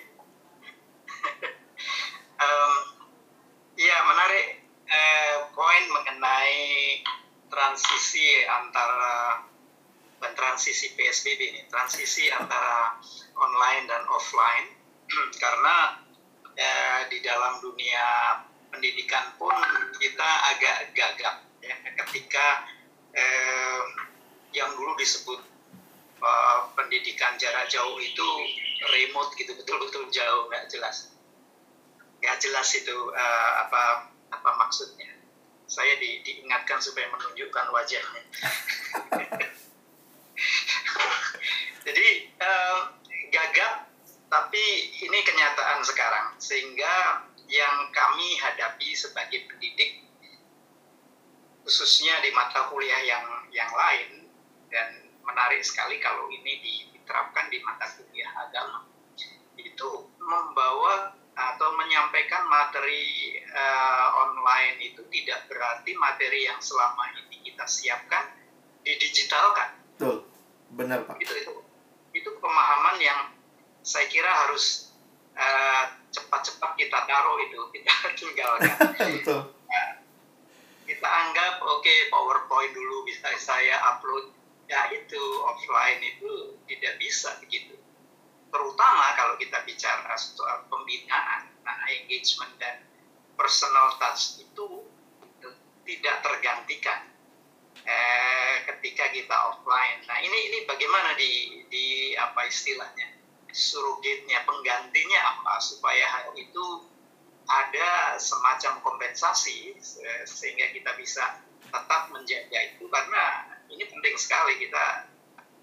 um, 2.45 2.72
ya 3.74 3.97
menarik 4.07 4.62
eh, 4.86 5.34
poin 5.51 5.84
mengenai 5.91 7.03
transisi 7.51 8.47
antara 8.47 9.43
dan 10.22 10.32
transisi 10.38 10.95
PSBB 10.95 11.41
ini, 11.41 11.62
transisi 11.66 12.30
antara 12.30 12.95
online 13.34 13.88
dan 13.91 14.05
offline 14.07 14.80
karena 15.43 15.77
eh, 16.55 17.01
di 17.11 17.19
dalam 17.25 17.59
dunia 17.59 18.39
pendidikan 18.71 19.35
pun 19.35 19.55
kita 19.99 20.31
agak 20.55 20.95
gagap 20.95 21.43
ya 21.61 21.77
ketika 22.05 22.65
eh, 23.15 23.81
yang 24.55 24.71
dulu 24.75 24.95
disebut 24.99 25.41
eh, 26.23 26.59
pendidikan 26.79 27.35
jarak 27.37 27.67
jauh 27.67 27.99
itu 27.99 28.29
remote 28.89 29.37
gitu 29.37 29.53
betul-betul 29.59 30.09
jauh 30.09 30.49
nggak 30.49 30.71
jelas. 30.71 31.11
Nggak 32.21 32.37
jelas 32.41 32.69
itu 32.77 32.97
eh, 33.13 33.53
apa 33.67 34.13
apa 34.31 34.51
maksudnya. 34.67 35.11
Saya 35.71 35.95
di, 36.03 36.19
diingatkan 36.27 36.83
supaya 36.83 37.07
menunjukkan 37.15 37.71
wajahnya. 37.71 38.23
Jadi 41.87 42.07
eh, 42.27 42.79
gagap 43.31 43.89
tapi 44.31 44.95
ini 44.95 45.18
kenyataan 45.26 45.83
sekarang, 45.83 46.39
sehingga 46.39 47.26
yang 47.51 47.91
kami 47.91 48.39
hadapi 48.39 48.95
sebagai 48.95 49.51
pendidik, 49.51 50.07
khususnya 51.66 52.22
di 52.22 52.31
mata 52.31 52.70
kuliah 52.70 53.03
yang 53.03 53.26
yang 53.51 53.68
lain, 53.74 54.31
dan 54.70 55.11
menarik 55.26 55.66
sekali 55.66 55.99
kalau 55.99 56.31
ini 56.31 56.62
diterapkan 56.62 57.51
di 57.51 57.59
mata 57.66 57.91
kuliah 57.99 58.31
agama, 58.39 58.87
itu 59.59 59.89
membawa 60.22 61.18
atau 61.35 61.72
menyampaikan 61.74 62.47
materi 62.47 63.35
uh, 63.51 64.09
online 64.28 64.78
itu 64.78 65.03
tidak 65.11 65.49
berarti 65.51 65.91
materi 65.99 66.47
yang 66.47 66.61
selama 66.62 67.11
ini 67.18 67.43
kita 67.43 67.66
siapkan 67.66 68.31
didigitalkan. 68.87 69.74
Betul, 69.99 70.22
benar 70.78 71.03
Pak. 71.03 71.18
Itu 71.18 71.35
itu 71.35 71.53
itu 72.14 72.31
pemahaman 72.39 72.97
yang 73.03 73.39
saya 73.81 74.07
kira 74.09 74.28
harus 74.28 74.93
uh, 75.37 75.85
cepat-cepat 76.11 76.70
kita 76.76 76.99
taruh 77.07 77.39
itu 77.41 77.61
kita 77.74 77.93
tinggalkan. 78.16 78.76
Nah, 79.70 79.89
kita 80.85 81.09
anggap 81.09 81.62
oke 81.62 81.81
okay, 81.81 82.11
PowerPoint 82.11 82.72
dulu 82.74 83.07
bisa 83.07 83.31
saya 83.39 83.78
upload. 83.95 84.37
Ya 84.70 84.87
itu 84.95 85.18
offline 85.43 85.99
itu 85.99 86.55
tidak 86.70 86.95
bisa 87.03 87.35
begitu. 87.43 87.74
Terutama 88.55 89.18
kalau 89.18 89.35
kita 89.35 89.66
bicara 89.66 90.14
soal 90.14 90.62
pembinaan 90.70 91.51
nah, 91.66 91.87
engagement 91.91 92.55
dan 92.62 92.87
personal 93.35 93.99
touch 93.99 94.39
itu 94.39 94.87
tidak 95.83 96.22
tergantikan 96.22 97.03
eh, 97.83 98.55
ketika 98.70 99.11
kita 99.11 99.37
offline. 99.51 100.07
Nah 100.07 100.22
ini 100.22 100.39
ini 100.55 100.59
bagaimana 100.70 101.18
di 101.18 101.66
di 101.66 102.14
apa 102.14 102.47
istilahnya 102.47 103.20
surugitnya, 103.53 104.42
penggantinya 104.46 105.20
apa 105.20 105.59
supaya 105.62 106.05
hal 106.07 106.34
itu 106.38 106.86
ada 107.51 108.14
semacam 108.16 108.78
kompensasi 108.84 109.74
sehingga 110.22 110.70
kita 110.70 110.94
bisa 110.94 111.42
tetap 111.66 112.11
menjaga 112.14 112.59
itu 112.62 112.86
karena 112.86 113.24
ini 113.70 113.84
penting 113.86 114.14
sekali 114.18 114.59
kita 114.59 115.11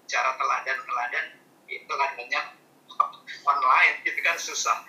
cara 0.08 0.30
teladan-teladan 0.36 1.26
teladannya 1.68 2.40
online 3.44 3.96
itu 4.04 4.20
kan 4.24 4.36
susah. 4.40 4.84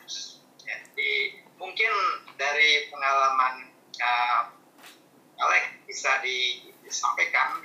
Jadi 0.64 1.44
mungkin 1.60 1.92
dari 2.40 2.88
pengalaman 2.92 3.68
uh, 4.00 4.42
Alex 5.40 5.64
bisa 5.88 6.20
disampaikan 6.24 7.64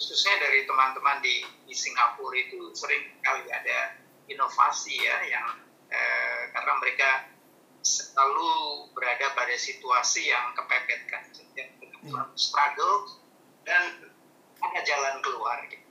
khususnya 0.00 0.40
dari 0.40 0.64
teman-teman 0.64 1.20
di, 1.20 1.44
di 1.68 1.76
Singapura 1.76 2.32
itu 2.32 2.72
sering 2.72 3.12
kali 3.20 3.44
ada 3.52 3.99
inovasi 4.30 4.94
ya 4.94 5.18
yang 5.26 5.46
eh, 5.90 6.42
karena 6.54 6.72
mereka 6.78 7.10
selalu 7.80 8.86
berada 8.94 9.32
pada 9.34 9.56
situasi 9.56 10.30
yang 10.30 10.52
kepepet 10.54 11.00
kan 11.08 11.22
hmm. 12.04 12.26
struggle 12.36 13.08
dan 13.64 14.12
ada 14.60 14.80
jalan 14.84 15.18
keluar 15.24 15.64
gitu. 15.68 15.88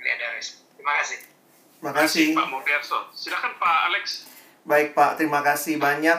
Ini 0.00 0.08
ada 0.16 0.26
respon. 0.32 0.64
Terima 0.80 0.92
kasih. 1.04 1.18
Terima 1.76 1.92
kasih. 1.92 2.26
Pak 2.32 2.48
Murdiarso. 2.48 2.98
Silakan 3.12 3.52
Pak 3.60 3.78
Alex. 3.92 4.04
Baik 4.64 4.96
Pak, 4.96 5.20
terima 5.20 5.40
kasih 5.44 5.76
banyak. 5.80 6.16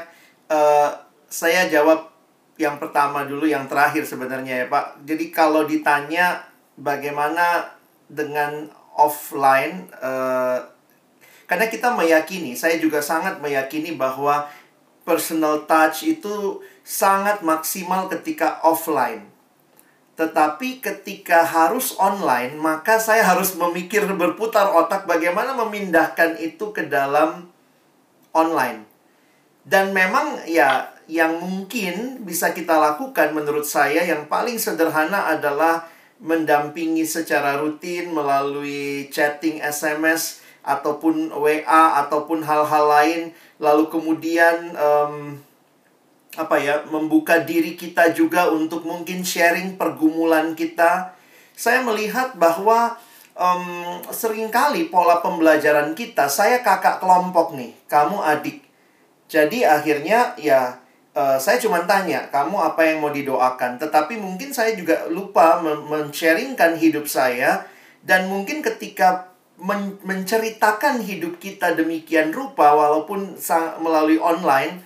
Uh, 0.49 0.89
saya 1.29 1.65
jawab 1.69 2.09
yang 2.57 2.77
pertama 2.77 3.25
dulu, 3.25 3.49
yang 3.49 3.65
terakhir 3.65 4.05
sebenarnya 4.05 4.65
ya 4.65 4.67
Pak. 4.69 5.05
Jadi 5.05 5.33
kalau 5.33 5.65
ditanya 5.65 6.45
bagaimana 6.77 7.73
dengan 8.05 8.69
offline, 8.95 9.87
uh, 9.99 10.59
karena 11.51 11.67
kita 11.67 11.91
meyakini, 11.91 12.55
saya 12.55 12.79
juga 12.79 13.03
sangat 13.03 13.43
meyakini 13.43 13.99
bahwa 13.99 14.47
personal 15.03 15.67
touch 15.67 16.07
itu 16.07 16.63
sangat 16.87 17.43
maksimal 17.43 18.07
ketika 18.07 18.63
offline. 18.63 19.27
Tetapi 20.15 20.79
ketika 20.79 21.43
harus 21.43 21.91
online, 21.99 22.55
maka 22.55 23.03
saya 23.03 23.27
harus 23.27 23.51
memikir 23.59 24.07
berputar 24.15 24.71
otak 24.71 25.03
bagaimana 25.03 25.51
memindahkan 25.57 26.39
itu 26.39 26.71
ke 26.71 26.87
dalam 26.87 27.51
online. 28.31 28.87
Dan 29.67 29.91
memang 29.91 30.47
ya 30.47 30.95
yang 31.11 31.35
mungkin 31.43 32.23
bisa 32.23 32.55
kita 32.55 32.79
lakukan 32.79 33.35
menurut 33.35 33.67
saya 33.67 34.07
yang 34.07 34.31
paling 34.31 34.55
sederhana 34.55 35.27
adalah 35.35 35.90
mendampingi 36.21 37.01
secara 37.03 37.57
rutin 37.57 38.13
melalui 38.13 39.09
chatting 39.09 39.57
SMS 39.57 40.45
ataupun 40.61 41.33
WA 41.33 42.05
ataupun 42.05 42.45
hal-hal 42.45 42.85
lain. 42.85 43.21
Lalu 43.57 43.89
kemudian 43.89 44.77
um, 44.77 45.41
apa 46.37 46.55
ya 46.61 46.85
membuka 46.87 47.41
diri 47.41 47.75
kita 47.75 48.13
juga 48.13 48.47
untuk 48.53 48.85
mungkin 48.85 49.25
sharing 49.25 49.75
pergumulan 49.75 50.53
kita. 50.53 51.17
Saya 51.57 51.81
melihat 51.81 52.37
bahwa 52.37 52.95
um, 53.35 53.99
sering 54.13 54.53
kali 54.53 54.87
pola 54.87 55.19
pembelajaran 55.19 55.97
kita 55.97 56.29
saya 56.29 56.61
kakak 56.61 57.01
kelompok 57.01 57.57
nih 57.57 57.73
kamu 57.89 58.21
adik. 58.21 58.61
Jadi 59.31 59.63
akhirnya 59.63 60.35
ya 60.37 60.80
uh, 61.15 61.37
saya 61.39 61.57
cuma 61.59 61.83
tanya, 61.83 62.27
kamu 62.31 62.55
apa 62.55 62.81
yang 62.87 63.03
mau 63.03 63.11
didoakan? 63.11 63.79
Tetapi 63.79 64.19
mungkin 64.19 64.51
saya 64.55 64.75
juga 64.75 65.07
lupa 65.07 65.59
men-sharingkan 65.63 66.77
hidup 66.79 67.07
saya 67.07 67.65
dan 68.01 68.27
mungkin 68.31 68.63
ketika 68.65 69.31
men 69.61 70.01
menceritakan 70.01 71.05
hidup 71.05 71.37
kita 71.37 71.77
demikian 71.77 72.33
rupa 72.33 72.73
walaupun 72.73 73.37
melalui 73.77 74.17
online 74.17 74.81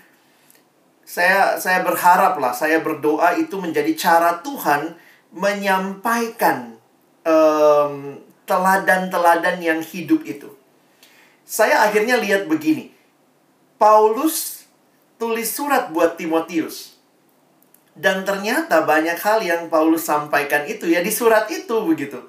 saya 1.06 1.56
saya 1.62 1.86
berharap 1.86 2.36
lah, 2.42 2.52
saya 2.52 2.82
berdoa 2.82 3.38
itu 3.38 3.56
menjadi 3.62 3.94
cara 3.94 4.42
Tuhan 4.42 4.98
menyampaikan 5.32 6.76
teladan-teladan 8.46 9.58
um, 9.62 9.66
yang 9.66 9.80
hidup 9.86 10.26
itu. 10.26 10.50
Saya 11.46 11.86
akhirnya 11.86 12.18
lihat 12.18 12.50
begini. 12.50 12.90
Paulus 13.78 14.55
tulis 15.16 15.48
surat 15.48 15.92
buat 15.92 16.20
Timotius. 16.20 16.96
Dan 17.96 18.28
ternyata 18.28 18.84
banyak 18.84 19.16
hal 19.24 19.40
yang 19.40 19.72
Paulus 19.72 20.04
sampaikan 20.04 20.68
itu 20.68 20.92
ya 20.92 21.00
di 21.00 21.12
surat 21.12 21.48
itu 21.48 21.80
begitu. 21.88 22.20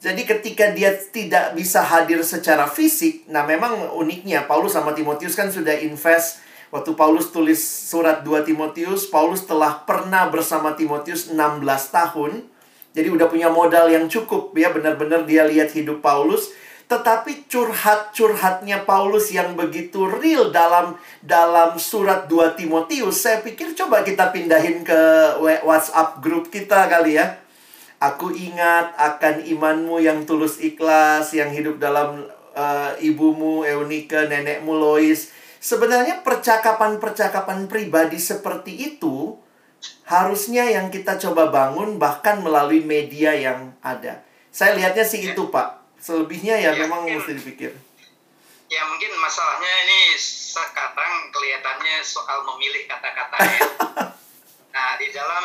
Jadi 0.00 0.24
ketika 0.24 0.72
dia 0.72 0.96
tidak 0.96 1.52
bisa 1.52 1.84
hadir 1.84 2.24
secara 2.24 2.64
fisik, 2.70 3.28
nah 3.28 3.44
memang 3.44 3.92
uniknya 3.92 4.48
Paulus 4.48 4.72
sama 4.72 4.96
Timotius 4.96 5.36
kan 5.36 5.52
sudah 5.52 5.76
invest 5.76 6.40
waktu 6.72 6.96
Paulus 6.96 7.28
tulis 7.34 7.60
surat 7.60 8.24
2 8.24 8.48
Timotius, 8.48 9.10
Paulus 9.10 9.44
telah 9.44 9.84
pernah 9.84 10.30
bersama 10.30 10.72
Timotius 10.72 11.28
16 11.28 11.60
tahun. 11.92 12.48
Jadi 12.96 13.08
udah 13.12 13.26
punya 13.28 13.52
modal 13.52 13.92
yang 13.92 14.08
cukup 14.08 14.56
ya 14.56 14.72
benar-benar 14.72 15.26
dia 15.28 15.44
lihat 15.44 15.70
hidup 15.76 16.00
Paulus 16.00 16.50
tetapi 16.90 17.46
curhat-curhatnya 17.46 18.82
Paulus 18.82 19.30
yang 19.30 19.54
begitu 19.54 20.10
real 20.10 20.50
dalam 20.50 20.98
dalam 21.22 21.78
surat 21.78 22.26
2 22.26 22.58
Timotius, 22.58 23.22
saya 23.22 23.38
pikir 23.46 23.78
coba 23.78 24.02
kita 24.02 24.34
pindahin 24.34 24.82
ke 24.82 25.00
WhatsApp 25.38 26.18
grup 26.18 26.50
kita 26.50 26.90
kali 26.90 27.14
ya. 27.14 27.38
Aku 28.02 28.34
ingat 28.34 28.98
akan 28.98 29.46
imanmu 29.46 30.02
yang 30.02 30.26
tulus 30.26 30.58
ikhlas, 30.58 31.30
yang 31.30 31.54
hidup 31.54 31.78
dalam 31.78 32.26
uh, 32.58 32.98
ibumu 32.98 33.62
Eunike, 33.62 34.26
nenekmu 34.26 34.74
Lois. 34.74 35.30
Sebenarnya 35.62 36.26
percakapan-percakapan 36.26 37.70
pribadi 37.70 38.18
seperti 38.18 38.98
itu 38.98 39.38
harusnya 40.10 40.66
yang 40.66 40.90
kita 40.90 41.22
coba 41.22 41.54
bangun 41.54 42.02
bahkan 42.02 42.42
melalui 42.42 42.82
media 42.82 43.30
yang 43.30 43.78
ada. 43.78 44.26
Saya 44.50 44.74
lihatnya 44.74 45.06
sih 45.06 45.30
itu, 45.30 45.54
Pak 45.54 45.79
selebihnya 46.00 46.56
ya, 46.56 46.72
ya 46.72 46.88
memang 46.88 47.04
mungkin, 47.04 47.20
mesti 47.20 47.32
dipikir 47.36 47.72
ya 48.72 48.82
mungkin 48.88 49.12
masalahnya 49.20 49.72
ini 49.86 50.00
sekarang 50.16 51.28
kelihatannya 51.30 51.96
soal 52.02 52.42
memilih 52.54 52.88
kata-katanya 52.88 53.60
nah 54.74 54.90
di 54.96 55.12
dalam 55.12 55.44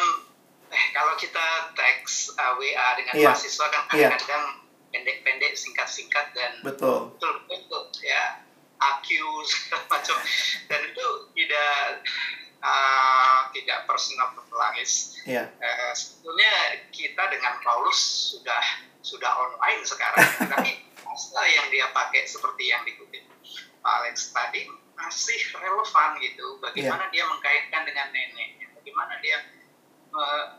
eh 0.70 0.86
kalau 0.96 1.14
kita 1.20 1.72
teks 1.78 2.34
uh, 2.36 2.58
WA 2.58 2.98
dengan 2.98 3.14
yeah. 3.16 3.32
mahasiswa 3.32 3.66
kan 3.70 3.82
iya. 3.94 4.10
kadang-kadang 4.10 4.46
yeah. 4.60 4.92
pendek-pendek 4.96 5.54
singkat-singkat 5.54 6.34
dan 6.34 6.52
betul 6.66 7.14
betul 7.18 7.34
betul 7.48 7.84
ya 8.02 8.46
AQ 8.82 9.08
segala 9.50 9.86
macam 9.88 10.18
dan 10.68 10.80
itu 10.84 11.08
tidak 11.38 11.76
uh, 12.66 13.40
tidak 13.54 13.78
personalis. 13.86 15.22
Yeah. 15.24 15.50
Uh, 15.62 15.94
sebetulnya 15.94 16.82
kita 16.90 17.24
dengan 17.30 17.62
Paulus 17.62 18.00
sudah 18.36 18.64
sudah 19.06 19.30
online 19.38 19.86
sekarang, 19.86 20.26
tapi 20.58 20.82
masalah 21.06 21.46
yang 21.46 21.70
dia 21.70 21.94
pakai 21.94 22.26
seperti 22.26 22.74
yang 22.74 22.82
dikutip 22.82 23.22
Pak 23.86 23.94
Alex 24.02 24.34
tadi 24.34 24.66
masih 24.98 25.40
relevan 25.62 26.18
gitu. 26.18 26.58
Bagaimana 26.58 27.06
yeah. 27.14 27.14
dia 27.14 27.24
mengkaitkan 27.30 27.86
dengan 27.86 28.10
neneknya, 28.10 28.74
bagaimana 28.74 29.22
dia 29.22 29.38
uh, 30.10 30.58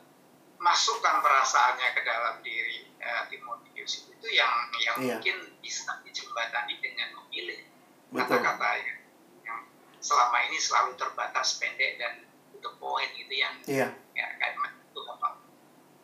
masukkan 0.62 1.26
perasaannya 1.26 1.88
ke 1.90 2.00
dalam 2.06 2.38
diri 2.46 2.86
uh, 3.02 3.26
Timotius 3.26 4.06
itu 4.14 4.28
yang 4.30 4.54
yang 4.78 4.96
yeah. 5.02 5.18
mungkin 5.18 5.36
bisa 5.58 5.98
dijembatani 6.06 6.78
dengan 6.78 7.18
memilih 7.18 7.66
kata-kata 8.14 8.70
yang, 8.78 8.98
yang 9.42 9.60
selama 9.98 10.38
ini 10.46 10.56
selalu 10.62 10.94
terbatas 10.94 11.58
pendek 11.58 11.98
dan 11.98 12.22
untuk 12.54 12.78
poin 12.78 13.10
gitu 13.18 13.34
yang 13.34 13.58
yeah. 13.66 13.90
ya 14.14 14.26
kayak 14.38 14.54
itu 14.72 15.00
apa 15.10 15.36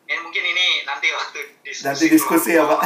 Ya, 0.03 0.19
mungkin 0.33 0.49
ini 0.49 0.81
nanti 0.81 1.07
waktu 1.13 1.39
diskusi. 1.61 1.85
Nanti 1.85 2.05
diskusi 2.09 2.49
ya 2.57 2.65
Pak. 2.65 2.81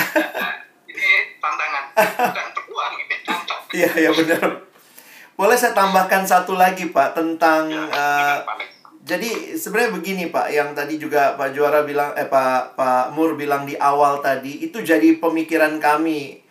ini 0.91 1.07
tantangan, 1.39 1.83
bukan 1.95 2.47
peluang 2.51 2.93
ini 2.99 3.15
tantangan. 3.23 3.63
Iya 3.79 3.91
iya 3.95 4.11
benar. 4.11 4.67
Boleh 5.39 5.55
saya 5.55 5.71
tambahkan 5.71 6.27
satu 6.27 6.59
lagi 6.59 6.91
Pak 6.91 7.15
tentang 7.15 7.71
ya, 7.71 7.87
uh, 7.87 8.43
jadi 9.07 9.55
sebenarnya 9.55 9.95
begini 9.95 10.27
Pak, 10.27 10.47
yang 10.51 10.75
tadi 10.75 10.99
juga 10.99 11.39
Pak 11.39 11.55
Juara 11.55 11.87
bilang, 11.87 12.11
eh 12.19 12.27
Pak 12.27 12.75
Pak 12.75 13.15
Mur 13.15 13.39
bilang 13.39 13.63
di 13.63 13.79
awal 13.79 14.19
tadi 14.19 14.67
itu 14.67 14.83
jadi 14.83 15.15
pemikiran 15.15 15.79
kami. 15.79 16.43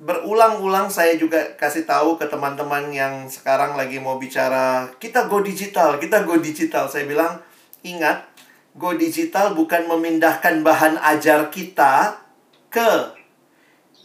Berulang-ulang 0.00 0.88
saya 0.88 1.12
juga 1.20 1.60
kasih 1.60 1.84
tahu 1.84 2.16
ke 2.16 2.24
teman-teman 2.24 2.88
yang 2.88 3.28
sekarang 3.28 3.76
lagi 3.76 4.00
mau 4.00 4.16
bicara, 4.16 4.88
kita 4.96 5.28
go 5.28 5.44
digital, 5.44 6.00
kita 6.00 6.24
go 6.24 6.40
digital. 6.40 6.88
Saya 6.88 7.04
bilang, 7.04 7.44
ingat 7.84 8.29
Go 8.78 8.94
Digital 8.94 9.58
bukan 9.58 9.90
memindahkan 9.90 10.62
bahan 10.62 10.94
ajar 11.02 11.50
kita 11.50 12.22
ke 12.70 13.18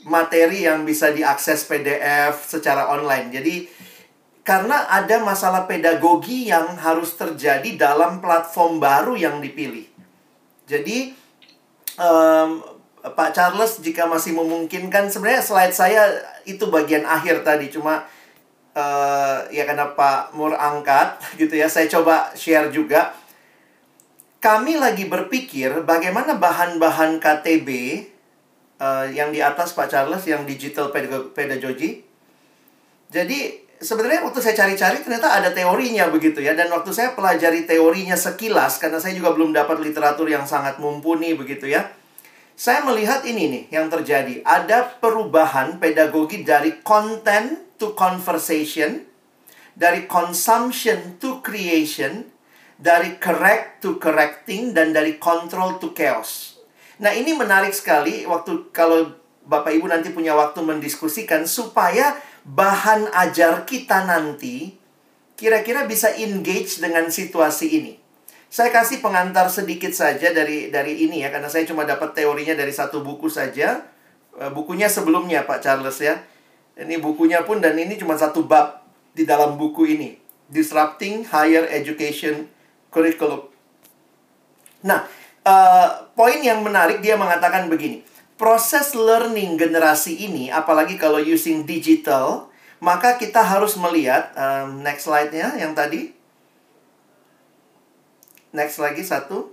materi 0.06 0.66
yang 0.66 0.86
bisa 0.86 1.14
diakses 1.14 1.66
PDF 1.70 2.46
secara 2.46 2.90
online. 2.90 3.30
Jadi 3.30 3.56
karena 4.46 4.86
ada 4.90 5.22
masalah 5.26 5.66
pedagogi 5.66 6.50
yang 6.50 6.78
harus 6.78 7.18
terjadi 7.18 7.78
dalam 7.78 8.22
platform 8.22 8.78
baru 8.78 9.18
yang 9.18 9.42
dipilih. 9.42 9.90
Jadi 10.70 11.14
um, 11.98 12.62
Pak 13.02 13.38
Charles 13.38 13.82
jika 13.82 14.10
masih 14.10 14.34
memungkinkan 14.34 15.10
sebenarnya 15.14 15.42
slide 15.46 15.76
saya 15.78 16.10
itu 16.46 16.66
bagian 16.70 17.06
akhir 17.06 17.46
tadi 17.46 17.70
cuma 17.70 18.06
uh, 18.74 19.46
ya 19.50 19.66
karena 19.66 19.94
Pak 19.94 20.34
Mur 20.34 20.54
angkat 20.58 21.22
gitu 21.42 21.54
ya 21.54 21.70
saya 21.70 21.86
coba 21.90 22.34
share 22.34 22.70
juga 22.70 23.14
kami 24.46 24.78
lagi 24.78 25.10
berpikir 25.10 25.82
bagaimana 25.90 26.38
bahan-bahan 26.38 27.18
KTB 27.18 27.70
uh, 28.78 29.10
eh, 29.10 29.18
yang 29.18 29.34
di 29.34 29.42
atas 29.42 29.74
Pak 29.74 29.90
Charles 29.90 30.22
yang 30.30 30.46
digital 30.46 30.94
pedagogy. 31.34 32.06
Jadi 33.10 33.66
sebenarnya 33.82 34.22
waktu 34.22 34.46
saya 34.46 34.54
cari-cari 34.54 35.02
ternyata 35.02 35.34
ada 35.34 35.50
teorinya 35.50 36.14
begitu 36.14 36.46
ya 36.46 36.54
dan 36.54 36.70
waktu 36.70 36.94
saya 36.94 37.18
pelajari 37.18 37.66
teorinya 37.66 38.14
sekilas 38.14 38.78
karena 38.78 39.02
saya 39.02 39.18
juga 39.18 39.34
belum 39.34 39.50
dapat 39.50 39.82
literatur 39.82 40.30
yang 40.30 40.46
sangat 40.46 40.78
mumpuni 40.78 41.34
begitu 41.34 41.66
ya. 41.66 41.90
Saya 42.54 42.86
melihat 42.86 43.26
ini 43.26 43.50
nih 43.50 43.64
yang 43.74 43.90
terjadi. 43.90 44.46
Ada 44.46 45.02
perubahan 45.02 45.82
pedagogi 45.82 46.46
dari 46.46 46.86
content 46.86 47.82
to 47.82 47.98
conversation, 47.98 49.10
dari 49.74 50.06
consumption 50.06 51.18
to 51.18 51.42
creation, 51.42 52.35
dari 52.76 53.16
correct 53.16 53.84
to 53.84 53.96
correcting 53.96 54.76
dan 54.76 54.92
dari 54.92 55.16
control 55.16 55.80
to 55.80 55.96
chaos. 55.96 56.60
Nah, 57.00 57.12
ini 57.12 57.36
menarik 57.36 57.76
sekali 57.76 58.24
waktu 58.24 58.72
kalau 58.72 59.16
Bapak 59.46 59.76
Ibu 59.76 59.88
nanti 59.92 60.10
punya 60.12 60.34
waktu 60.34 60.64
mendiskusikan 60.64 61.46
supaya 61.46 62.18
bahan 62.48 63.12
ajar 63.14 63.64
kita 63.68 64.08
nanti 64.08 64.74
kira-kira 65.36 65.84
bisa 65.86 66.12
engage 66.16 66.80
dengan 66.80 67.12
situasi 67.12 67.68
ini. 67.78 67.94
Saya 68.48 68.72
kasih 68.72 69.04
pengantar 69.04 69.52
sedikit 69.52 69.92
saja 69.92 70.32
dari 70.32 70.72
dari 70.72 71.04
ini 71.04 71.22
ya 71.22 71.30
karena 71.30 71.52
saya 71.52 71.68
cuma 71.68 71.84
dapat 71.84 72.16
teorinya 72.16 72.56
dari 72.56 72.72
satu 72.72 73.04
buku 73.04 73.28
saja. 73.28 73.84
Eh, 74.40 74.52
bukunya 74.52 74.88
sebelumnya 74.88 75.44
Pak 75.44 75.60
Charles 75.60 76.00
ya. 76.00 76.24
Ini 76.76 77.00
bukunya 77.00 77.44
pun 77.44 77.60
dan 77.60 77.76
ini 77.76 78.00
cuma 78.00 78.16
satu 78.16 78.48
bab 78.48 78.84
di 79.12 79.28
dalam 79.28 79.60
buku 79.60 79.88
ini. 79.96 80.16
Disrupting 80.48 81.28
Higher 81.28 81.68
Education 81.68 82.55
Curriculum. 82.96 83.52
Nah, 84.88 85.04
uh, 85.44 86.08
poin 86.16 86.40
yang 86.40 86.64
menarik 86.64 87.04
dia 87.04 87.20
mengatakan 87.20 87.68
begini 87.68 88.16
proses 88.36 88.92
learning 88.96 89.56
generasi 89.56 90.28
ini, 90.28 90.52
apalagi 90.52 91.00
kalau 91.00 91.20
using 91.20 91.64
digital, 91.64 92.52
maka 92.84 93.16
kita 93.16 93.40
harus 93.40 93.80
melihat 93.80 94.32
um, 94.36 94.84
next 94.84 95.08
slide-nya 95.08 95.56
yang 95.56 95.72
tadi. 95.72 96.12
Next 98.52 98.80
lagi 98.80 99.04
satu. 99.04 99.52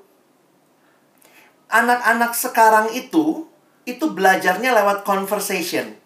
Anak-anak 1.73 2.37
sekarang 2.37 2.93
itu 2.95 3.49
itu 3.83 4.05
belajarnya 4.11 4.71
lewat 4.77 5.03
conversation. 5.03 5.99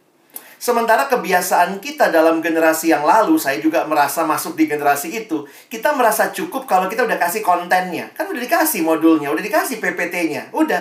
Sementara 0.56 1.04
kebiasaan 1.04 1.84
kita 1.84 2.08
dalam 2.08 2.40
generasi 2.40 2.88
yang 2.88 3.04
lalu, 3.04 3.36
saya 3.36 3.60
juga 3.60 3.84
merasa 3.84 4.24
masuk 4.24 4.56
di 4.56 4.64
generasi 4.64 5.12
itu, 5.12 5.44
kita 5.68 5.92
merasa 5.92 6.32
cukup 6.32 6.64
kalau 6.64 6.88
kita 6.88 7.04
udah 7.04 7.20
kasih 7.20 7.44
kontennya. 7.44 8.08
Kan 8.16 8.32
udah 8.32 8.40
dikasih 8.40 8.80
modulnya, 8.80 9.28
udah 9.28 9.44
dikasih 9.44 9.76
PPT-nya, 9.84 10.56
udah. 10.56 10.80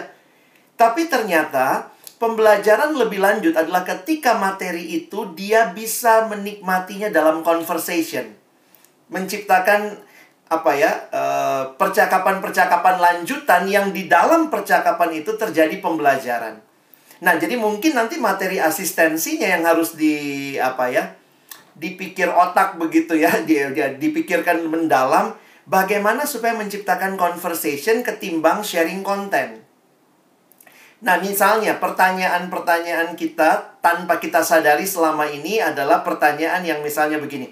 Tapi 0.80 1.12
ternyata 1.12 1.92
pembelajaran 2.16 2.96
lebih 2.96 3.20
lanjut 3.20 3.52
adalah 3.52 3.84
ketika 3.84 4.40
materi 4.40 5.04
itu 5.04 5.36
dia 5.36 5.72
bisa 5.76 6.28
menikmatinya 6.32 7.12
dalam 7.12 7.44
conversation. 7.44 8.32
Menciptakan 9.12 10.02
apa 10.46 10.72
ya 10.78 10.92
eh, 11.10 11.64
percakapan-percakapan 11.76 12.96
lanjutan 13.02 13.66
yang 13.68 13.90
di 13.92 14.08
dalam 14.08 14.48
percakapan 14.48 15.20
itu 15.20 15.36
terjadi 15.36 15.84
pembelajaran. 15.84 16.65
Nah, 17.26 17.42
jadi 17.42 17.58
mungkin 17.58 17.98
nanti 17.98 18.22
materi 18.22 18.62
asistensinya 18.62 19.50
yang 19.50 19.66
harus 19.66 19.98
di 19.98 20.54
apa 20.62 20.94
ya 20.94 21.18
dipikir 21.74 22.30
otak 22.30 22.78
begitu 22.78 23.18
ya, 23.18 23.34
dia, 23.50 23.74
dia 23.74 23.98
dipikirkan 23.98 24.62
mendalam 24.70 25.34
bagaimana 25.66 26.30
supaya 26.30 26.54
menciptakan 26.54 27.18
conversation 27.18 28.06
ketimbang 28.06 28.62
sharing 28.62 29.02
konten. 29.02 29.66
Nah, 31.02 31.18
misalnya 31.18 31.82
pertanyaan-pertanyaan 31.82 33.18
kita 33.18 33.82
tanpa 33.82 34.22
kita 34.22 34.46
sadari 34.46 34.86
selama 34.86 35.26
ini 35.26 35.60
adalah 35.60 36.06
pertanyaan 36.06 36.62
yang 36.62 36.80
misalnya 36.86 37.18
begini. 37.18 37.52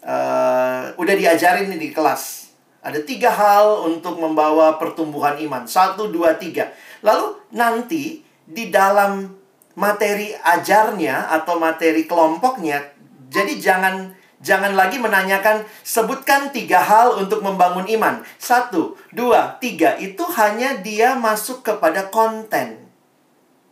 Uh, 0.00 0.96
udah 0.96 1.14
diajarin 1.16 1.68
nih 1.68 1.80
di 1.80 1.88
kelas. 1.92 2.52
Ada 2.80 3.04
tiga 3.04 3.28
hal 3.28 3.84
untuk 3.84 4.16
membawa 4.16 4.80
pertumbuhan 4.80 5.36
iman. 5.44 5.68
Satu, 5.68 6.08
dua, 6.08 6.36
tiga. 6.40 6.72
Lalu 7.04 7.40
nanti 7.52 8.29
di 8.50 8.74
dalam 8.74 9.30
materi 9.78 10.34
ajarnya 10.34 11.30
atau 11.30 11.62
materi 11.62 12.04
kelompoknya, 12.04 12.82
jadi 13.30 13.54
jangan 13.58 13.96
Jangan 14.40 14.72
lagi 14.72 14.96
menanyakan 14.96 15.68
sebutkan 15.84 16.48
tiga 16.48 16.80
hal 16.80 17.20
untuk 17.20 17.44
membangun 17.44 17.84
iman. 17.92 18.24
Satu, 18.40 18.96
dua, 19.12 19.60
tiga. 19.60 20.00
Itu 20.00 20.24
hanya 20.32 20.80
dia 20.80 21.12
masuk 21.12 21.60
kepada 21.60 22.08
konten 22.08 22.90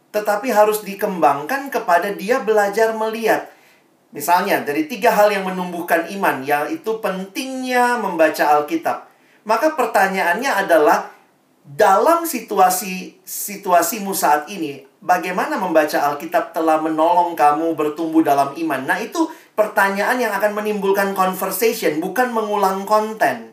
tetapi 0.09 0.49
harus 0.49 0.81
dikembangkan 0.83 1.69
kepada 1.69 2.17
dia 2.17 2.41
belajar 2.41 2.97
melihat. 2.97 3.53
Misalnya, 4.09 4.65
dari 4.65 4.89
tiga 4.89 5.13
hal 5.13 5.29
yang 5.29 5.45
menumbuhkan 5.45 6.09
iman, 6.17 6.41
yaitu 6.41 6.97
pentingnya 7.05 8.01
membaca 8.01 8.57
Alkitab. 8.57 9.05
Maka 9.45 9.77
pertanyaannya 9.77 10.49
adalah, 10.49 11.13
dalam 11.69 12.25
situasi 12.25 13.21
situasimu 13.21 14.17
saat 14.17 14.49
ini, 14.49 14.89
bagaimana 15.05 15.61
membaca 15.61 16.01
Alkitab 16.09 16.57
telah 16.57 16.81
menolong 16.81 17.37
kamu 17.37 17.77
bertumbuh 17.77 18.25
dalam 18.25 18.57
iman? 18.57 18.89
Nah, 18.89 18.97
itu 18.97 19.29
pertanyaan 19.53 20.17
yang 20.17 20.33
akan 20.33 20.57
menimbulkan 20.57 21.13
conversation, 21.13 22.01
bukan 22.01 22.33
mengulang 22.33 22.89
konten. 22.89 23.53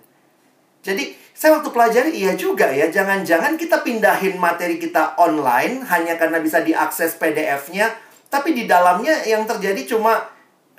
Jadi, 0.79 1.11
saya 1.35 1.59
waktu 1.59 1.75
pelajari 1.75 2.15
iya 2.15 2.39
juga 2.39 2.71
ya, 2.71 2.87
jangan-jangan 2.87 3.59
kita 3.59 3.83
pindahin 3.83 4.39
materi 4.39 4.79
kita 4.79 5.19
online 5.19 5.83
hanya 5.91 6.15
karena 6.15 6.39
bisa 6.39 6.63
diakses 6.63 7.19
PDF-nya, 7.19 7.91
tapi 8.31 8.55
di 8.55 8.63
dalamnya 8.63 9.27
yang 9.27 9.43
terjadi 9.43 9.83
cuma 9.83 10.23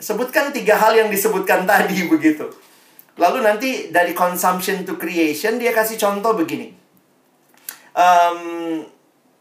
sebutkan 0.00 0.56
tiga 0.56 0.80
hal 0.80 0.96
yang 0.96 1.12
disebutkan 1.12 1.66
tadi 1.68 2.08
begitu. 2.08 2.48
Lalu 3.20 3.44
nanti 3.44 3.68
dari 3.92 4.16
consumption 4.16 4.88
to 4.88 4.96
creation 4.96 5.60
dia 5.60 5.76
kasih 5.76 6.00
contoh 6.00 6.32
begini. 6.32 6.75
Um, 7.96 8.84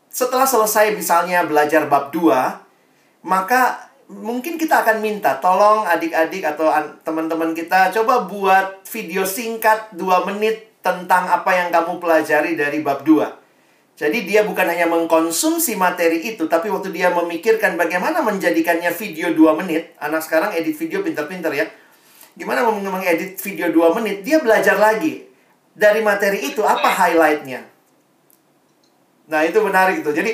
setelah 0.08 0.47
selesai 0.47 0.95
misalnya 0.95 1.43
belajar 1.43 1.91
bab 1.91 2.16
2, 2.16 3.28
maka 3.28 3.91
mungkin 4.08 4.56
kita 4.56 4.80
akan 4.80 5.03
minta 5.03 5.36
tolong 5.43 5.84
adik-adik 5.84 6.47
atau 6.47 6.72
teman-teman 7.03 7.51
kita 7.51 7.91
coba 7.91 8.24
buat 8.24 8.88
video 8.88 9.28
singkat 9.28 9.91
2 9.91 10.30
menit 10.32 10.80
tentang 10.80 11.28
apa 11.28 11.51
yang 11.51 11.68
kamu 11.68 11.99
pelajari 11.99 12.56
dari 12.56 12.80
bab 12.80 13.03
2. 13.03 13.43
Jadi 13.95 14.28
dia 14.28 14.47
bukan 14.47 14.68
hanya 14.72 14.88
mengkonsumsi 14.88 15.76
materi 15.76 16.24
itu, 16.24 16.47
tapi 16.47 16.72
waktu 16.72 16.95
dia 16.95 17.12
memikirkan 17.12 17.76
bagaimana 17.76 18.24
menjadikannya 18.24 18.91
video 18.95 19.36
2 19.36 19.60
menit, 19.60 19.99
anak 19.99 20.24
sekarang 20.24 20.56
edit 20.56 20.80
video 20.80 21.03
pinter-pinter 21.03 21.51
ya. 21.51 21.68
Gimana 22.36 22.68
mengedit 22.72 23.36
video 23.39 23.72
2 23.72 23.95
menit, 23.99 24.24
dia 24.24 24.39
belajar 24.39 24.80
lagi. 24.80 25.28
Dari 25.76 25.99
materi 26.03 26.43
itu, 26.43 26.64
apa 26.64 26.88
highlightnya. 26.88 27.74
Nah, 29.30 29.41
itu 29.45 29.57
menarik 29.61 30.05
itu. 30.05 30.11
Jadi, 30.13 30.32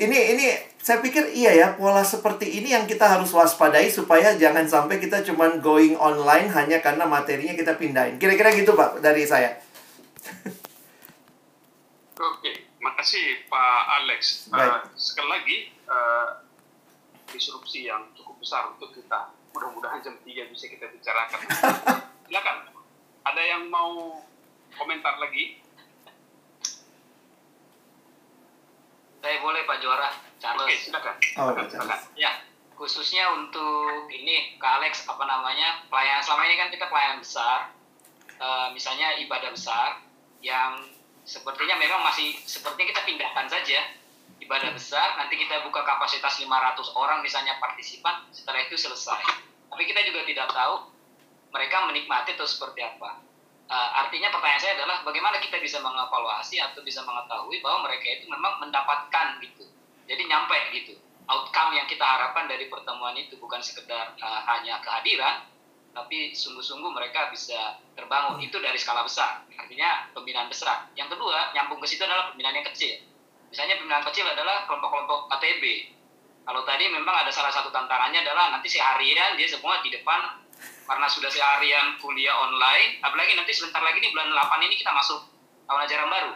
ini 0.00 0.18
ini 0.36 0.46
saya 0.80 1.04
pikir 1.04 1.28
iya 1.36 1.52
ya, 1.52 1.68
pola 1.76 2.00
seperti 2.00 2.48
ini 2.48 2.72
yang 2.72 2.88
kita 2.88 3.04
harus 3.04 3.28
waspadai 3.36 3.92
supaya 3.92 4.32
jangan 4.32 4.64
sampai 4.64 4.96
kita 4.96 5.20
cuman 5.20 5.60
going 5.60 5.92
online 6.00 6.48
hanya 6.48 6.80
karena 6.80 7.04
materinya 7.04 7.52
kita 7.52 7.76
pindahin. 7.76 8.16
Kira-kira 8.16 8.48
gitu 8.56 8.72
Pak 8.72 9.04
dari 9.04 9.28
saya. 9.28 9.60
Oke, 12.16 12.72
makasih 12.80 13.44
Pak 13.52 13.80
Alex. 14.00 14.48
Uh, 14.48 14.80
sekali 14.96 15.28
lagi, 15.28 15.56
uh, 15.84 16.48
disrupsi 17.28 17.84
yang 17.84 18.08
cukup 18.16 18.40
besar 18.40 18.72
untuk 18.72 18.96
kita. 18.96 19.36
Mudah-mudahan 19.52 20.00
jam 20.00 20.16
3 20.16 20.48
bisa 20.48 20.64
kita 20.64 20.88
bicarakan. 20.88 21.40
Silakan. 22.24 22.56
Ada 23.28 23.42
yang 23.44 23.68
mau 23.68 24.16
komentar 24.80 25.20
lagi? 25.20 25.59
Saya 29.20 29.36
boleh 29.44 29.68
Pak 29.68 29.78
Juara, 29.84 30.08
Charles. 30.40 30.64
Oke, 30.64 30.76
silakan. 30.80 31.16
Oh, 31.36 31.52
silakan. 31.68 31.98
Ya, 32.16 32.40
khususnya 32.72 33.28
untuk 33.36 34.08
ini 34.08 34.56
Kak 34.56 34.80
Alex 34.80 35.04
apa 35.04 35.24
namanya 35.28 35.84
pelayanan 35.92 36.24
selama 36.24 36.48
ini 36.48 36.56
kan 36.56 36.68
kita 36.72 36.88
pelayanan 36.88 37.20
besar, 37.20 37.76
uh, 38.40 38.72
misalnya 38.72 39.20
ibadah 39.20 39.52
besar, 39.52 40.00
yang 40.40 40.80
sepertinya 41.24 41.76
memang 41.76 42.00
masih 42.00 42.32
sepertinya 42.48 42.96
kita 42.96 43.02
pindahkan 43.04 43.46
saja 43.46 43.80
ibadah 44.40 44.72
besar 44.72 45.20
nanti 45.20 45.36
kita 45.36 45.62
buka 45.62 45.84
kapasitas 45.84 46.40
500 46.40 46.96
orang 46.96 47.20
misalnya 47.20 47.60
partisipan 47.60 48.24
setelah 48.32 48.64
itu 48.64 48.74
selesai 48.74 49.20
tapi 49.68 49.82
kita 49.84 50.00
juga 50.08 50.24
tidak 50.24 50.48
tahu 50.50 50.90
mereka 51.52 51.86
menikmati 51.86 52.34
atau 52.34 52.48
seperti 52.48 52.82
apa 52.82 53.20
uh, 53.70 53.90
artinya 54.04 54.34
pertanyaan 54.34 54.60
saya 54.60 54.74
adalah 54.82 55.06
bagaimana 55.06 55.38
kita 55.38 55.62
bisa 55.62 55.78
mengevaluasi 55.78 56.58
atau 56.58 56.82
bisa 56.82 57.06
mengetahui 57.06 57.62
bahwa 57.62 57.86
mereka 57.86 58.06
itu 58.10 58.26
memang 58.26 58.58
mendapatkan 58.58 59.38
gitu. 59.40 59.64
Jadi 60.10 60.22
nyampe 60.26 60.58
gitu. 60.74 60.98
Outcome 61.30 61.78
yang 61.78 61.86
kita 61.86 62.02
harapkan 62.02 62.50
dari 62.50 62.66
pertemuan 62.66 63.14
itu 63.14 63.38
bukan 63.38 63.62
sekedar 63.62 64.18
uh, 64.18 64.40
hanya 64.50 64.82
kehadiran 64.82 65.46
tapi 65.90 66.34
sungguh-sungguh 66.34 66.90
mereka 66.90 67.30
bisa 67.30 67.78
terbangun. 67.94 68.42
Itu 68.42 68.58
dari 68.58 68.78
skala 68.78 69.06
besar. 69.06 69.46
Artinya 69.54 70.10
pembinaan 70.10 70.50
besar. 70.50 70.90
Yang 70.98 71.14
kedua 71.18 71.54
nyambung 71.54 71.78
ke 71.78 71.86
situ 71.86 72.02
adalah 72.02 72.34
pembinaan 72.34 72.58
yang 72.58 72.66
kecil. 72.74 72.98
Misalnya 73.50 73.78
pembinaan 73.78 74.06
kecil 74.06 74.26
adalah 74.26 74.66
kelompok-kelompok 74.66 75.30
ATB 75.38 75.64
kalau 76.50 76.66
tadi 76.66 76.88
memang 76.88 77.14
ada 77.14 77.30
salah 77.30 77.52
satu 77.52 77.68
tantangannya 77.68 78.24
adalah 78.24 78.50
nanti 78.50 78.66
seharian 78.72 79.36
dia 79.36 79.46
semua 79.46 79.78
di 79.84 79.92
depan 79.92 80.40
karena 80.88 81.06
sudah 81.06 81.30
seharian 81.30 81.96
kuliah 82.02 82.34
online, 82.34 82.98
apalagi 83.00 83.38
nanti 83.38 83.52
sebentar 83.54 83.80
lagi 83.80 84.02
nih 84.02 84.10
bulan 84.10 84.34
8 84.34 84.66
ini 84.66 84.74
kita 84.76 84.90
masuk 84.90 85.22
tahun 85.66 85.80
ajaran 85.86 86.08
baru. 86.10 86.32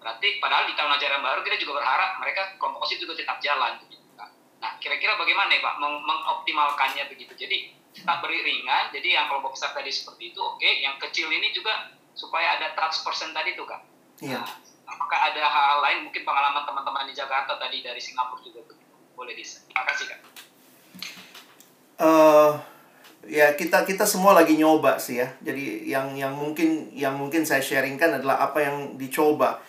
Berarti 0.00 0.28
padahal 0.40 0.64
di 0.64 0.74
tahun 0.74 0.92
ajaran 0.96 1.20
baru 1.20 1.40
kita 1.44 1.56
juga 1.60 1.84
berharap 1.84 2.16
mereka 2.24 2.56
kelompok 2.56 2.88
OSIS 2.88 3.04
juga 3.04 3.14
tetap 3.20 3.36
jalan. 3.44 3.76
Gitu. 3.84 4.00
Nah, 4.60 4.76
kira-kira 4.76 5.16
bagaimana 5.16 5.56
ya 5.56 5.60
Pak 5.64 5.74
meng 5.80 6.04
mengoptimalkannya 6.04 7.08
begitu? 7.08 7.32
Jadi 7.32 7.72
tetap 7.96 8.20
beri 8.22 8.44
ringan, 8.44 8.92
jadi 8.92 9.18
yang 9.18 9.26
kelompok 9.26 9.56
besar 9.56 9.72
tadi 9.72 9.90
seperti 9.90 10.30
itu, 10.36 10.40
oke. 10.40 10.60
Okay. 10.60 10.84
Yang 10.84 10.96
kecil 11.08 11.32
ini 11.32 11.50
juga 11.50 11.90
supaya 12.12 12.60
ada 12.60 12.76
100% 12.76 13.32
tadi 13.32 13.56
tuh 13.56 13.66
Kak. 13.66 13.80
Iya. 14.20 14.40
Nah, 14.40 14.48
apakah 14.84 15.18
ada 15.32 15.42
hal 15.48 15.78
lain 15.80 15.98
mungkin 16.06 16.22
pengalaman 16.22 16.62
teman-teman 16.68 17.08
di 17.08 17.14
Jakarta 17.16 17.56
tadi 17.56 17.80
dari 17.80 17.98
Singapura 17.98 18.44
juga 18.44 18.60
begitu? 18.68 18.94
Boleh 19.16 19.32
di 19.32 19.44
Terima 19.44 19.82
kasih 19.88 20.04
Kak. 20.12 20.20
Uh, 22.00 22.56
ya 23.28 23.52
kita 23.56 23.84
kita 23.84 24.08
semua 24.08 24.32
lagi 24.32 24.56
nyoba 24.56 24.96
sih 24.96 25.20
ya. 25.20 25.28
Jadi 25.42 25.88
yang 25.88 26.16
yang 26.16 26.32
mungkin 26.32 26.92
yang 26.94 27.16
mungkin 27.16 27.44
saya 27.44 27.60
sharingkan 27.60 28.20
adalah 28.22 28.40
apa 28.40 28.64
yang 28.64 28.76
dicoba. 28.96 29.60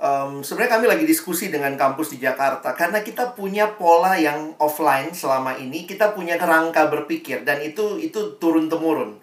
Um, 0.00 0.40
sebenarnya 0.40 0.80
kami 0.80 0.86
lagi 0.88 1.04
diskusi 1.04 1.52
dengan 1.52 1.76
kampus 1.76 2.16
di 2.16 2.24
Jakarta 2.24 2.72
karena 2.72 3.04
kita 3.04 3.36
punya 3.36 3.76
pola 3.76 4.16
yang 4.16 4.56
offline 4.56 5.12
selama 5.12 5.60
ini 5.60 5.84
kita 5.84 6.16
punya 6.16 6.40
kerangka 6.40 6.88
berpikir 6.88 7.44
dan 7.44 7.60
itu 7.60 8.00
itu 8.00 8.40
turun 8.40 8.72
temurun 8.72 9.20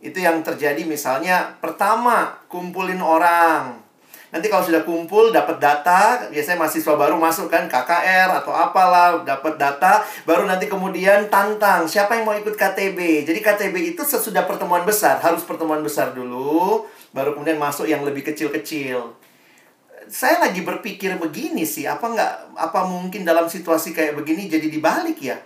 itu 0.00 0.18
yang 0.18 0.40
terjadi 0.40 0.82
misalnya 0.82 1.54
pertama 1.60 2.42
kumpulin 2.48 2.98
orang 2.98 3.78
Nanti 4.30 4.46
kalau 4.46 4.62
sudah 4.62 4.86
kumpul 4.86 5.34
dapat 5.34 5.58
data, 5.58 6.30
biasanya 6.30 6.62
mahasiswa 6.62 6.94
baru 6.94 7.18
masuk 7.18 7.50
kan 7.50 7.66
KKR 7.66 8.30
atau 8.38 8.54
apalah, 8.54 9.26
dapat 9.26 9.58
data, 9.58 10.06
baru 10.22 10.46
nanti 10.46 10.70
kemudian 10.70 11.26
tantang 11.26 11.90
siapa 11.90 12.14
yang 12.14 12.30
mau 12.30 12.38
ikut 12.38 12.54
KTB. 12.54 13.26
Jadi 13.26 13.38
KTB 13.42 13.98
itu 13.98 14.06
sesudah 14.06 14.46
pertemuan 14.46 14.86
besar, 14.86 15.18
harus 15.18 15.42
pertemuan 15.42 15.82
besar 15.82 16.14
dulu, 16.14 16.86
baru 17.10 17.34
kemudian 17.34 17.58
masuk 17.58 17.90
yang 17.90 18.06
lebih 18.06 18.22
kecil-kecil. 18.22 19.18
Saya 20.06 20.38
lagi 20.38 20.62
berpikir 20.62 21.18
begini 21.18 21.66
sih, 21.66 21.90
apa 21.90 22.06
nggak 22.06 22.54
apa 22.54 22.86
mungkin 22.86 23.26
dalam 23.26 23.50
situasi 23.50 23.90
kayak 23.90 24.14
begini 24.14 24.46
jadi 24.46 24.70
dibalik 24.70 25.18
ya? 25.18 25.42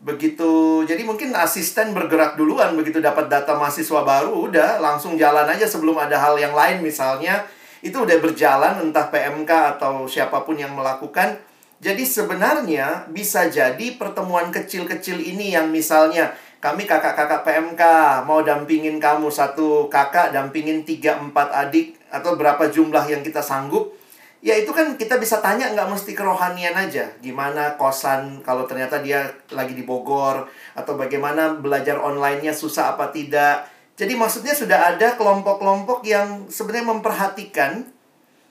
Begitu 0.00 0.80
jadi 0.88 1.04
mungkin 1.04 1.36
asisten 1.36 1.92
bergerak 1.92 2.40
duluan 2.40 2.72
begitu 2.72 3.04
dapat 3.04 3.28
data 3.28 3.52
mahasiswa 3.52 4.00
baru 4.00 4.32
udah 4.48 4.80
langsung 4.80 5.20
jalan 5.20 5.44
aja 5.44 5.68
sebelum 5.68 6.00
ada 6.00 6.16
hal 6.16 6.40
yang 6.40 6.56
lain 6.56 6.80
misalnya. 6.80 7.44
Itu 7.80 8.04
udah 8.04 8.20
berjalan 8.20 8.76
entah 8.84 9.08
PMK 9.08 9.48
atau 9.76 10.04
siapa 10.04 10.44
pun 10.44 10.56
yang 10.60 10.76
melakukan. 10.76 11.40
Jadi 11.80 12.04
sebenarnya 12.04 13.08
bisa 13.08 13.48
jadi 13.48 13.96
pertemuan 13.96 14.52
kecil-kecil 14.52 15.16
ini 15.16 15.56
yang 15.56 15.72
misalnya 15.72 16.36
kami 16.60 16.84
kakak-kakak 16.84 17.40
PMK 17.40 17.82
mau 18.28 18.44
dampingin 18.44 19.00
kamu 19.00 19.32
satu 19.32 19.88
kakak 19.88 20.36
dampingin 20.36 20.84
tiga 20.84 21.16
empat 21.16 21.48
adik 21.56 21.96
atau 22.12 22.36
berapa 22.36 22.68
jumlah 22.68 23.08
yang 23.08 23.24
kita 23.24 23.40
sanggup 23.40 23.96
Ya 24.40 24.56
itu 24.56 24.72
kan 24.72 24.96
kita 24.96 25.20
bisa 25.20 25.44
tanya 25.44 25.68
nggak 25.76 25.92
mesti 25.92 26.16
kerohanian 26.16 26.72
aja. 26.72 27.12
Gimana 27.20 27.76
kosan 27.76 28.40
kalau 28.40 28.64
ternyata 28.64 29.04
dia 29.04 29.28
lagi 29.52 29.76
di 29.76 29.84
Bogor. 29.84 30.48
Atau 30.72 30.96
bagaimana 30.96 31.60
belajar 31.60 32.00
online-nya 32.00 32.56
susah 32.56 32.96
apa 32.96 33.12
tidak. 33.12 33.68
Jadi 34.00 34.16
maksudnya 34.16 34.56
sudah 34.56 34.96
ada 34.96 35.12
kelompok-kelompok 35.20 36.00
yang 36.08 36.48
sebenarnya 36.48 36.88
memperhatikan. 36.88 37.84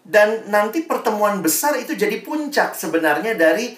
Dan 0.05 0.45
nanti 0.53 0.85
pertemuan 0.85 1.41
besar 1.41 1.73
itu 1.77 1.97
jadi 1.97 2.21
puncak 2.21 2.77
sebenarnya 2.77 3.33
dari... 3.33 3.73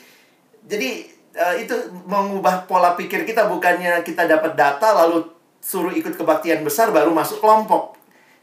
Jadi 0.62 0.90
uh, 1.36 1.56
itu 1.56 1.74
mengubah 2.12 2.68
pola 2.68 3.00
pikir 3.00 3.24
kita. 3.24 3.48
Bukannya 3.48 4.04
kita 4.04 4.28
dapat 4.28 4.60
data 4.60 4.92
lalu 5.00 5.32
suruh 5.64 5.96
ikut 5.96 6.20
kebaktian 6.20 6.66
besar 6.68 6.92
baru 6.92 7.14
masuk 7.16 7.40
kelompok 7.40 8.01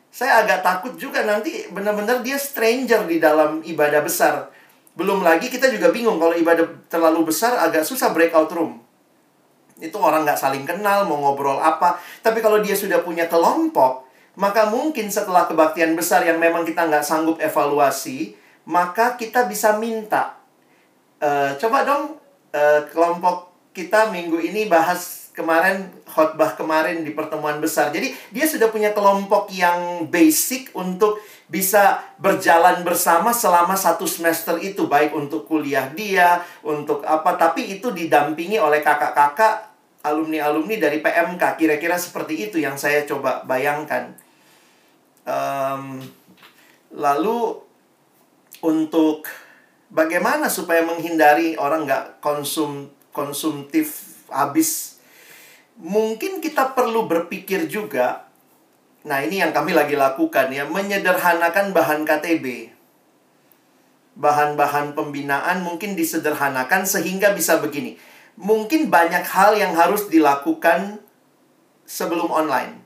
saya 0.09 0.45
agak 0.45 0.65
takut 0.65 0.93
juga 0.97 1.23
nanti 1.23 1.69
benar-benar 1.69 2.25
dia 2.25 2.41
stranger 2.41 3.05
di 3.05 3.21
dalam 3.21 3.61
ibadah 3.63 4.01
besar. 4.01 4.49
Belum 4.99 5.23
lagi 5.23 5.47
kita 5.47 5.71
juga 5.71 5.95
bingung 5.95 6.19
kalau 6.19 6.35
ibadah 6.35 6.67
terlalu 6.91 7.31
besar 7.31 7.55
agak 7.61 7.87
susah 7.87 8.11
breakout 8.11 8.51
room. 8.51 8.83
Itu 9.79 10.03
orang 10.03 10.27
nggak 10.27 10.41
saling 10.41 10.67
kenal, 10.67 11.07
mau 11.07 11.23
ngobrol 11.23 11.63
apa. 11.63 12.03
Tapi 12.19 12.43
kalau 12.43 12.59
dia 12.59 12.75
sudah 12.75 13.07
punya 13.07 13.31
kelompok, 13.31 14.11
maka 14.35 14.67
mungkin 14.67 15.07
setelah 15.07 15.47
kebaktian 15.47 15.95
besar 15.95 16.27
yang 16.27 16.43
memang 16.43 16.67
kita 16.67 16.91
nggak 16.91 17.07
sanggup 17.07 17.39
evaluasi, 17.39 18.35
maka 18.67 19.15
kita 19.15 19.47
bisa 19.47 19.79
minta. 19.79 20.35
Uh, 21.23 21.55
coba 21.63 21.87
dong 21.87 22.19
uh, 22.55 22.81
kelompok 22.91 23.55
kita 23.71 24.11
minggu 24.11 24.39
ini 24.43 24.67
bahas 24.67 25.28
kemarin 25.39 25.87
khotbah 26.11 26.59
kemarin 26.59 27.07
di 27.07 27.15
pertemuan 27.15 27.63
besar. 27.63 27.95
Jadi 27.95 28.11
dia 28.35 28.43
sudah 28.51 28.75
punya 28.75 28.91
kelompok 28.91 29.47
yang 29.55 30.11
basic 30.11 30.75
untuk 30.75 31.23
bisa 31.47 32.03
berjalan 32.19 32.83
bersama 32.83 33.31
selama 33.31 33.79
satu 33.79 34.03
semester 34.11 34.59
itu 34.59 34.91
baik 34.91 35.15
untuk 35.15 35.47
kuliah 35.47 35.87
dia, 35.95 36.43
untuk 36.67 37.07
apa 37.07 37.39
tapi 37.39 37.71
itu 37.71 37.95
didampingi 37.95 38.59
oleh 38.59 38.83
kakak-kakak 38.83 39.71
alumni-alumni 40.03 40.77
dari 40.83 40.99
PMK. 40.99 41.55
Kira-kira 41.55 41.95
seperti 41.95 42.51
itu 42.51 42.59
yang 42.59 42.75
saya 42.75 43.07
coba 43.07 43.47
bayangkan. 43.47 44.11
Um, 45.29 46.03
lalu 46.91 47.61
untuk 48.65 49.29
bagaimana 49.93 50.49
supaya 50.49 50.83
menghindari 50.83 51.55
orang 51.61 51.85
nggak 51.85 52.25
konsum 52.25 52.89
konsumtif 53.13 54.19
habis 54.33 54.88
mungkin 55.79 56.43
kita 56.43 56.75
perlu 56.75 57.07
berpikir 57.07 57.71
juga 57.71 58.29
Nah, 59.07 59.25
ini 59.25 59.39
yang 59.39 59.55
kami 59.57 59.73
lagi 59.73 59.95
lakukan 59.95 60.51
ya, 60.51 60.67
menyederhanakan 60.67 61.71
bahan 61.71 62.05
KTB. 62.05 62.75
Bahan-bahan 64.19 64.99
pembinaan 64.99 65.65
mungkin 65.65 65.97
disederhanakan 65.97 66.83
sehingga 66.85 67.31
bisa 67.33 67.63
begini. 67.63 67.95
Mungkin 68.37 68.93
banyak 68.93 69.23
hal 69.25 69.55
yang 69.55 69.73
harus 69.79 70.11
dilakukan 70.13 71.01
sebelum 71.87 72.29
online. 72.29 72.83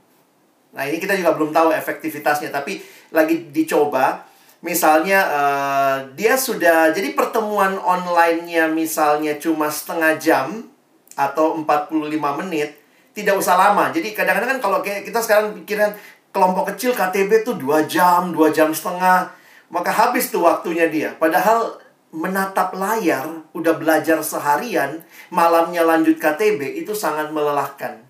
Nah, 0.76 0.84
ini 0.84 1.00
kita 1.00 1.16
juga 1.16 1.32
belum 1.32 1.50
tahu 1.50 1.72
efektivitasnya, 1.72 2.52
tapi 2.52 2.84
lagi 3.10 3.48
dicoba. 3.48 4.28
Misalnya 4.62 5.26
uh, 5.26 5.96
dia 6.14 6.38
sudah 6.38 6.94
jadi 6.94 7.18
pertemuan 7.18 7.82
online-nya 7.82 8.70
misalnya 8.70 9.34
cuma 9.42 9.66
setengah 9.66 10.22
jam 10.22 10.70
atau 11.18 11.58
45 11.58 12.14
menit 12.46 12.81
tidak 13.12 13.36
usah 13.36 13.54
lama. 13.56 13.92
Jadi 13.92 14.16
kadang-kadang 14.16 14.58
kan 14.58 14.60
kalau 14.60 14.78
kita 14.80 15.20
sekarang 15.20 15.56
pikiran 15.62 15.92
kelompok 16.32 16.72
kecil 16.74 16.96
KTB 16.96 17.44
tuh 17.44 17.60
dua 17.60 17.84
jam, 17.84 18.32
dua 18.32 18.48
jam 18.48 18.72
setengah, 18.72 19.28
maka 19.68 19.92
habis 19.92 20.32
tuh 20.32 20.44
waktunya 20.44 20.88
dia. 20.88 21.12
Padahal 21.16 21.80
menatap 22.12 22.76
layar, 22.76 23.24
udah 23.56 23.74
belajar 23.76 24.20
seharian, 24.20 25.00
malamnya 25.32 25.80
lanjut 25.84 26.20
KTB 26.20 26.84
itu 26.84 26.92
sangat 26.92 27.32
melelahkan. 27.32 28.04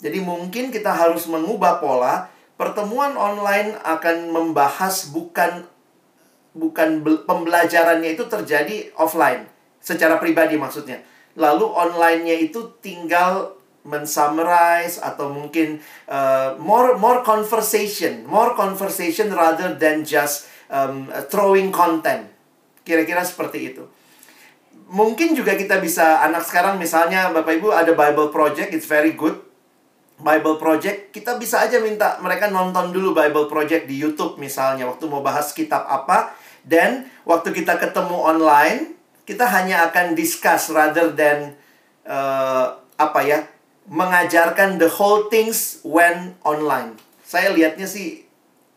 Jadi 0.00 0.18
mungkin 0.24 0.72
kita 0.72 0.92
harus 0.92 1.28
mengubah 1.28 1.80
pola. 1.80 2.32
Pertemuan 2.56 3.16
online 3.16 3.76
akan 3.80 4.32
membahas 4.36 5.12
bukan 5.12 5.64
bukan 6.52 7.00
pembelajarannya 7.24 8.16
itu 8.16 8.24
terjadi 8.28 8.92
offline 9.00 9.48
secara 9.80 10.20
pribadi 10.20 10.60
maksudnya. 10.60 11.00
Lalu 11.40 11.64
online-nya 11.64 12.36
itu 12.36 12.76
tinggal 12.84 13.59
mensummarize 13.80 15.00
atau 15.00 15.32
mungkin 15.32 15.80
uh, 16.04 16.52
more 16.60 17.00
more 17.00 17.24
conversation, 17.24 18.28
more 18.28 18.52
conversation 18.52 19.32
rather 19.32 19.72
than 19.76 20.04
just 20.04 20.48
um, 20.68 21.08
throwing 21.32 21.72
content. 21.72 22.28
Kira-kira 22.84 23.24
seperti 23.24 23.72
itu. 23.72 23.84
Mungkin 24.90 25.38
juga 25.38 25.54
kita 25.54 25.78
bisa 25.78 26.20
anak 26.26 26.42
sekarang 26.44 26.76
misalnya 26.76 27.30
Bapak 27.30 27.62
Ibu 27.62 27.70
ada 27.70 27.94
Bible 27.94 28.28
project, 28.34 28.74
it's 28.74 28.90
very 28.90 29.14
good. 29.14 29.38
Bible 30.20 30.60
project, 30.60 31.16
kita 31.16 31.40
bisa 31.40 31.64
aja 31.64 31.80
minta 31.80 32.20
mereka 32.20 32.52
nonton 32.52 32.92
dulu 32.92 33.16
Bible 33.16 33.48
project 33.48 33.88
di 33.88 33.96
YouTube 33.96 34.36
misalnya 34.36 34.84
waktu 34.84 35.08
mau 35.08 35.24
bahas 35.24 35.56
kitab 35.56 35.88
apa 35.88 36.36
dan 36.60 37.08
waktu 37.24 37.56
kita 37.56 37.80
ketemu 37.80 38.20
online, 38.20 39.00
kita 39.24 39.48
hanya 39.48 39.88
akan 39.88 40.12
discuss 40.12 40.68
rather 40.68 41.08
than 41.16 41.56
uh, 42.04 42.76
apa 43.00 43.20
ya 43.24 43.40
mengajarkan 43.90 44.78
the 44.78 44.86
whole 44.86 45.26
things 45.26 45.82
when 45.82 46.38
online. 46.46 46.94
Saya 47.26 47.50
lihatnya 47.50 47.90
sih 47.90 48.22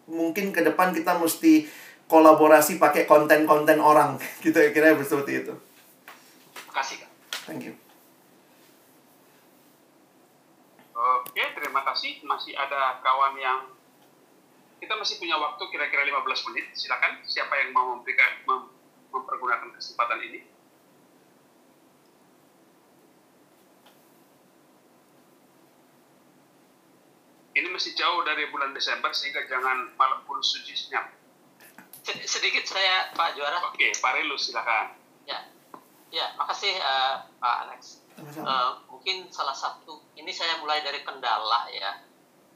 mungkin 0.10 0.50
ke 0.50 0.66
depan 0.66 0.90
kita 0.90 1.16
mesti 1.22 1.70
kolaborasi 2.10 2.82
pakai 2.82 3.06
konten-konten 3.06 3.78
orang 3.78 4.18
gitu 4.46 4.58
ya 4.58 4.74
kira 4.74 4.98
seperti 4.98 5.46
itu. 5.46 5.54
Terima 6.58 6.74
kasih 6.74 6.96
kak. 7.06 7.12
Thank 7.46 7.64
you. 7.70 7.74
Oke, 10.98 11.44
terima 11.62 11.86
kasih. 11.86 12.26
Masih 12.26 12.58
ada 12.58 12.98
kawan 13.06 13.38
yang 13.38 13.70
kita 14.82 14.98
masih 14.98 15.22
punya 15.22 15.38
waktu 15.38 15.64
kira-kira 15.70 16.10
15 16.10 16.48
menit. 16.50 16.74
Silakan 16.74 17.22
siapa 17.30 17.54
yang 17.62 17.70
mau 17.70 17.94
memberikan 17.94 18.42
mem 18.50 18.62
mempergunakan 19.14 19.70
kesempatan 19.78 20.26
ini. 20.26 20.53
Ini 27.54 27.68
masih 27.70 27.94
jauh 27.94 28.26
dari 28.26 28.50
bulan 28.50 28.74
Desember 28.74 29.14
sehingga 29.14 29.46
jangan 29.46 29.94
malam 29.94 30.26
pun 30.26 30.42
suci 30.42 30.74
senyap. 30.74 31.06
Sedikit 32.26 32.66
saya 32.66 33.14
Pak 33.14 33.38
Juara. 33.38 33.62
Oke, 33.70 33.94
Pak 33.94 34.12
Relu 34.18 34.36
silakan. 34.36 34.98
Ya, 35.24 35.40
ya, 36.10 36.34
makasih 36.36 36.74
uh, 36.82 37.30
Pak 37.38 37.56
Alex. 37.70 38.04
Uh, 38.14 38.78
mungkin 38.90 39.30
salah 39.34 39.54
satu 39.54 40.02
ini 40.18 40.30
saya 40.30 40.62
mulai 40.62 40.82
dari 40.86 41.02
kendala 41.02 41.66
ya, 41.74 42.04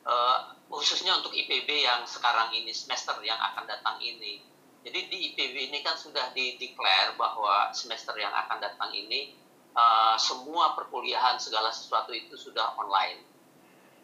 uh, 0.06 0.54
khususnya 0.70 1.18
untuk 1.18 1.34
IPB 1.34 1.66
yang 1.66 2.06
sekarang 2.06 2.54
ini 2.54 2.74
semester 2.74 3.16
yang 3.22 3.38
akan 3.38 3.70
datang 3.70 4.02
ini. 4.02 4.42
Jadi 4.82 5.00
di 5.10 5.18
IPB 5.34 5.74
ini 5.74 5.80
kan 5.82 5.98
sudah 5.98 6.32
dideklar 6.34 7.18
bahwa 7.18 7.70
semester 7.74 8.14
yang 8.18 8.32
akan 8.32 8.62
datang 8.62 8.92
ini 8.94 9.36
uh, 9.78 10.16
semua 10.18 10.74
perkuliahan 10.78 11.38
segala 11.38 11.70
sesuatu 11.74 12.14
itu 12.14 12.34
sudah 12.38 12.78
online 12.78 13.37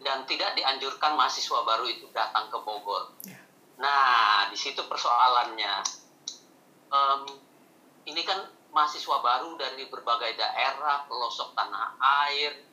dan 0.02 0.26
tidak 0.26 0.58
dianjurkan 0.58 1.14
mahasiswa 1.14 1.60
baru 1.62 1.86
itu 1.86 2.10
datang 2.10 2.50
ke 2.50 2.58
Bogor. 2.64 3.14
Ya. 3.28 3.38
Nah, 3.78 4.50
di 4.50 4.58
situ 4.58 4.82
persoalannya. 4.86 5.84
Um, 6.94 7.22
ini 8.06 8.22
kan 8.26 8.46
mahasiswa 8.74 9.18
baru 9.22 9.56
dari 9.56 9.86
berbagai 9.88 10.34
daerah, 10.34 11.06
pelosok 11.06 11.54
tanah 11.54 11.98
air. 12.26 12.66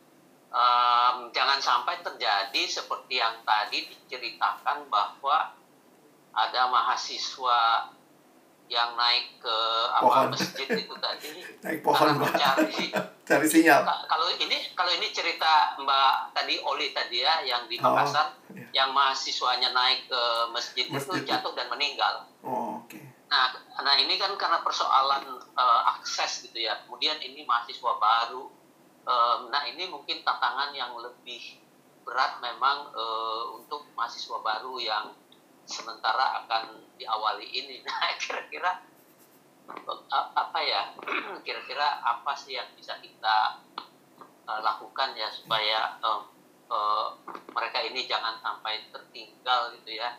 Um, 0.50 1.30
jangan 1.30 1.62
sampai 1.62 2.02
terjadi 2.02 2.62
seperti 2.66 3.22
yang 3.22 3.38
tadi 3.46 3.86
diceritakan 3.86 4.90
bahwa 4.90 5.54
ada 6.34 6.62
mahasiswa 6.66 7.90
yang 8.70 8.94
naik 8.94 9.42
ke 9.42 9.56
apa 9.90 10.30
masjid 10.30 10.68
itu 10.78 10.94
tadi. 11.02 11.42
Naik 11.66 11.82
pohon 11.82 12.22
mencari. 12.22 12.94
Cari 13.28 13.46
sinyal. 13.50 13.82
Kalau 13.82 14.30
ini 14.38 14.58
kalau 14.78 14.94
ini 14.94 15.10
cerita 15.10 15.74
Mbak 15.82 16.14
tadi 16.30 16.62
Oli 16.62 16.94
tadi 16.94 17.26
ya 17.26 17.42
yang 17.42 17.66
di 17.66 17.82
oh, 17.82 17.90
Makassar 17.90 18.30
oh, 18.30 18.54
iya. 18.54 18.70
yang 18.70 18.94
mahasiswanya 18.94 19.74
naik 19.74 20.06
ke 20.06 20.22
masjid, 20.54 20.86
masjid. 20.86 21.18
itu 21.18 21.34
jatuh 21.34 21.50
dan 21.58 21.66
meninggal. 21.66 22.30
Oh, 22.46 22.78
oke. 22.78 22.94
Okay. 22.94 23.02
nah 23.26 23.54
nah 23.82 23.94
ini 23.98 24.18
kan 24.18 24.34
karena 24.38 24.62
persoalan 24.62 25.26
uh, 25.58 25.80
akses 25.98 26.46
gitu 26.46 26.62
ya. 26.62 26.78
Kemudian 26.86 27.18
ini 27.18 27.42
mahasiswa 27.42 27.98
baru. 27.98 28.46
Um, 29.02 29.50
nah 29.50 29.66
ini 29.66 29.90
mungkin 29.90 30.22
tantangan 30.22 30.70
yang 30.70 30.94
lebih 30.94 31.58
berat 32.06 32.38
memang 32.38 32.94
uh, 32.94 33.58
untuk 33.58 33.82
mahasiswa 33.98 34.38
baru 34.38 34.78
yang 34.78 35.10
sementara 35.70 36.42
akan 36.44 36.82
diawali 36.98 37.46
ini. 37.46 37.78
Nah, 37.86 38.18
kira-kira 38.18 38.82
apa 40.18 40.58
ya? 40.66 40.90
Kira-kira 41.46 42.02
apa 42.02 42.34
sih 42.34 42.58
yang 42.58 42.66
bisa 42.74 42.98
kita 42.98 43.62
uh, 44.50 44.60
lakukan 44.60 45.14
ya 45.14 45.30
supaya 45.30 45.94
uh, 46.02 46.26
uh, 46.66 47.14
mereka 47.54 47.78
ini 47.86 48.02
jangan 48.10 48.42
sampai 48.42 48.90
tertinggal 48.90 49.70
gitu 49.78 50.02
ya. 50.02 50.18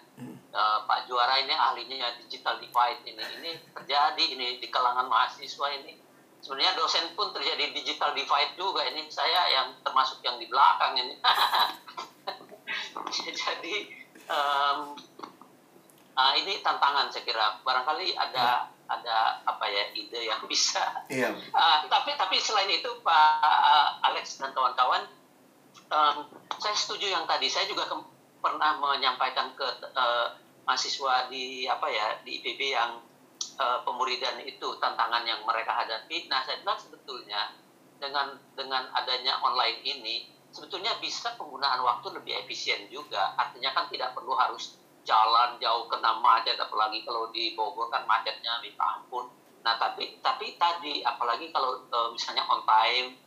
Uh, 0.52 0.84
Pak 0.84 1.08
Juara 1.08 1.40
ini 1.40 1.56
ahlinya 1.56 1.96
ya 1.96 2.10
digital 2.24 2.60
divide 2.60 3.04
ini. 3.08 3.24
Ini 3.44 3.52
terjadi 3.76 4.24
ini 4.24 4.48
di 4.60 4.68
kalangan 4.72 5.08
mahasiswa 5.08 5.68
ini. 5.84 6.00
Sebenarnya 6.42 6.74
dosen 6.74 7.14
pun 7.14 7.30
terjadi 7.36 7.72
digital 7.76 8.16
divide 8.16 8.56
juga 8.56 8.88
ini. 8.88 9.08
Saya 9.12 9.48
yang 9.52 9.68
termasuk 9.84 10.24
yang 10.24 10.40
di 10.40 10.48
belakang 10.48 10.98
ini. 10.98 11.16
Jadi 13.12 13.76
um, 14.28 14.96
uh, 16.22 16.34
ini 16.38 16.62
tantangan 16.62 17.10
saya 17.10 17.26
kira 17.26 17.58
barangkali 17.66 18.14
ada 18.14 18.70
ya. 18.70 18.92
ada 18.92 19.18
apa 19.48 19.66
ya 19.66 19.84
ide 19.98 20.30
yang 20.30 20.42
bisa 20.52 20.84
iya. 21.10 21.34
uh, 21.34 21.78
tapi 21.90 22.14
tapi 22.14 22.38
selain 22.38 22.70
itu 22.70 22.90
Pak 23.02 23.42
uh, 23.42 24.06
Alex 24.14 24.38
dan 24.38 24.54
kawan-kawan 24.54 25.10
um, 25.90 26.18
saya 26.62 26.76
setuju 26.78 27.10
yang 27.10 27.26
tadi 27.26 27.50
saya 27.50 27.66
juga 27.66 27.90
ke, 27.90 27.96
pernah 28.42 28.78
menyampaikan 28.78 29.58
ke 29.58 29.66
uh, 29.98 30.38
mahasiswa 30.70 31.28
di 31.34 31.66
apa 31.66 31.90
ya 31.90 32.22
di 32.22 32.38
IPB 32.38 32.62
yang 32.70 33.02
uh, 33.58 33.82
pemuridan 33.82 34.38
itu 34.46 34.78
tantangan 34.78 35.26
yang 35.26 35.42
mereka 35.42 35.74
hadapi 35.74 36.30
nah 36.30 36.46
saya 36.46 36.62
bilang 36.62 36.78
sebetulnya 36.78 37.58
dengan 37.98 38.38
dengan 38.58 38.90
adanya 38.98 39.42
online 39.42 39.82
ini 39.86 40.16
sebetulnya 40.52 40.98
bisa 41.00 41.32
penggunaan 41.40 41.80
waktu 41.80 42.12
lebih 42.12 42.34
efisien 42.46 42.90
juga 42.92 43.34
artinya 43.40 43.72
kan 43.72 43.88
tidak 43.88 44.12
perlu 44.12 44.36
harus 44.36 44.81
jalan 45.02 45.58
jauh 45.58 45.90
kena 45.90 46.22
macet 46.22 46.58
apalagi 46.62 47.02
kalau 47.02 47.30
di 47.34 47.58
Bogor 47.58 47.90
kan 47.90 48.06
macetnya 48.06 48.62
minta 48.62 49.02
ampun. 49.02 49.26
Nah 49.66 49.78
tapi 49.78 50.22
tapi 50.22 50.58
tadi 50.58 51.02
apalagi 51.02 51.50
kalau 51.50 51.82
e, 51.90 51.98
misalnya 52.14 52.46
on 52.46 52.62
time 52.66 53.18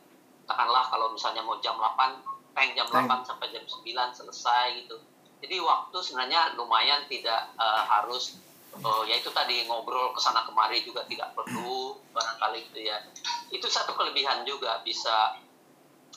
katakanlah 0.45 0.85
kalau 0.87 1.11
misalnya 1.11 1.43
mau 1.43 1.59
jam 1.59 1.75
8 1.75 2.55
peng 2.55 2.71
jam 2.79 2.87
8 2.87 3.27
sampai 3.27 3.51
jam 3.51 3.65
9 3.67 3.83
selesai 4.15 4.67
gitu. 4.85 4.97
Jadi 5.43 5.57
waktu 5.61 5.97
sebenarnya 5.99 6.55
lumayan 6.55 7.07
tidak 7.11 7.51
e, 7.59 7.67
harus 7.91 8.39
e, 8.79 8.89
ya 9.11 9.19
itu 9.19 9.31
tadi 9.35 9.67
ngobrol 9.67 10.15
ke 10.15 10.21
sana 10.23 10.47
kemari 10.47 10.87
juga 10.87 11.03
tidak 11.11 11.35
perlu 11.35 11.99
barangkali 12.15 12.71
gitu 12.71 12.81
ya. 12.87 13.03
Itu 13.51 13.67
satu 13.67 13.99
kelebihan 13.99 14.47
juga 14.47 14.79
bisa 14.87 15.43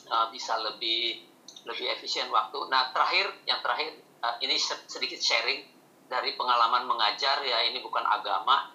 e, 0.06 0.16
bisa 0.30 0.54
lebih 0.62 1.26
lebih 1.66 1.86
efisien 1.98 2.30
waktu. 2.30 2.58
Nah 2.70 2.94
terakhir 2.94 3.34
yang 3.42 3.58
terakhir 3.58 4.07
uh, 4.22 4.36
ini 4.42 4.56
sedikit 4.60 5.20
sharing 5.20 5.62
dari 6.08 6.34
pengalaman 6.34 6.88
mengajar 6.88 7.40
ya 7.44 7.68
ini 7.68 7.84
bukan 7.84 8.02
agama. 8.02 8.72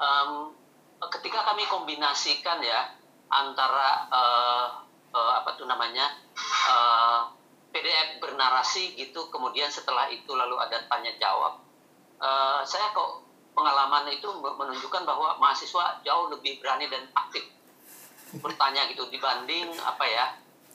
Um, 0.00 0.56
ketika 1.18 1.44
kami 1.46 1.68
kombinasikan 1.68 2.62
ya 2.64 2.96
antara 3.28 4.08
uh, 4.08 4.66
uh, 5.12 5.32
apa 5.42 5.54
tuh 5.54 5.68
namanya 5.68 6.16
uh, 6.68 7.28
PDF 7.72 8.20
bernarasi 8.20 8.96
gitu 8.96 9.32
kemudian 9.32 9.68
setelah 9.72 10.08
itu 10.08 10.32
lalu 10.32 10.56
ada 10.58 10.82
tanya 10.88 11.12
jawab. 11.20 11.60
Uh, 12.22 12.62
saya 12.62 12.94
kok 12.94 13.26
pengalaman 13.52 14.08
itu 14.08 14.28
menunjukkan 14.40 15.02
bahwa 15.04 15.36
mahasiswa 15.36 16.00
jauh 16.00 16.32
lebih 16.32 16.62
berani 16.62 16.88
dan 16.88 17.04
aktif 17.12 17.44
bertanya 18.40 18.88
gitu 18.88 19.04
dibanding 19.12 19.68
apa 19.84 20.04
ya 20.08 20.24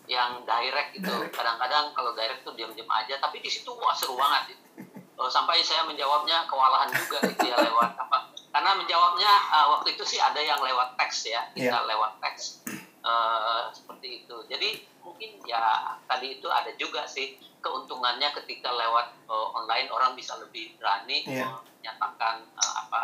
yang 0.07 0.41
direct 0.47 0.95
gitu 0.95 1.11
kadang-kadang 1.35 1.91
kalau 1.91 2.15
direct 2.15 2.41
tuh 2.47 2.55
diam-diam 2.55 2.87
aja 2.87 3.19
tapi 3.19 3.43
di 3.43 3.51
situ 3.51 3.69
wah 3.75 3.91
seru 3.91 4.15
banget 4.15 4.55
gitu. 4.55 5.23
sampai 5.27 5.59
saya 5.59 5.83
menjawabnya 5.83 6.47
kewalahan 6.47 6.87
juga 6.95 7.19
gitu 7.27 7.51
ya 7.51 7.59
lewat 7.59 7.91
apa 7.99 8.31
karena 8.55 8.71
menjawabnya 8.73 9.31
uh, 9.51 9.67
waktu 9.77 9.99
itu 9.99 10.03
sih 10.07 10.17
ada 10.17 10.39
yang 10.39 10.57
lewat 10.63 10.95
teks 10.95 11.27
ya 11.27 11.45
kita 11.51 11.75
yeah. 11.75 11.83
lewat 11.83 12.17
teks 12.23 12.63
uh, 13.03 13.67
seperti 13.75 14.23
itu 14.23 14.37
jadi 14.47 14.81
mungkin 15.03 15.43
ya 15.43 15.93
tadi 16.07 16.39
itu 16.39 16.47
ada 16.47 16.71
juga 16.79 17.03
sih 17.05 17.35
keuntungannya 17.59 18.31
ketika 18.41 18.71
lewat 18.71 19.11
uh, 19.27 19.51
online 19.51 19.91
orang 19.91 20.15
bisa 20.15 20.39
lebih 20.39 20.73
berani 20.79 21.27
yeah. 21.27 21.59
menyatakan 21.83 22.47
uh, 22.55 22.73
apa 22.87 23.01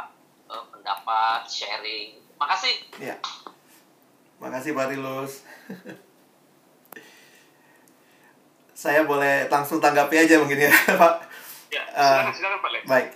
uh, 0.47 0.63
pendapat 0.71 1.45
sharing 1.51 2.23
makasih 2.39 2.73
yeah. 2.97 3.19
makasih 4.39 4.71
Pak 4.71 4.95
Rilus 4.95 5.43
saya 8.83 9.07
boleh 9.07 9.47
langsung 9.47 9.79
tanggapi 9.79 10.27
aja 10.27 10.35
mungkin 10.43 10.67
ya 10.67 10.73
Pak. 11.01 11.13
Ya, 11.71 11.83
silakan, 11.95 12.27
uh, 12.27 12.35
silakan 12.35 12.59
Pak 12.59 12.71
Lex. 12.75 12.83
Baik. 12.83 13.07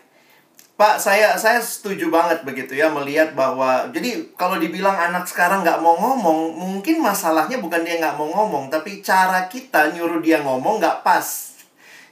Pak, 0.77 0.95
saya 1.01 1.33
saya 1.41 1.57
setuju 1.57 2.13
banget 2.13 2.45
begitu 2.45 2.77
ya 2.77 2.87
melihat 2.93 3.33
bahwa 3.33 3.89
jadi 3.89 4.29
kalau 4.37 4.61
dibilang 4.61 4.93
anak 4.93 5.25
sekarang 5.25 5.65
nggak 5.65 5.81
mau 5.81 5.97
ngomong, 5.97 6.53
mungkin 6.53 7.01
masalahnya 7.01 7.57
bukan 7.57 7.81
dia 7.81 7.97
nggak 7.97 8.15
mau 8.15 8.29
ngomong, 8.29 8.69
tapi 8.69 9.01
cara 9.01 9.49
kita 9.49 9.91
nyuruh 9.97 10.21
dia 10.21 10.39
ngomong 10.45 10.77
nggak 10.77 11.01
pas. 11.01 11.57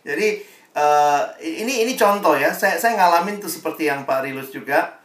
Jadi 0.02 0.42
uh, 0.74 1.30
ini 1.46 1.86
ini 1.86 1.94
contoh 1.94 2.34
ya, 2.34 2.50
saya 2.58 2.82
saya 2.82 2.98
ngalamin 2.98 3.38
tuh 3.38 3.54
seperti 3.54 3.86
yang 3.86 4.02
Pak 4.04 4.26
Rilus 4.26 4.50
juga. 4.50 4.98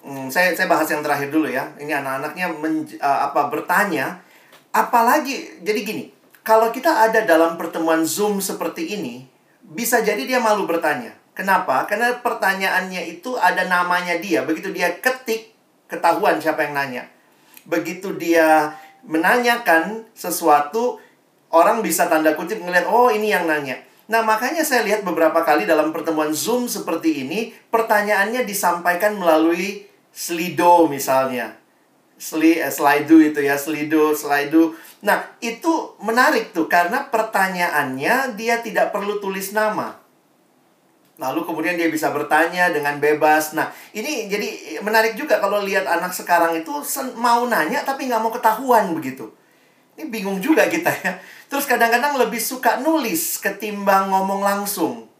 Hmm, 0.00 0.32
saya 0.32 0.56
saya 0.56 0.66
bahas 0.66 0.88
yang 0.88 1.04
terakhir 1.04 1.28
dulu 1.28 1.52
ya. 1.52 1.68
Ini 1.76 2.00
anak-anaknya 2.00 2.48
uh, 2.96 3.20
apa 3.28 3.52
bertanya, 3.52 4.24
apalagi 4.72 5.60
jadi 5.60 5.80
gini 5.84 6.21
kalau 6.42 6.74
kita 6.74 7.06
ada 7.06 7.22
dalam 7.22 7.54
pertemuan 7.54 8.02
Zoom 8.02 8.42
seperti 8.42 8.98
ini, 8.98 9.26
bisa 9.62 10.02
jadi 10.02 10.26
dia 10.26 10.42
malu 10.42 10.66
bertanya. 10.66 11.14
Kenapa? 11.32 11.86
Karena 11.88 12.18
pertanyaannya 12.18 13.08
itu 13.08 13.38
ada 13.38 13.64
namanya 13.64 14.18
dia. 14.18 14.44
Begitu 14.44 14.74
dia 14.74 14.92
ketik, 14.98 15.54
ketahuan 15.88 16.42
siapa 16.42 16.66
yang 16.66 16.74
nanya. 16.76 17.04
Begitu 17.64 18.18
dia 18.18 18.76
menanyakan 19.06 20.04
sesuatu, 20.12 20.98
orang 21.48 21.80
bisa 21.80 22.10
tanda 22.10 22.34
kutip 22.34 22.60
ngeliat, 22.60 22.90
oh 22.90 23.08
ini 23.08 23.32
yang 23.32 23.48
nanya. 23.48 23.80
Nah, 24.10 24.20
makanya 24.20 24.66
saya 24.66 24.82
lihat 24.84 25.06
beberapa 25.06 25.40
kali 25.46 25.64
dalam 25.64 25.94
pertemuan 25.94 26.34
Zoom 26.34 26.66
seperti 26.66 27.22
ini, 27.24 27.54
pertanyaannya 27.70 28.44
disampaikan 28.44 29.16
melalui 29.16 29.88
Slido 30.12 30.84
misalnya. 30.90 31.61
Sli, 32.22 32.62
eh, 32.62 32.70
Slido 32.70 33.18
itu 33.18 33.42
ya, 33.42 33.58
Slido, 33.58 34.14
Slido 34.14 34.78
Nah, 35.02 35.18
itu 35.42 35.98
menarik 35.98 36.54
tuh 36.54 36.70
karena 36.70 37.10
pertanyaannya 37.10 38.38
dia 38.38 38.62
tidak 38.62 38.94
perlu 38.94 39.18
tulis 39.18 39.50
nama. 39.50 39.98
Lalu 41.18 41.42
kemudian 41.42 41.74
dia 41.74 41.90
bisa 41.90 42.14
bertanya 42.14 42.70
dengan 42.70 43.02
bebas. 43.02 43.50
Nah, 43.58 43.74
ini 43.90 44.30
jadi 44.30 44.78
menarik 44.86 45.18
juga 45.18 45.42
kalau 45.42 45.58
lihat 45.66 45.90
anak 45.90 46.14
sekarang 46.14 46.54
itu 46.54 46.70
mau 47.18 47.42
nanya 47.50 47.82
tapi 47.82 48.06
nggak 48.06 48.22
mau 48.22 48.30
ketahuan 48.30 48.94
begitu. 48.94 49.26
Ini 49.98 50.06
bingung 50.06 50.38
juga 50.38 50.70
kita 50.70 50.88
ya. 50.88 51.18
Terus 51.50 51.66
kadang-kadang 51.66 52.16
lebih 52.22 52.38
suka 52.38 52.78
nulis 52.78 53.42
ketimbang 53.42 54.08
ngomong 54.08 54.40
langsung. 54.40 55.11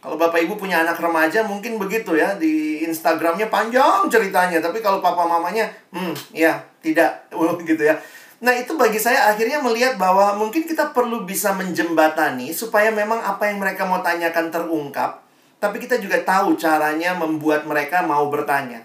Kalau 0.00 0.16
Bapak 0.16 0.40
Ibu 0.40 0.56
punya 0.56 0.80
anak 0.80 0.96
remaja 0.96 1.44
mungkin 1.44 1.76
begitu 1.76 2.16
ya. 2.16 2.32
Di 2.40 2.80
Instagramnya 2.88 3.52
panjang 3.52 4.08
ceritanya. 4.08 4.56
Tapi 4.64 4.80
kalau 4.80 5.04
papa 5.04 5.28
mamanya, 5.28 5.68
hmm 5.92 6.16
ya 6.32 6.56
tidak. 6.80 7.28
gitu 7.68 7.84
ya. 7.84 7.92
Nah 8.40 8.56
itu 8.56 8.72
bagi 8.80 8.96
saya 8.96 9.28
akhirnya 9.28 9.60
melihat 9.60 10.00
bahwa 10.00 10.32
mungkin 10.40 10.64
kita 10.64 10.96
perlu 10.96 11.28
bisa 11.28 11.52
menjembatani 11.52 12.56
supaya 12.56 12.88
memang 12.88 13.20
apa 13.20 13.52
yang 13.52 13.60
mereka 13.60 13.84
mau 13.84 14.00
tanyakan 14.00 14.48
terungkap. 14.48 15.20
Tapi 15.60 15.76
kita 15.76 16.00
juga 16.00 16.16
tahu 16.24 16.56
caranya 16.56 17.12
membuat 17.12 17.68
mereka 17.68 18.00
mau 18.00 18.32
bertanya. 18.32 18.80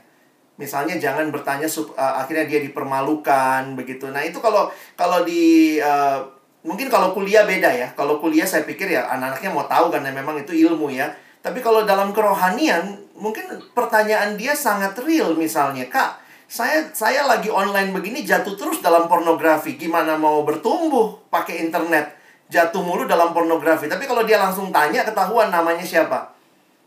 Misalnya 0.59 0.99
jangan 0.99 1.32
bertanya 1.32 1.72
uh, 1.72 2.20
akhirnya 2.20 2.43
dia 2.51 2.59
dipermalukan 2.59 3.80
begitu. 3.80 4.11
Nah 4.11 4.20
itu 4.28 4.43
kalau 4.43 4.68
kalau 4.99 5.24
di 5.24 5.80
uh, 5.80 6.20
mungkin 6.66 6.89
kalau 6.89 7.13
kuliah 7.13 7.45
beda 7.45 7.70
ya. 7.70 7.88
Kalau 7.93 8.18
kuliah 8.18 8.49
saya 8.49 8.66
pikir 8.66 8.89
ya 8.89 9.05
anak-anaknya 9.13 9.49
mau 9.53 9.70
tahu 9.70 9.93
karena 9.93 10.09
memang 10.09 10.41
itu 10.41 10.51
ilmu 10.51 10.89
ya. 10.89 11.13
Tapi 11.45 11.61
kalau 11.61 11.86
dalam 11.86 12.09
kerohanian 12.09 12.97
mungkin 13.13 13.45
pertanyaan 13.78 14.34
dia 14.34 14.57
sangat 14.57 14.97
real 15.05 15.38
misalnya 15.38 15.88
kak 15.88 16.26
saya 16.45 16.89
saya 16.93 17.26
lagi 17.26 17.49
online 17.49 17.93
begini 17.93 18.26
jatuh 18.26 18.57
terus 18.57 18.82
dalam 18.82 19.05
pornografi. 19.05 19.78
Gimana 19.78 20.18
mau 20.18 20.41
bertumbuh 20.41 21.30
pakai 21.30 21.61
internet? 21.61 22.18
Jatuh 22.49 22.82
mulu 22.82 23.09
dalam 23.09 23.34
pornografi. 23.34 23.89
Tapi 23.89 24.05
kalau 24.05 24.26
dia 24.26 24.38
langsung 24.38 24.70
tanya 24.70 25.01
ketahuan 25.01 25.49
namanya 25.49 25.82
siapa. 25.82 26.34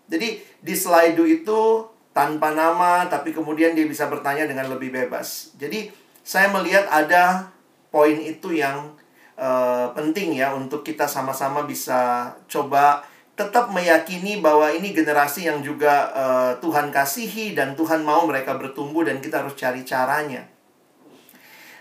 Jadi 0.07 0.43
di 0.63 0.75
slide 0.75 1.19
itu 1.19 1.87
tanpa 2.15 2.55
nama 2.55 3.07
tapi 3.07 3.35
kemudian 3.35 3.75
dia 3.75 3.87
bisa 3.87 4.07
bertanya 4.07 4.47
dengan 4.47 4.71
lebih 4.71 4.91
bebas. 4.95 5.55
Jadi 5.59 5.91
saya 6.23 6.51
melihat 6.55 6.87
ada 6.87 7.51
poin 7.91 8.15
itu 8.15 8.55
yang 8.55 8.95
uh, 9.39 9.95
penting 9.95 10.37
ya 10.37 10.53
untuk 10.53 10.83
kita 10.83 11.07
sama-sama 11.07 11.65
bisa 11.65 12.35
coba 12.51 13.07
tetap 13.39 13.71
meyakini 13.71 14.43
bahwa 14.43 14.67
ini 14.75 14.91
generasi 14.91 15.47
yang 15.47 15.63
juga 15.63 16.11
uh, 16.11 16.53
Tuhan 16.59 16.91
kasihi 16.91 17.55
dan 17.55 17.79
Tuhan 17.79 18.03
mau 18.03 18.27
mereka 18.27 18.59
bertumbuh 18.59 19.07
dan 19.07 19.23
kita 19.23 19.47
harus 19.47 19.55
cari 19.55 19.87
caranya. 19.87 20.43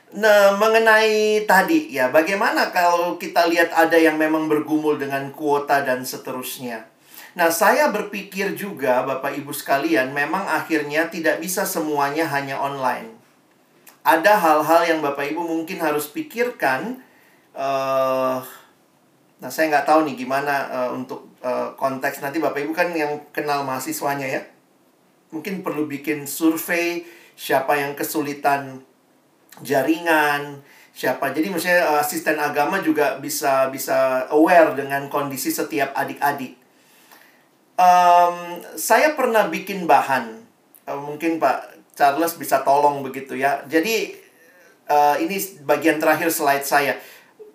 Nah, 0.07 0.55
mengenai 0.55 1.43
tadi 1.43 1.91
ya, 1.91 2.13
bagaimana 2.13 2.71
kalau 2.71 3.19
kita 3.19 3.49
lihat 3.49 3.75
ada 3.75 3.99
yang 3.99 4.15
memang 4.15 4.47
bergumul 4.47 4.95
dengan 4.95 5.33
kuota 5.35 5.83
dan 5.83 6.05
seterusnya. 6.07 6.87
Nah, 7.35 7.51
saya 7.51 7.91
berpikir 7.91 8.55
juga 8.55 9.03
Bapak 9.03 9.35
Ibu 9.35 9.51
sekalian, 9.51 10.15
memang 10.15 10.47
akhirnya 10.47 11.11
tidak 11.11 11.43
bisa 11.43 11.67
semuanya 11.67 12.23
hanya 12.31 12.55
online. 12.61 13.17
Ada 14.07 14.39
hal-hal 14.39 14.81
yang 14.87 14.99
Bapak 15.03 15.27
Ibu 15.35 15.43
mungkin 15.43 15.83
harus 15.83 16.07
pikirkan 16.07 17.03
uh, 17.57 18.39
Nah, 19.37 19.53
saya 19.53 19.69
nggak 19.69 19.85
tahu 19.85 20.09
nih 20.09 20.25
gimana 20.25 20.65
uh, 20.73 20.89
untuk 20.97 21.29
uh, 21.45 21.69
konteks 21.77 22.25
nanti 22.25 22.41
Bapak 22.41 22.57
Ibu 22.57 22.73
kan 22.73 22.89
yang 22.97 23.21
kenal 23.29 23.61
mahasiswanya 23.61 24.25
ya. 24.25 24.41
Mungkin 25.29 25.61
perlu 25.61 25.85
bikin 25.85 26.25
survei 26.25 27.05
siapa 27.37 27.77
yang 27.77 27.93
kesulitan 27.93 28.81
jaringan, 29.61 30.65
siapa. 30.89 31.29
Jadi 31.37 31.53
misalnya 31.53 32.01
asisten 32.01 32.41
agama 32.41 32.81
juga 32.81 33.21
bisa 33.21 33.69
bisa 33.69 34.25
aware 34.33 34.73
dengan 34.73 35.05
kondisi 35.05 35.53
setiap 35.53 35.93
adik-adik. 35.93 36.57
Um, 37.77 38.57
saya 38.73 39.13
pernah 39.13 39.45
bikin 39.53 39.85
bahan. 39.85 40.41
Uh, 40.89 40.97
mungkin 40.97 41.37
Pak 41.37 41.77
Charles 41.93 42.33
bisa 42.41 42.65
tolong 42.65 43.05
begitu 43.05 43.37
ya. 43.37 43.61
Jadi 43.69 44.17
uh, 44.89 45.13
ini 45.21 45.37
bagian 45.61 46.01
terakhir 46.01 46.33
slide 46.33 46.65
saya 46.65 46.97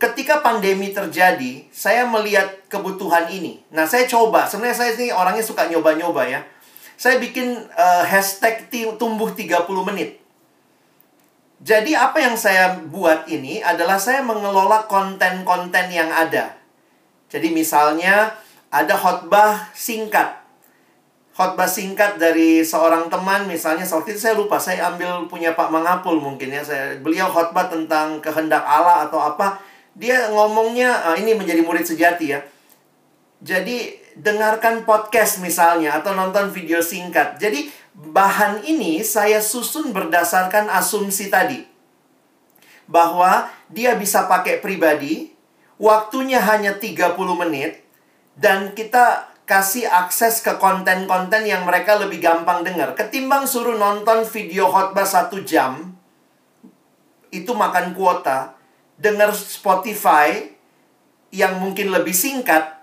ketika 0.02 0.42
pandemi 0.42 0.90
terjadi, 0.90 1.62
saya 1.70 2.02
melihat 2.10 2.66
kebutuhan 2.66 3.30
ini. 3.30 3.62
Nah, 3.70 3.86
saya 3.86 4.10
coba. 4.10 4.50
Sebenarnya 4.50 4.74
saya 4.74 4.90
ini 4.98 5.14
orangnya 5.14 5.46
suka 5.46 5.70
nyoba-nyoba 5.70 6.26
ya. 6.26 6.42
Saya 6.98 7.22
bikin 7.22 7.54
uh, 7.54 8.02
hashtag 8.02 8.66
tumbuh 8.98 9.30
30 9.30 9.62
menit. 9.86 10.18
Jadi 11.62 11.94
apa 11.94 12.18
yang 12.18 12.34
saya 12.34 12.74
buat 12.74 13.30
ini 13.30 13.62
adalah 13.62 13.94
saya 13.94 14.18
mengelola 14.26 14.90
konten-konten 14.90 15.94
yang 15.94 16.10
ada. 16.10 16.58
Jadi 17.30 17.54
misalnya 17.54 18.34
ada 18.74 18.98
khotbah 18.98 19.70
singkat. 19.70 20.42
Khotbah 21.32 21.70
singkat 21.70 22.18
dari 22.18 22.66
seorang 22.66 23.06
teman 23.06 23.46
misalnya 23.46 23.86
waktu 23.86 24.18
itu 24.18 24.20
saya 24.20 24.34
lupa 24.34 24.58
saya 24.58 24.90
ambil 24.90 25.30
punya 25.30 25.54
Pak 25.54 25.70
Mangapul 25.70 26.18
mungkin 26.18 26.50
ya 26.50 26.60
saya 26.60 26.98
beliau 26.98 27.30
khotbah 27.30 27.70
tentang 27.72 28.20
kehendak 28.20 28.60
Allah 28.66 29.08
atau 29.08 29.16
apa 29.16 29.71
dia 29.92 30.32
ngomongnya 30.32 31.12
uh, 31.12 31.16
ini 31.16 31.36
menjadi 31.36 31.60
murid 31.60 31.84
sejati 31.84 32.26
ya. 32.32 32.40
Jadi 33.42 33.98
dengarkan 34.16 34.86
podcast 34.86 35.42
misalnya 35.42 35.98
atau 35.98 36.14
nonton 36.14 36.52
video 36.54 36.78
singkat. 36.80 37.36
Jadi 37.42 37.68
bahan 37.92 38.64
ini 38.64 39.02
saya 39.02 39.42
susun 39.42 39.90
berdasarkan 39.90 40.70
asumsi 40.72 41.28
tadi. 41.28 41.66
Bahwa 42.86 43.48
dia 43.72 43.96
bisa 43.96 44.28
pakai 44.28 44.60
pribadi, 44.60 45.32
waktunya 45.80 46.38
hanya 46.38 46.76
30 46.76 47.16
menit 47.34 47.82
dan 48.36 48.72
kita 48.76 49.32
kasih 49.42 49.90
akses 49.90 50.40
ke 50.40 50.54
konten-konten 50.56 51.44
yang 51.44 51.66
mereka 51.66 51.98
lebih 51.98 52.22
gampang 52.22 52.62
dengar. 52.62 52.94
Ketimbang 52.94 53.44
suruh 53.44 53.76
nonton 53.76 54.22
video 54.24 54.70
khotbah 54.70 55.04
satu 55.04 55.42
jam, 55.42 55.92
itu 57.32 57.50
makan 57.52 57.96
kuota 57.96 58.61
dengar 59.02 59.34
Spotify 59.34 60.46
yang 61.34 61.58
mungkin 61.58 61.90
lebih 61.90 62.14
singkat, 62.14 62.78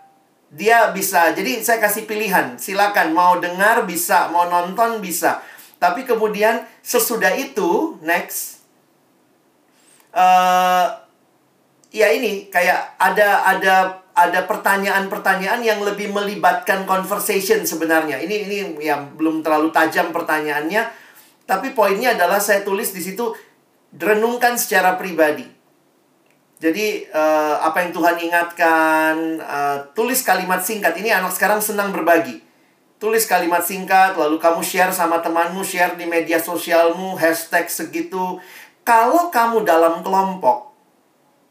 dia 0.51 0.91
bisa. 0.91 1.32
Jadi 1.32 1.63
saya 1.63 1.80
kasih 1.80 2.03
pilihan, 2.03 2.59
silakan 2.59 3.15
mau 3.15 3.39
dengar 3.39 3.88
bisa, 3.88 4.28
mau 4.28 4.51
nonton 4.51 4.99
bisa. 4.99 5.39
Tapi 5.80 6.03
kemudian 6.03 6.67
sesudah 6.84 7.32
itu 7.39 7.95
next, 8.03 8.67
uh, 10.11 10.91
ya 11.88 12.11
ini 12.11 12.51
kayak 12.51 12.99
ada 12.99 13.47
ada 13.47 13.76
ada 14.11 14.43
pertanyaan-pertanyaan 14.43 15.63
yang 15.63 15.80
lebih 15.80 16.11
melibatkan 16.11 16.84
conversation 16.84 17.63
sebenarnya. 17.63 18.20
Ini 18.20 18.36
ini 18.43 18.57
yang 18.84 19.15
belum 19.15 19.39
terlalu 19.39 19.72
tajam 19.72 20.11
pertanyaannya, 20.11 20.84
tapi 21.47 21.72
poinnya 21.72 22.11
adalah 22.20 22.43
saya 22.43 22.67
tulis 22.67 22.91
di 22.91 22.99
situ 22.99 23.32
renungkan 23.95 24.59
secara 24.59 24.99
pribadi. 24.99 25.59
Jadi 26.60 27.07
uh, 27.15 27.56
apa 27.64 27.88
yang 27.88 27.95
Tuhan 27.95 28.19
ingatkan, 28.19 29.15
uh, 29.40 29.80
tulis 29.95 30.19
kalimat 30.27 30.60
singkat. 30.60 30.91
Ini 30.99 31.23
anak 31.23 31.31
sekarang 31.31 31.64
senang 31.64 31.95
berbagi. 31.95 32.44
Tulis 32.99 33.23
kalimat 33.23 33.64
singkat, 33.64 34.19
lalu 34.19 34.36
kamu 34.44 34.60
share 34.60 34.91
sama 34.91 35.23
temanmu, 35.23 35.64
share 35.64 35.95
di 35.95 36.03
media 36.03 36.36
sosialmu, 36.36 37.15
hashtag 37.15 37.72
segitu. 37.72 38.44
Kalau 38.84 39.31
kamu 39.31 39.64
dalam 39.64 40.03
kelompok, 40.03 40.76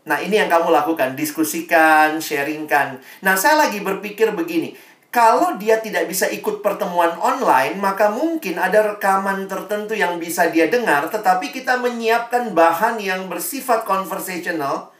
nah 0.05 0.21
ini 0.21 0.45
yang 0.45 0.53
kamu 0.53 0.69
lakukan, 0.69 1.17
diskusikan, 1.17 2.21
sharingkan. 2.21 3.01
Nah 3.25 3.33
saya 3.41 3.65
lagi 3.65 3.81
berpikir 3.81 4.29
begini, 4.37 4.77
kalau 5.09 5.57
dia 5.57 5.81
tidak 5.81 6.05
bisa 6.05 6.29
ikut 6.29 6.61
pertemuan 6.61 7.17
online, 7.17 7.81
maka 7.81 8.13
mungkin 8.13 8.61
ada 8.61 8.93
rekaman 8.93 9.49
tertentu 9.49 9.97
yang 9.97 10.21
bisa 10.21 10.53
dia 10.53 10.69
dengar, 10.69 11.09
tetapi 11.09 11.49
kita 11.49 11.81
menyiapkan 11.81 12.53
bahan 12.53 13.01
yang 13.01 13.25
bersifat 13.33 13.89
conversational, 13.89 14.93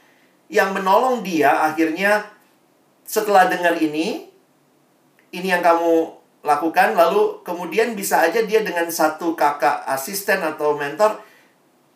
yang 0.49 0.73
menolong 0.73 1.21
dia 1.21 1.69
akhirnya 1.69 2.25
setelah 3.05 3.45
dengar 3.45 3.77
ini 3.77 4.29
ini 5.29 5.47
yang 5.47 5.61
kamu 5.61 6.19
lakukan 6.41 6.97
lalu 6.97 7.45
kemudian 7.45 7.93
bisa 7.93 8.25
aja 8.25 8.41
dia 8.41 8.65
dengan 8.65 8.89
satu 8.89 9.37
kakak 9.37 9.85
asisten 9.85 10.41
atau 10.41 10.75
mentor. 10.75 11.21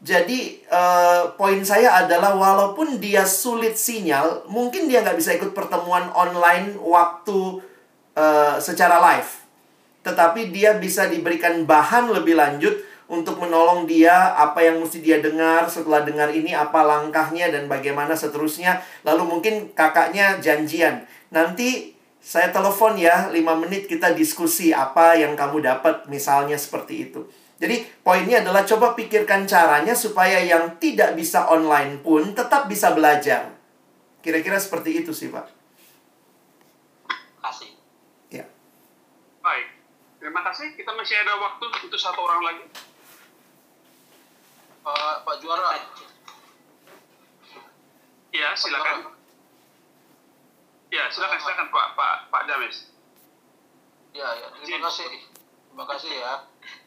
Jadi 0.03 0.59
uh, 0.67 1.31
poin 1.39 1.63
saya 1.63 2.03
adalah 2.03 2.35
walaupun 2.35 2.99
dia 2.99 3.23
sulit 3.23 3.79
sinyal 3.79 4.43
mungkin 4.51 4.91
dia 4.91 4.99
nggak 4.99 5.15
bisa 5.15 5.31
ikut 5.31 5.55
pertemuan 5.55 6.11
online 6.11 6.75
waktu 6.75 7.63
uh, 8.19 8.59
secara 8.59 8.99
live. 8.99 9.31
Tetapi 10.03 10.51
dia 10.51 10.75
bisa 10.75 11.07
diberikan 11.07 11.63
bahan 11.63 12.11
lebih 12.11 12.35
lanjut 12.35 12.75
untuk 13.11 13.39
menolong 13.39 13.83
dia 13.83 14.31
apa 14.39 14.63
yang 14.63 14.79
mesti 14.79 15.03
dia 15.03 15.19
dengar 15.19 15.67
setelah 15.67 16.07
dengar 16.07 16.31
ini 16.31 16.55
apa 16.55 16.81
langkahnya 16.81 17.51
dan 17.51 17.67
bagaimana 17.67 18.15
seterusnya. 18.15 18.79
Lalu 19.03 19.23
mungkin 19.27 19.53
kakaknya 19.75 20.39
janjian 20.39 21.03
nanti 21.33 21.97
saya 22.23 22.55
telepon 22.55 22.95
ya 22.95 23.27
5 23.27 23.35
menit 23.67 23.91
kita 23.91 24.15
diskusi 24.15 24.71
apa 24.71 25.19
yang 25.19 25.35
kamu 25.35 25.59
dapat 25.59 26.07
misalnya 26.07 26.55
seperti 26.55 27.11
itu. 27.11 27.27
Jadi 27.59 27.83
poinnya 27.99 28.39
adalah 28.39 28.63
coba 28.63 28.95
pikirkan 28.95 29.43
caranya 29.43 29.91
supaya 29.91 30.39
yang 30.39 30.79
tidak 30.79 31.19
bisa 31.19 31.47
online 31.51 31.99
pun 31.99 32.31
tetap 32.31 32.71
bisa 32.71 32.95
belajar. 32.95 33.51
Kira-kira 34.23 34.55
seperti 34.55 35.03
itu 35.03 35.11
sih 35.11 35.27
pak. 35.27 35.51
Kasih. 37.43 37.75
Ya. 38.31 38.47
Baik. 39.43 39.67
Terima 40.23 40.39
kasih. 40.47 40.71
Kita 40.79 40.95
masih 40.95 41.19
ada 41.19 41.35
waktu 41.35 41.65
untuk 41.67 41.99
satu 41.99 42.23
orang 42.23 42.41
lagi 42.47 42.63
Pak, 44.83 45.23
Pak 45.23 45.35
Juara. 45.39 45.79
Ya, 48.35 48.51
silakan. 48.59 49.15
Ya, 50.91 51.07
silakan 51.07 51.39
silakan 51.39 51.67
Pak 51.71 51.87
Pak 51.95 52.15
Pak 52.27 52.43
James. 52.51 52.91
Ya, 54.11 54.27
ya, 54.37 54.47
terima 54.59 54.91
kasih. 54.91 55.09
Terima 55.71 55.85
kasih 55.87 56.11
ya. 56.11 56.33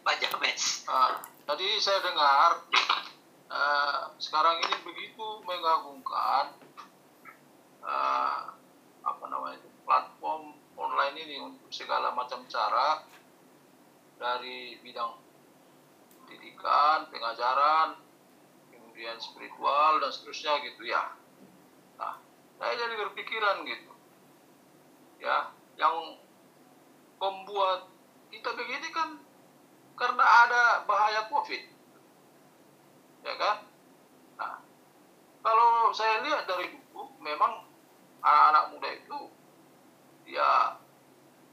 Pak 0.05 0.17
James. 0.21 0.63
Nah, 0.87 1.25
tadi 1.49 1.67
saya 1.81 2.05
dengar 2.05 2.69
uh, 3.49 4.13
sekarang 4.21 4.61
ini 4.61 4.77
begitu 4.85 5.27
mengagumkan 5.43 6.53
uh, 7.81 8.53
apa 9.03 9.25
namanya 9.27 9.57
itu 9.57 9.71
platform 9.89 10.53
online 10.77 11.17
ini 11.17 11.37
untuk 11.41 11.73
segala 11.73 12.13
macam 12.13 12.45
cara 12.47 13.03
dari 14.21 14.77
bidang 14.85 15.26
pendidikan, 16.47 17.11
pengajaran, 17.11 17.99
kemudian 18.71 19.19
spiritual 19.19 19.99
dan 19.99 20.11
seterusnya 20.15 20.63
gitu 20.63 20.83
ya. 20.87 21.11
Nah, 21.99 22.23
saya 22.63 22.73
jadi 22.79 22.95
berpikiran 23.03 23.67
gitu, 23.67 23.93
ya, 25.19 25.51
yang 25.75 26.23
membuat 27.19 27.91
kita 28.31 28.55
begini 28.55 28.89
kan 28.95 29.19
karena 29.99 30.23
ada 30.23 30.63
bahaya 30.87 31.27
COVID. 31.27 31.63
Ya 33.27 33.35
kan? 33.35 33.57
Nah, 34.39 34.63
kalau 35.43 35.91
saya 35.91 36.23
lihat 36.23 36.47
dari 36.47 36.71
dulu, 36.79 37.11
memang 37.19 37.67
anak-anak 38.23 38.65
muda 38.71 38.91
itu 38.95 39.19
ya 40.31 40.79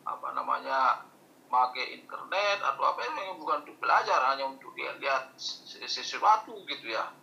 apa 0.03 0.27
namanya 0.37 1.09
pakai 1.53 2.01
internet 2.01 2.65
atau 2.65 2.81
apa 2.81 3.05
yang 3.05 3.37
bukan 3.37 3.61
untuk 3.61 3.77
belajar 3.77 4.17
hanya 4.33 4.49
untuk 4.49 4.73
dia 4.73 4.89
lihat 4.97 5.37
sesuatu 5.37 6.57
gitu 6.65 6.89
ya. 6.89 7.13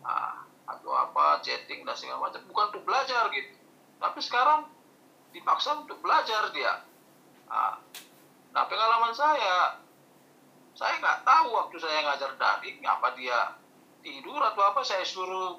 Nah, 0.00 0.48
atau 0.64 0.96
apa 0.96 1.44
chatting 1.44 1.84
dan 1.84 1.92
segala 1.92 2.32
macam 2.32 2.40
bukan 2.48 2.72
untuk 2.72 2.88
belajar 2.88 3.28
gitu. 3.28 3.52
Tapi 4.00 4.18
sekarang 4.24 4.72
dipaksa 5.36 5.84
untuk 5.84 6.00
belajar 6.00 6.48
dia. 6.56 6.80
Nah, 7.52 7.76
Nah 8.52 8.68
pengalaman 8.68 9.16
saya, 9.16 9.80
saya 10.76 11.00
nggak 11.00 11.24
tahu 11.24 11.56
waktu 11.56 11.76
saya 11.80 12.04
ngajar 12.04 12.36
daring 12.36 12.84
apa 12.84 13.16
dia 13.16 13.56
tidur 14.04 14.40
atau 14.44 14.62
apa 14.68 14.84
saya 14.84 15.04
suruh 15.08 15.56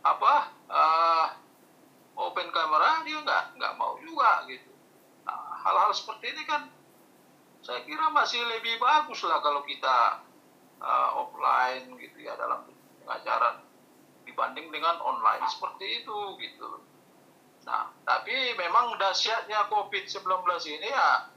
apa 0.00 0.48
uh, 0.72 1.26
open 2.16 2.48
kamera 2.48 3.04
dia 3.04 3.20
nggak 3.20 3.60
nggak 3.60 3.76
mau 3.76 4.00
juga 4.00 4.48
gitu. 4.48 4.72
Nah, 5.28 5.60
hal-hal 5.60 5.92
seperti 5.92 6.32
ini 6.32 6.42
kan 6.48 6.72
saya 7.60 7.84
kira 7.84 8.08
masih 8.12 8.40
lebih 8.40 8.80
bagus 8.80 9.20
lah 9.24 9.44
kalau 9.44 9.60
kita 9.68 10.24
uh, 10.80 11.10
offline 11.20 11.92
gitu 12.00 12.18
ya 12.24 12.36
dalam 12.40 12.64
pengajaran 13.04 13.64
dibanding 14.24 14.72
dengan 14.72 14.96
online 15.02 15.44
seperti 15.48 16.04
itu 16.04 16.18
gitu. 16.40 16.80
Nah, 17.68 17.92
tapi 18.08 18.56
memang 18.56 18.96
dahsyatnya 18.96 19.68
COVID-19 19.68 20.24
ini 20.80 20.88
ya 20.88 21.28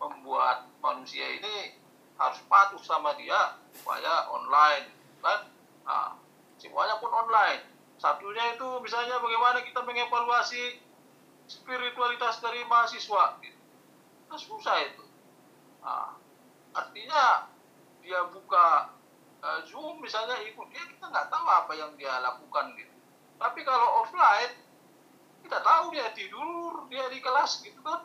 membuat 0.00 0.68
manusia 0.80 1.24
ini 1.28 1.76
harus 2.16 2.40
patuh 2.46 2.80
sama 2.80 3.14
dia 3.18 3.58
supaya 3.74 4.30
online 4.30 4.86
kan 5.18 5.50
nah, 5.82 6.14
semuanya 6.60 6.94
pun 7.02 7.10
online 7.10 7.62
satunya 7.98 8.54
itu 8.54 8.68
misalnya 8.78 9.18
bagaimana 9.18 9.64
kita 9.66 9.80
mengevaluasi 9.82 10.78
spiritualitas 11.50 12.38
dari 12.40 12.62
mahasiswa 12.66 13.38
gitu. 13.42 13.53
Nah, 14.34 14.42
susah 14.42 14.76
itu. 14.82 15.04
Nah, 15.78 16.18
artinya 16.74 17.46
dia 18.02 18.20
buka 18.34 18.90
uh, 19.38 19.60
zoom 19.62 20.02
misalnya 20.02 20.42
ikut 20.42 20.66
dia 20.74 20.82
kita 20.90 21.06
nggak 21.06 21.30
tahu 21.30 21.46
apa 21.46 21.72
yang 21.78 21.94
dia 21.94 22.18
lakukan 22.18 22.74
gitu. 22.74 22.94
Tapi 23.38 23.60
kalau 23.62 24.02
offline 24.02 24.58
kita 25.46 25.58
tahu 25.62 25.94
dia 25.94 26.10
tidur 26.18 26.90
dia 26.90 27.06
di 27.08 27.22
kelas 27.22 27.62
gitu 27.62 27.78
kan. 27.86 28.02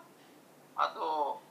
Atau 0.78 1.42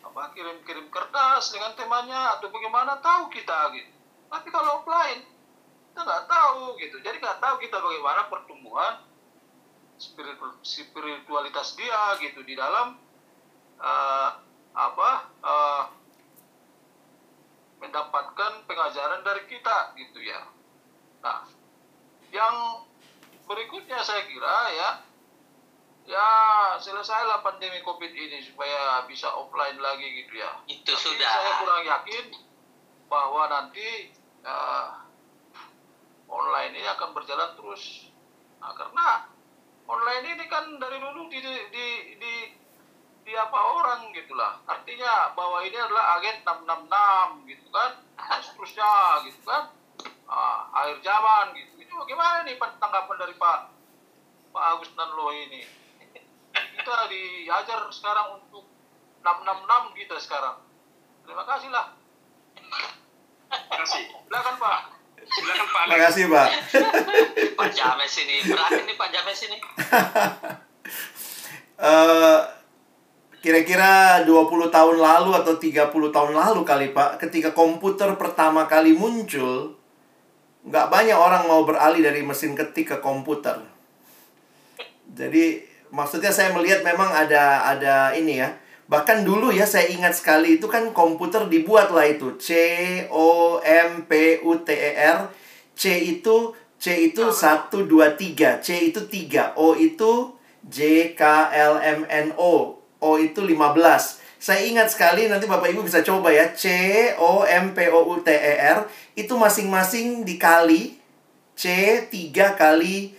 apa 0.00 0.32
kirim-kirim 0.32 0.88
kertas 0.88 1.52
dengan 1.52 1.76
temanya 1.76 2.40
atau 2.40 2.48
bagaimana 2.48 2.98
tahu 3.04 3.28
kita 3.28 3.76
gitu. 3.76 3.92
Tapi 4.32 4.48
kalau 4.48 4.80
offline 4.80 5.20
kita 5.92 6.00
nggak 6.08 6.24
tahu 6.24 6.80
gitu. 6.80 6.96
Jadi 7.04 7.20
nggak 7.20 7.38
tahu 7.38 7.54
kita 7.60 7.76
bagaimana 7.76 8.32
pertumbuhan 8.32 9.04
spiritualitas 10.64 11.76
dia 11.76 12.16
gitu 12.24 12.40
di 12.40 12.56
dalam 12.56 12.96
uh, 13.80 14.30
apa 14.76 15.10
uh, 15.42 15.82
mendapatkan 17.80 18.52
pengajaran 18.68 19.24
dari 19.24 19.44
kita 19.48 19.96
gitu 19.96 20.20
ya. 20.20 20.40
Nah 21.24 21.48
yang 22.30 22.86
berikutnya 23.48 23.98
saya 24.06 24.22
kira 24.30 24.56
ya 24.76 24.90
ya 26.06 26.28
selesailah 26.78 27.42
pandemi 27.42 27.82
covid 27.82 28.10
ini 28.10 28.42
supaya 28.42 29.04
bisa 29.10 29.30
offline 29.34 29.78
lagi 29.80 30.24
gitu 30.24 30.38
ya. 30.38 30.50
Itu 30.68 30.92
Tapi 30.94 31.04
sudah. 31.16 31.28
saya 31.28 31.50
kurang 31.60 31.82
yakin 31.86 32.24
bahwa 33.10 33.42
nanti 33.50 34.14
uh, 34.46 35.02
online 36.30 36.78
ini 36.78 36.86
akan 36.86 37.10
berjalan 37.10 37.58
terus. 37.58 38.06
Nah, 38.62 38.72
karena 38.78 39.26
online 39.90 40.24
ini 40.38 40.44
kan 40.46 40.78
dari 40.78 41.02
dulu 41.02 41.26
di 41.26 41.42
di 41.42 41.86
di, 42.16 42.34
di 43.30 43.38
apa 43.38 43.54
orang 43.78 44.10
gitulah 44.10 44.58
artinya 44.66 45.30
bahwa 45.38 45.62
ini 45.62 45.78
adalah 45.78 46.18
agen 46.18 46.42
666 46.42 47.46
gitu 47.46 47.66
kan 47.70 48.02
dan 48.18 48.40
seterusnya 48.42 48.90
gitu 49.30 49.38
kan 49.46 49.70
uh, 50.26 50.66
akhir 50.74 50.98
zaman 50.98 51.54
gitu 51.54 51.78
ini 51.78 51.92
bagaimana 51.94 52.42
nih 52.42 52.58
tanggapan 52.58 53.16
dari 53.22 53.34
Pak 53.38 53.58
Pak 54.50 54.62
Agus 54.74 54.90
Nanlo 54.98 55.30
ini 55.30 55.62
kita 56.74 57.06
diajar 57.06 57.86
sekarang 57.94 58.42
untuk 58.42 58.66
666 59.22 60.00
kita 60.00 60.16
sekarang. 60.16 60.56
Terima 61.28 61.44
kasih 61.44 61.68
lah. 61.68 61.92
Terima 62.56 63.76
kasih. 63.84 64.04
Silakan 64.26 64.56
Pak. 64.56 64.80
Silakan 65.20 65.68
Pak 65.68 65.82
Terima 65.86 66.00
kasih 66.08 66.24
Pak. 66.26 66.48
Pak 67.60 67.70
James 67.76 68.14
ini 68.24 68.36
berat 68.48 68.72
ini 68.80 68.92
Pak 68.96 69.08
James 69.12 69.40
ini. 69.44 69.58
uh, 71.78 72.40
kira-kira 73.40 74.22
20 74.28 74.68
tahun 74.68 74.96
lalu 75.00 75.30
atau 75.32 75.56
30 75.56 75.88
tahun 75.88 76.32
lalu 76.36 76.60
kali 76.64 76.92
Pak, 76.92 77.20
ketika 77.24 77.56
komputer 77.56 78.12
pertama 78.20 78.68
kali 78.68 78.92
muncul, 78.92 79.80
nggak 80.68 80.86
banyak 80.92 81.16
orang 81.16 81.48
mau 81.48 81.64
beralih 81.64 82.04
dari 82.04 82.20
mesin 82.20 82.52
ketik 82.52 82.92
ke 82.92 82.96
komputer. 83.00 83.56
Jadi 85.10 85.64
maksudnya 85.88 86.30
saya 86.30 86.52
melihat 86.52 86.84
memang 86.84 87.08
ada 87.10 87.64
ada 87.64 88.12
ini 88.12 88.44
ya. 88.44 88.52
Bahkan 88.90 89.22
dulu 89.22 89.54
ya 89.54 89.64
saya 89.64 89.86
ingat 89.86 90.18
sekali 90.18 90.58
itu 90.58 90.66
kan 90.66 90.90
komputer 90.90 91.46
dibuat 91.46 91.94
lah 91.94 92.04
itu 92.04 92.34
C 92.36 92.50
O 93.08 93.58
M 93.62 94.04
P 94.04 94.42
U 94.42 94.60
T 94.60 94.68
E 94.74 94.92
R. 94.98 95.30
C 95.72 95.96
itu 95.96 96.52
C 96.80 97.12
itu 97.12 97.28
1 97.28 97.68
2 97.70 97.88
3, 97.88 98.64
C 98.64 98.68
itu 98.88 99.00
3, 99.04 99.52
O 99.60 99.76
itu 99.76 100.32
J 100.64 101.12
K 101.12 101.22
L 101.52 101.76
M 101.76 102.00
N 102.08 102.32
O. 102.40 102.79
O 103.00 103.16
itu 103.16 103.40
15. 103.42 104.20
Saya 104.40 104.64
ingat 104.64 104.88
sekali 104.88 105.28
nanti 105.28 105.44
Bapak 105.44 105.68
Ibu 105.68 105.84
bisa 105.84 106.00
coba 106.00 106.32
ya. 106.32 106.48
C 106.56 106.68
O 107.20 107.44
M 107.44 107.76
P 107.76 107.92
O 107.92 108.08
U 108.08 108.24
T 108.24 108.32
E 108.32 108.54
R 108.56 108.88
itu 109.12 109.36
masing-masing 109.36 110.24
dikali 110.24 110.96
C 111.52 111.64
3 112.08 112.56
kali 112.56 113.12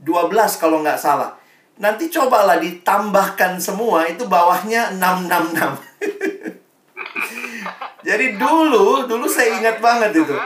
12 0.00 0.60
kalau 0.60 0.80
nggak 0.80 0.96
salah. 1.00 1.36
Nanti 1.76 2.08
cobalah 2.08 2.56
ditambahkan 2.62 3.60
semua 3.60 4.06
itu 4.08 4.24
bawahnya 4.24 4.94
666. 4.96 6.54
Jadi 8.08 8.36
dulu, 8.36 9.08
dulu 9.08 9.26
saya 9.26 9.58
ingat 9.58 9.80
banget 9.80 10.12
itu. 10.22 10.36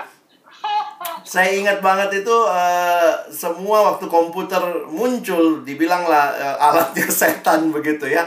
Saya 1.27 1.53
ingat 1.53 1.85
banget 1.85 2.25
itu 2.25 2.33
uh, 2.33 3.13
semua 3.29 3.93
waktu 3.93 4.09
komputer 4.09 4.89
muncul 4.89 5.61
dibilanglah 5.61 6.33
uh, 6.33 6.57
alatnya 6.73 7.05
setan 7.21 7.69
begitu 7.75 8.09
ya. 8.09 8.25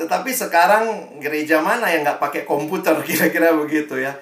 Tetapi 0.00 0.32
sekarang 0.32 0.84
gereja 1.20 1.60
mana 1.60 1.92
yang 1.92 2.00
nggak 2.00 2.16
pakai 2.16 2.42
komputer 2.48 2.96
kira-kira 3.08 3.52
begitu 3.52 4.00
ya. 4.00 4.16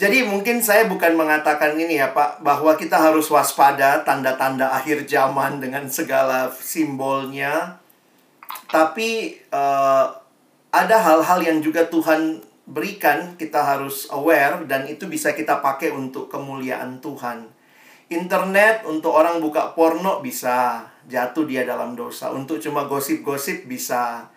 Jadi 0.00 0.24
mungkin 0.24 0.64
saya 0.64 0.88
bukan 0.88 1.12
mengatakan 1.12 1.76
ini 1.76 2.00
ya 2.00 2.16
Pak, 2.16 2.40
bahwa 2.40 2.72
kita 2.72 2.96
harus 2.96 3.28
waspada 3.28 4.00
tanda-tanda 4.00 4.72
akhir 4.72 5.04
zaman 5.04 5.60
dengan 5.60 5.84
segala 5.92 6.48
simbolnya. 6.56 7.76
Tapi 8.72 9.36
uh, 9.52 10.08
ada 10.72 10.96
hal-hal 11.04 11.44
yang 11.44 11.60
juga 11.60 11.84
Tuhan 11.84 12.40
berikan, 12.64 13.36
kita 13.36 13.60
harus 13.60 14.08
aware 14.08 14.64
dan 14.64 14.88
itu 14.88 15.04
bisa 15.04 15.36
kita 15.36 15.60
pakai 15.60 15.92
untuk 15.92 16.32
kemuliaan 16.32 17.04
Tuhan. 17.04 17.52
Internet 18.08 18.88
untuk 18.88 19.12
orang 19.12 19.36
buka 19.36 19.76
porno 19.76 20.24
bisa 20.24 20.88
jatuh 21.12 21.44
dia 21.44 21.68
dalam 21.68 21.92
dosa. 21.92 22.32
Untuk 22.32 22.56
cuma 22.56 22.88
gosip-gosip 22.88 23.68
bisa. 23.68 24.29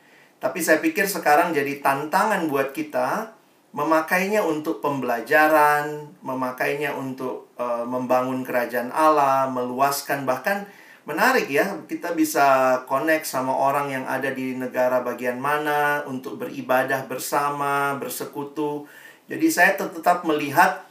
Tapi 0.44 0.60
saya 0.60 0.84
pikir 0.84 1.08
sekarang 1.08 1.56
jadi 1.56 1.80
tantangan 1.80 2.52
buat 2.52 2.76
kita 2.76 3.32
memakainya 3.72 4.44
untuk 4.44 4.84
pembelajaran, 4.84 6.12
memakainya 6.20 6.92
untuk 7.00 7.48
uh, 7.56 7.88
membangun 7.88 8.44
kerajaan 8.44 8.92
Allah, 8.92 9.48
meluaskan 9.48 10.28
bahkan 10.28 10.68
menarik 11.08 11.48
ya. 11.48 11.80
Kita 11.88 12.12
bisa 12.12 12.76
connect 12.92 13.24
sama 13.24 13.56
orang 13.56 13.96
yang 13.96 14.04
ada 14.04 14.36
di 14.36 14.52
negara 14.60 15.00
bagian 15.00 15.40
mana 15.40 16.04
untuk 16.12 16.36
beribadah 16.36 17.08
bersama, 17.08 17.96
bersekutu. 17.96 18.84
Jadi 19.32 19.48
saya 19.48 19.80
tetap 19.80 20.28
melihat 20.28 20.84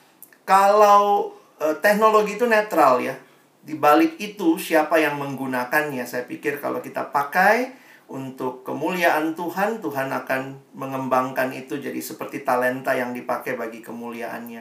kalau 0.48 1.36
uh, 1.60 1.76
teknologi 1.84 2.40
itu 2.40 2.48
netral 2.48 3.04
ya. 3.04 3.20
Di 3.60 3.76
balik 3.76 4.16
itu 4.16 4.56
siapa 4.56 4.96
yang 4.96 5.20
menggunakannya? 5.20 6.08
Saya 6.08 6.24
pikir 6.24 6.56
kalau 6.56 6.80
kita 6.80 7.12
pakai 7.12 7.81
untuk 8.12 8.60
kemuliaan 8.60 9.32
Tuhan, 9.32 9.80
Tuhan 9.80 10.12
akan 10.12 10.76
mengembangkan 10.76 11.48
itu 11.56 11.80
jadi 11.80 11.96
seperti 11.96 12.44
talenta 12.44 12.92
yang 12.92 13.16
dipakai 13.16 13.56
bagi 13.56 13.80
kemuliaannya. 13.80 14.60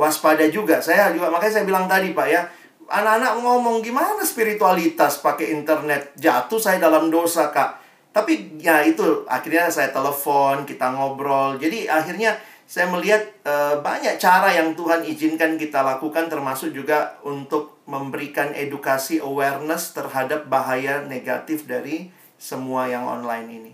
Waspada 0.00 0.48
juga, 0.48 0.80
saya 0.80 1.12
juga 1.12 1.28
makanya 1.28 1.60
saya 1.60 1.68
bilang 1.68 1.84
tadi 1.84 2.16
Pak 2.16 2.28
ya, 2.28 2.48
anak-anak 2.88 3.32
ngomong 3.44 3.84
gimana 3.84 4.24
spiritualitas 4.24 5.20
pakai 5.20 5.52
internet, 5.52 6.16
jatuh 6.16 6.56
saya 6.56 6.80
dalam 6.80 7.12
dosa 7.12 7.52
Kak. 7.52 7.84
Tapi 8.16 8.56
ya 8.56 8.80
itu 8.80 9.28
akhirnya 9.28 9.68
saya 9.68 9.92
telepon, 9.92 10.64
kita 10.64 10.88
ngobrol. 10.96 11.60
Jadi 11.60 11.84
akhirnya 11.84 12.32
saya 12.64 12.88
melihat 12.88 13.20
e, 13.44 13.54
banyak 13.84 14.16
cara 14.16 14.56
yang 14.56 14.72
Tuhan 14.72 15.04
izinkan 15.04 15.60
kita 15.60 15.84
lakukan 15.84 16.32
termasuk 16.32 16.72
juga 16.72 17.20
untuk 17.28 17.84
memberikan 17.84 18.56
edukasi 18.56 19.20
awareness 19.20 19.92
terhadap 19.92 20.48
bahaya 20.48 21.04
negatif 21.04 21.68
dari 21.68 22.08
semua 22.36 22.88
yang 22.88 23.04
online 23.04 23.48
ini. 23.48 23.72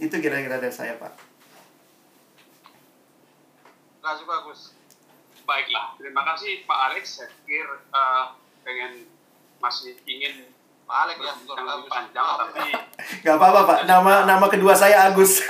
Itu 0.00 0.18
kira-kira 0.18 0.58
dari 0.58 0.74
saya, 0.74 0.98
Pak. 0.98 1.12
Terima 4.00 4.16
kasih 4.16 4.26
bagus. 4.26 4.60
Baiklah, 5.44 5.98
terima 5.98 6.22
kasih 6.24 6.64
Pak 6.64 6.78
Alex. 6.90 7.04
Saya 7.20 7.28
pikir 7.42 7.66
uh, 7.92 8.38
pengen 8.62 9.06
masih 9.60 9.98
ingin 10.08 10.48
Pak 10.88 10.98
Alex 11.06 11.16
ya, 11.20 11.34
yang 11.36 11.68
lebih 11.68 11.90
panjang, 11.90 12.26
tapi 12.38 12.60
nggak 13.22 13.36
apa-apa 13.36 13.60
Pak. 13.68 13.78
Nama 13.84 14.12
nama 14.24 14.46
kedua 14.48 14.72
saya 14.72 15.10
Agus. 15.10 15.42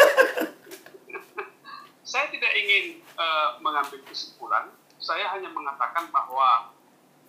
saya 2.11 2.27
tidak 2.29 2.53
ingin 2.59 3.07
uh, 3.15 3.55
mengambil 3.63 4.03
kesimpulan, 4.09 4.75
saya 4.99 5.31
hanya 5.31 5.53
mengatakan 5.55 6.11
bahwa 6.11 6.75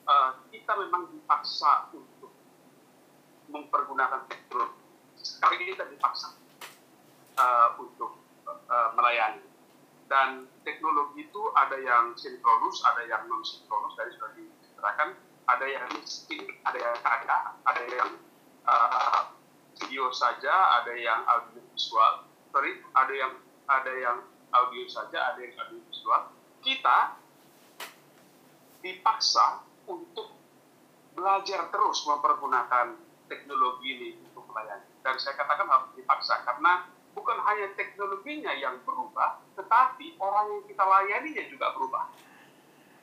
uh, 0.09 0.41
kita 0.49 0.73
memang 0.73 1.05
dipaksa 1.13 1.93
untuk 1.93 2.33
mempergunakan 3.45 4.25
teknologi. 4.25 4.80
Sekarang 5.21 5.61
kita 5.61 5.85
dipaksa 5.87 6.33
uh, 7.37 7.77
untuk 7.77 8.21
uh, 8.45 8.89
melayani. 8.97 9.45
Dan 10.11 10.49
teknologi 10.67 11.31
itu 11.31 11.41
ada 11.55 11.79
yang 11.79 12.11
sinkronus, 12.19 12.83
ada 12.83 13.07
yang 13.07 13.31
non 13.31 13.39
sinkronus, 13.47 13.95
dari 13.95 14.11
sudah 14.11 14.35
diceritakan, 14.35 15.09
ada 15.47 15.65
yang 15.65 15.87
miskin, 15.95 16.43
ada 16.67 16.75
yang 16.75 16.97
kaya, 16.99 17.37
ada 17.63 17.83
yang 17.87 18.09
uh, 18.67 19.31
video 19.79 20.11
saja, 20.11 20.83
ada 20.83 20.91
yang 20.99 21.23
audio 21.23 21.63
visual, 21.71 22.27
sorry, 22.51 22.83
ada 22.91 23.13
yang 23.15 23.33
ada 23.71 23.93
yang 23.95 24.17
audio 24.51 24.83
saja, 24.91 25.31
ada 25.31 25.39
yang 25.39 25.55
audio 25.63 25.79
visual. 25.87 26.21
Kita 26.59 27.15
dipaksa 28.83 29.63
untuk 29.87 30.35
belajar 31.15 31.71
terus 31.71 32.03
mempergunakan 32.03 32.99
teknologi 33.31 33.87
ini 33.95 34.09
melayani. 34.51 34.87
Dan 35.01 35.15
saya 35.17 35.39
katakan 35.39 35.65
harus 35.65 35.89
dipaksa 35.95 36.43
karena 36.43 36.85
bukan 37.15 37.37
hanya 37.43 37.71
teknologinya 37.75 38.53
yang 38.55 38.79
berubah, 38.83 39.39
tetapi 39.55 40.19
orang 40.19 40.45
yang 40.59 40.63
kita 40.67 40.83
layaninya 40.83 41.43
juga 41.47 41.73
berubah. 41.75 42.11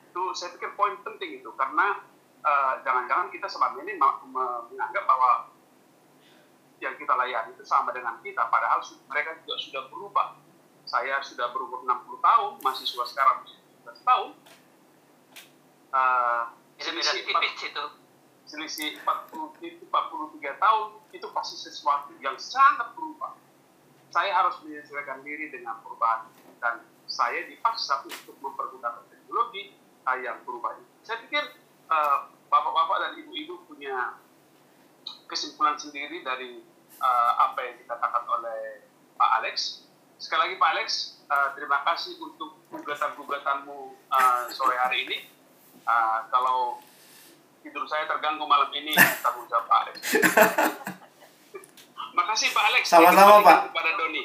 Itu 0.09 0.33
saya 0.33 0.53
pikir 0.57 0.73
poin 0.73 0.97
penting 1.05 1.41
itu 1.43 1.49
karena 1.53 2.01
jangan-jangan 2.87 3.27
uh, 3.27 3.31
kita 3.35 3.47
selama 3.51 3.83
ini 3.83 3.99
menganggap 3.99 5.03
bahwa 5.05 5.51
yang 6.79 6.95
kita 6.95 7.11
layani 7.11 7.51
itu 7.53 7.67
sama 7.67 7.91
dengan 7.91 8.17
kita, 8.23 8.47
padahal 8.47 8.79
mereka 9.11 9.35
juga 9.43 9.55
sudah 9.59 9.83
berubah 9.91 10.39
saya 10.89 11.21
sudah 11.21 11.53
berumur 11.53 11.85
60 11.85 12.17
tahun, 12.17 12.51
mahasiswa 12.65 13.05
sekarang 13.05 13.45
17 13.85 14.09
tahun. 14.09 14.29
Uh, 15.93 16.43
selisih, 16.81 17.21
tipis 17.29 17.61
itu. 17.61 17.85
Selisih 18.49 18.97
40, 19.05 19.85
43 19.93 19.93
tahun, 20.57 20.87
itu 21.13 21.27
pasti 21.29 21.55
sesuatu 21.61 22.17
yang 22.17 22.33
sangat 22.41 22.97
berubah. 22.97 23.37
Saya 24.09 24.33
harus 24.33 24.57
menyesuaikan 24.65 25.21
diri 25.21 25.53
dengan 25.53 25.77
perubahan. 25.85 26.25
Dan 26.57 26.81
saya 27.05 27.45
dipaksa 27.45 28.01
untuk 28.09 28.33
mempergunakan 28.41 29.05
teknologi 29.05 29.77
yang 30.25 30.41
berubah. 30.41 30.73
Saya 31.05 31.21
pikir 31.21 31.45
uh, 31.93 32.33
bapak-bapak 32.49 32.97
dan 32.97 33.11
ibu-ibu 33.21 33.61
punya 33.69 34.17
kesimpulan 35.29 35.77
sendiri 35.77 36.25
dari 36.25 36.65
uh, 36.97 37.31
apa 37.37 37.61
yang 37.61 37.75
dikatakan 37.85 38.25
oleh 38.25 38.89
Pak 39.13 39.31
Alex 39.45 39.85
Sekali 40.19 40.51
lagi 40.51 40.55
Pak 40.59 40.69
Alex, 40.75 40.87
uh, 41.31 41.55
terima 41.55 41.79
kasih 41.87 42.19
untuk 42.19 42.59
gugatan-gugatanmu 42.67 43.95
uh, 44.11 44.51
sore 44.51 44.75
hari 44.75 45.07
ini. 45.07 45.17
Uh, 45.87 46.27
kalau 46.27 46.83
tidur 47.63 47.83
saya 47.87 48.07
terganggu 48.07 48.43
malam 48.47 48.69
ini, 48.71 48.95
tanggung 49.23 49.47
jawab 49.47 49.65
Pak 49.67 49.77
Alex. 49.85 49.95
Makasih 52.15 52.49
Pak 52.51 52.63
Alex. 52.73 52.83
Sama-sama 52.89 53.43
Pak. 53.43 53.59
Kepada 53.71 53.91
Doni. 53.95 54.23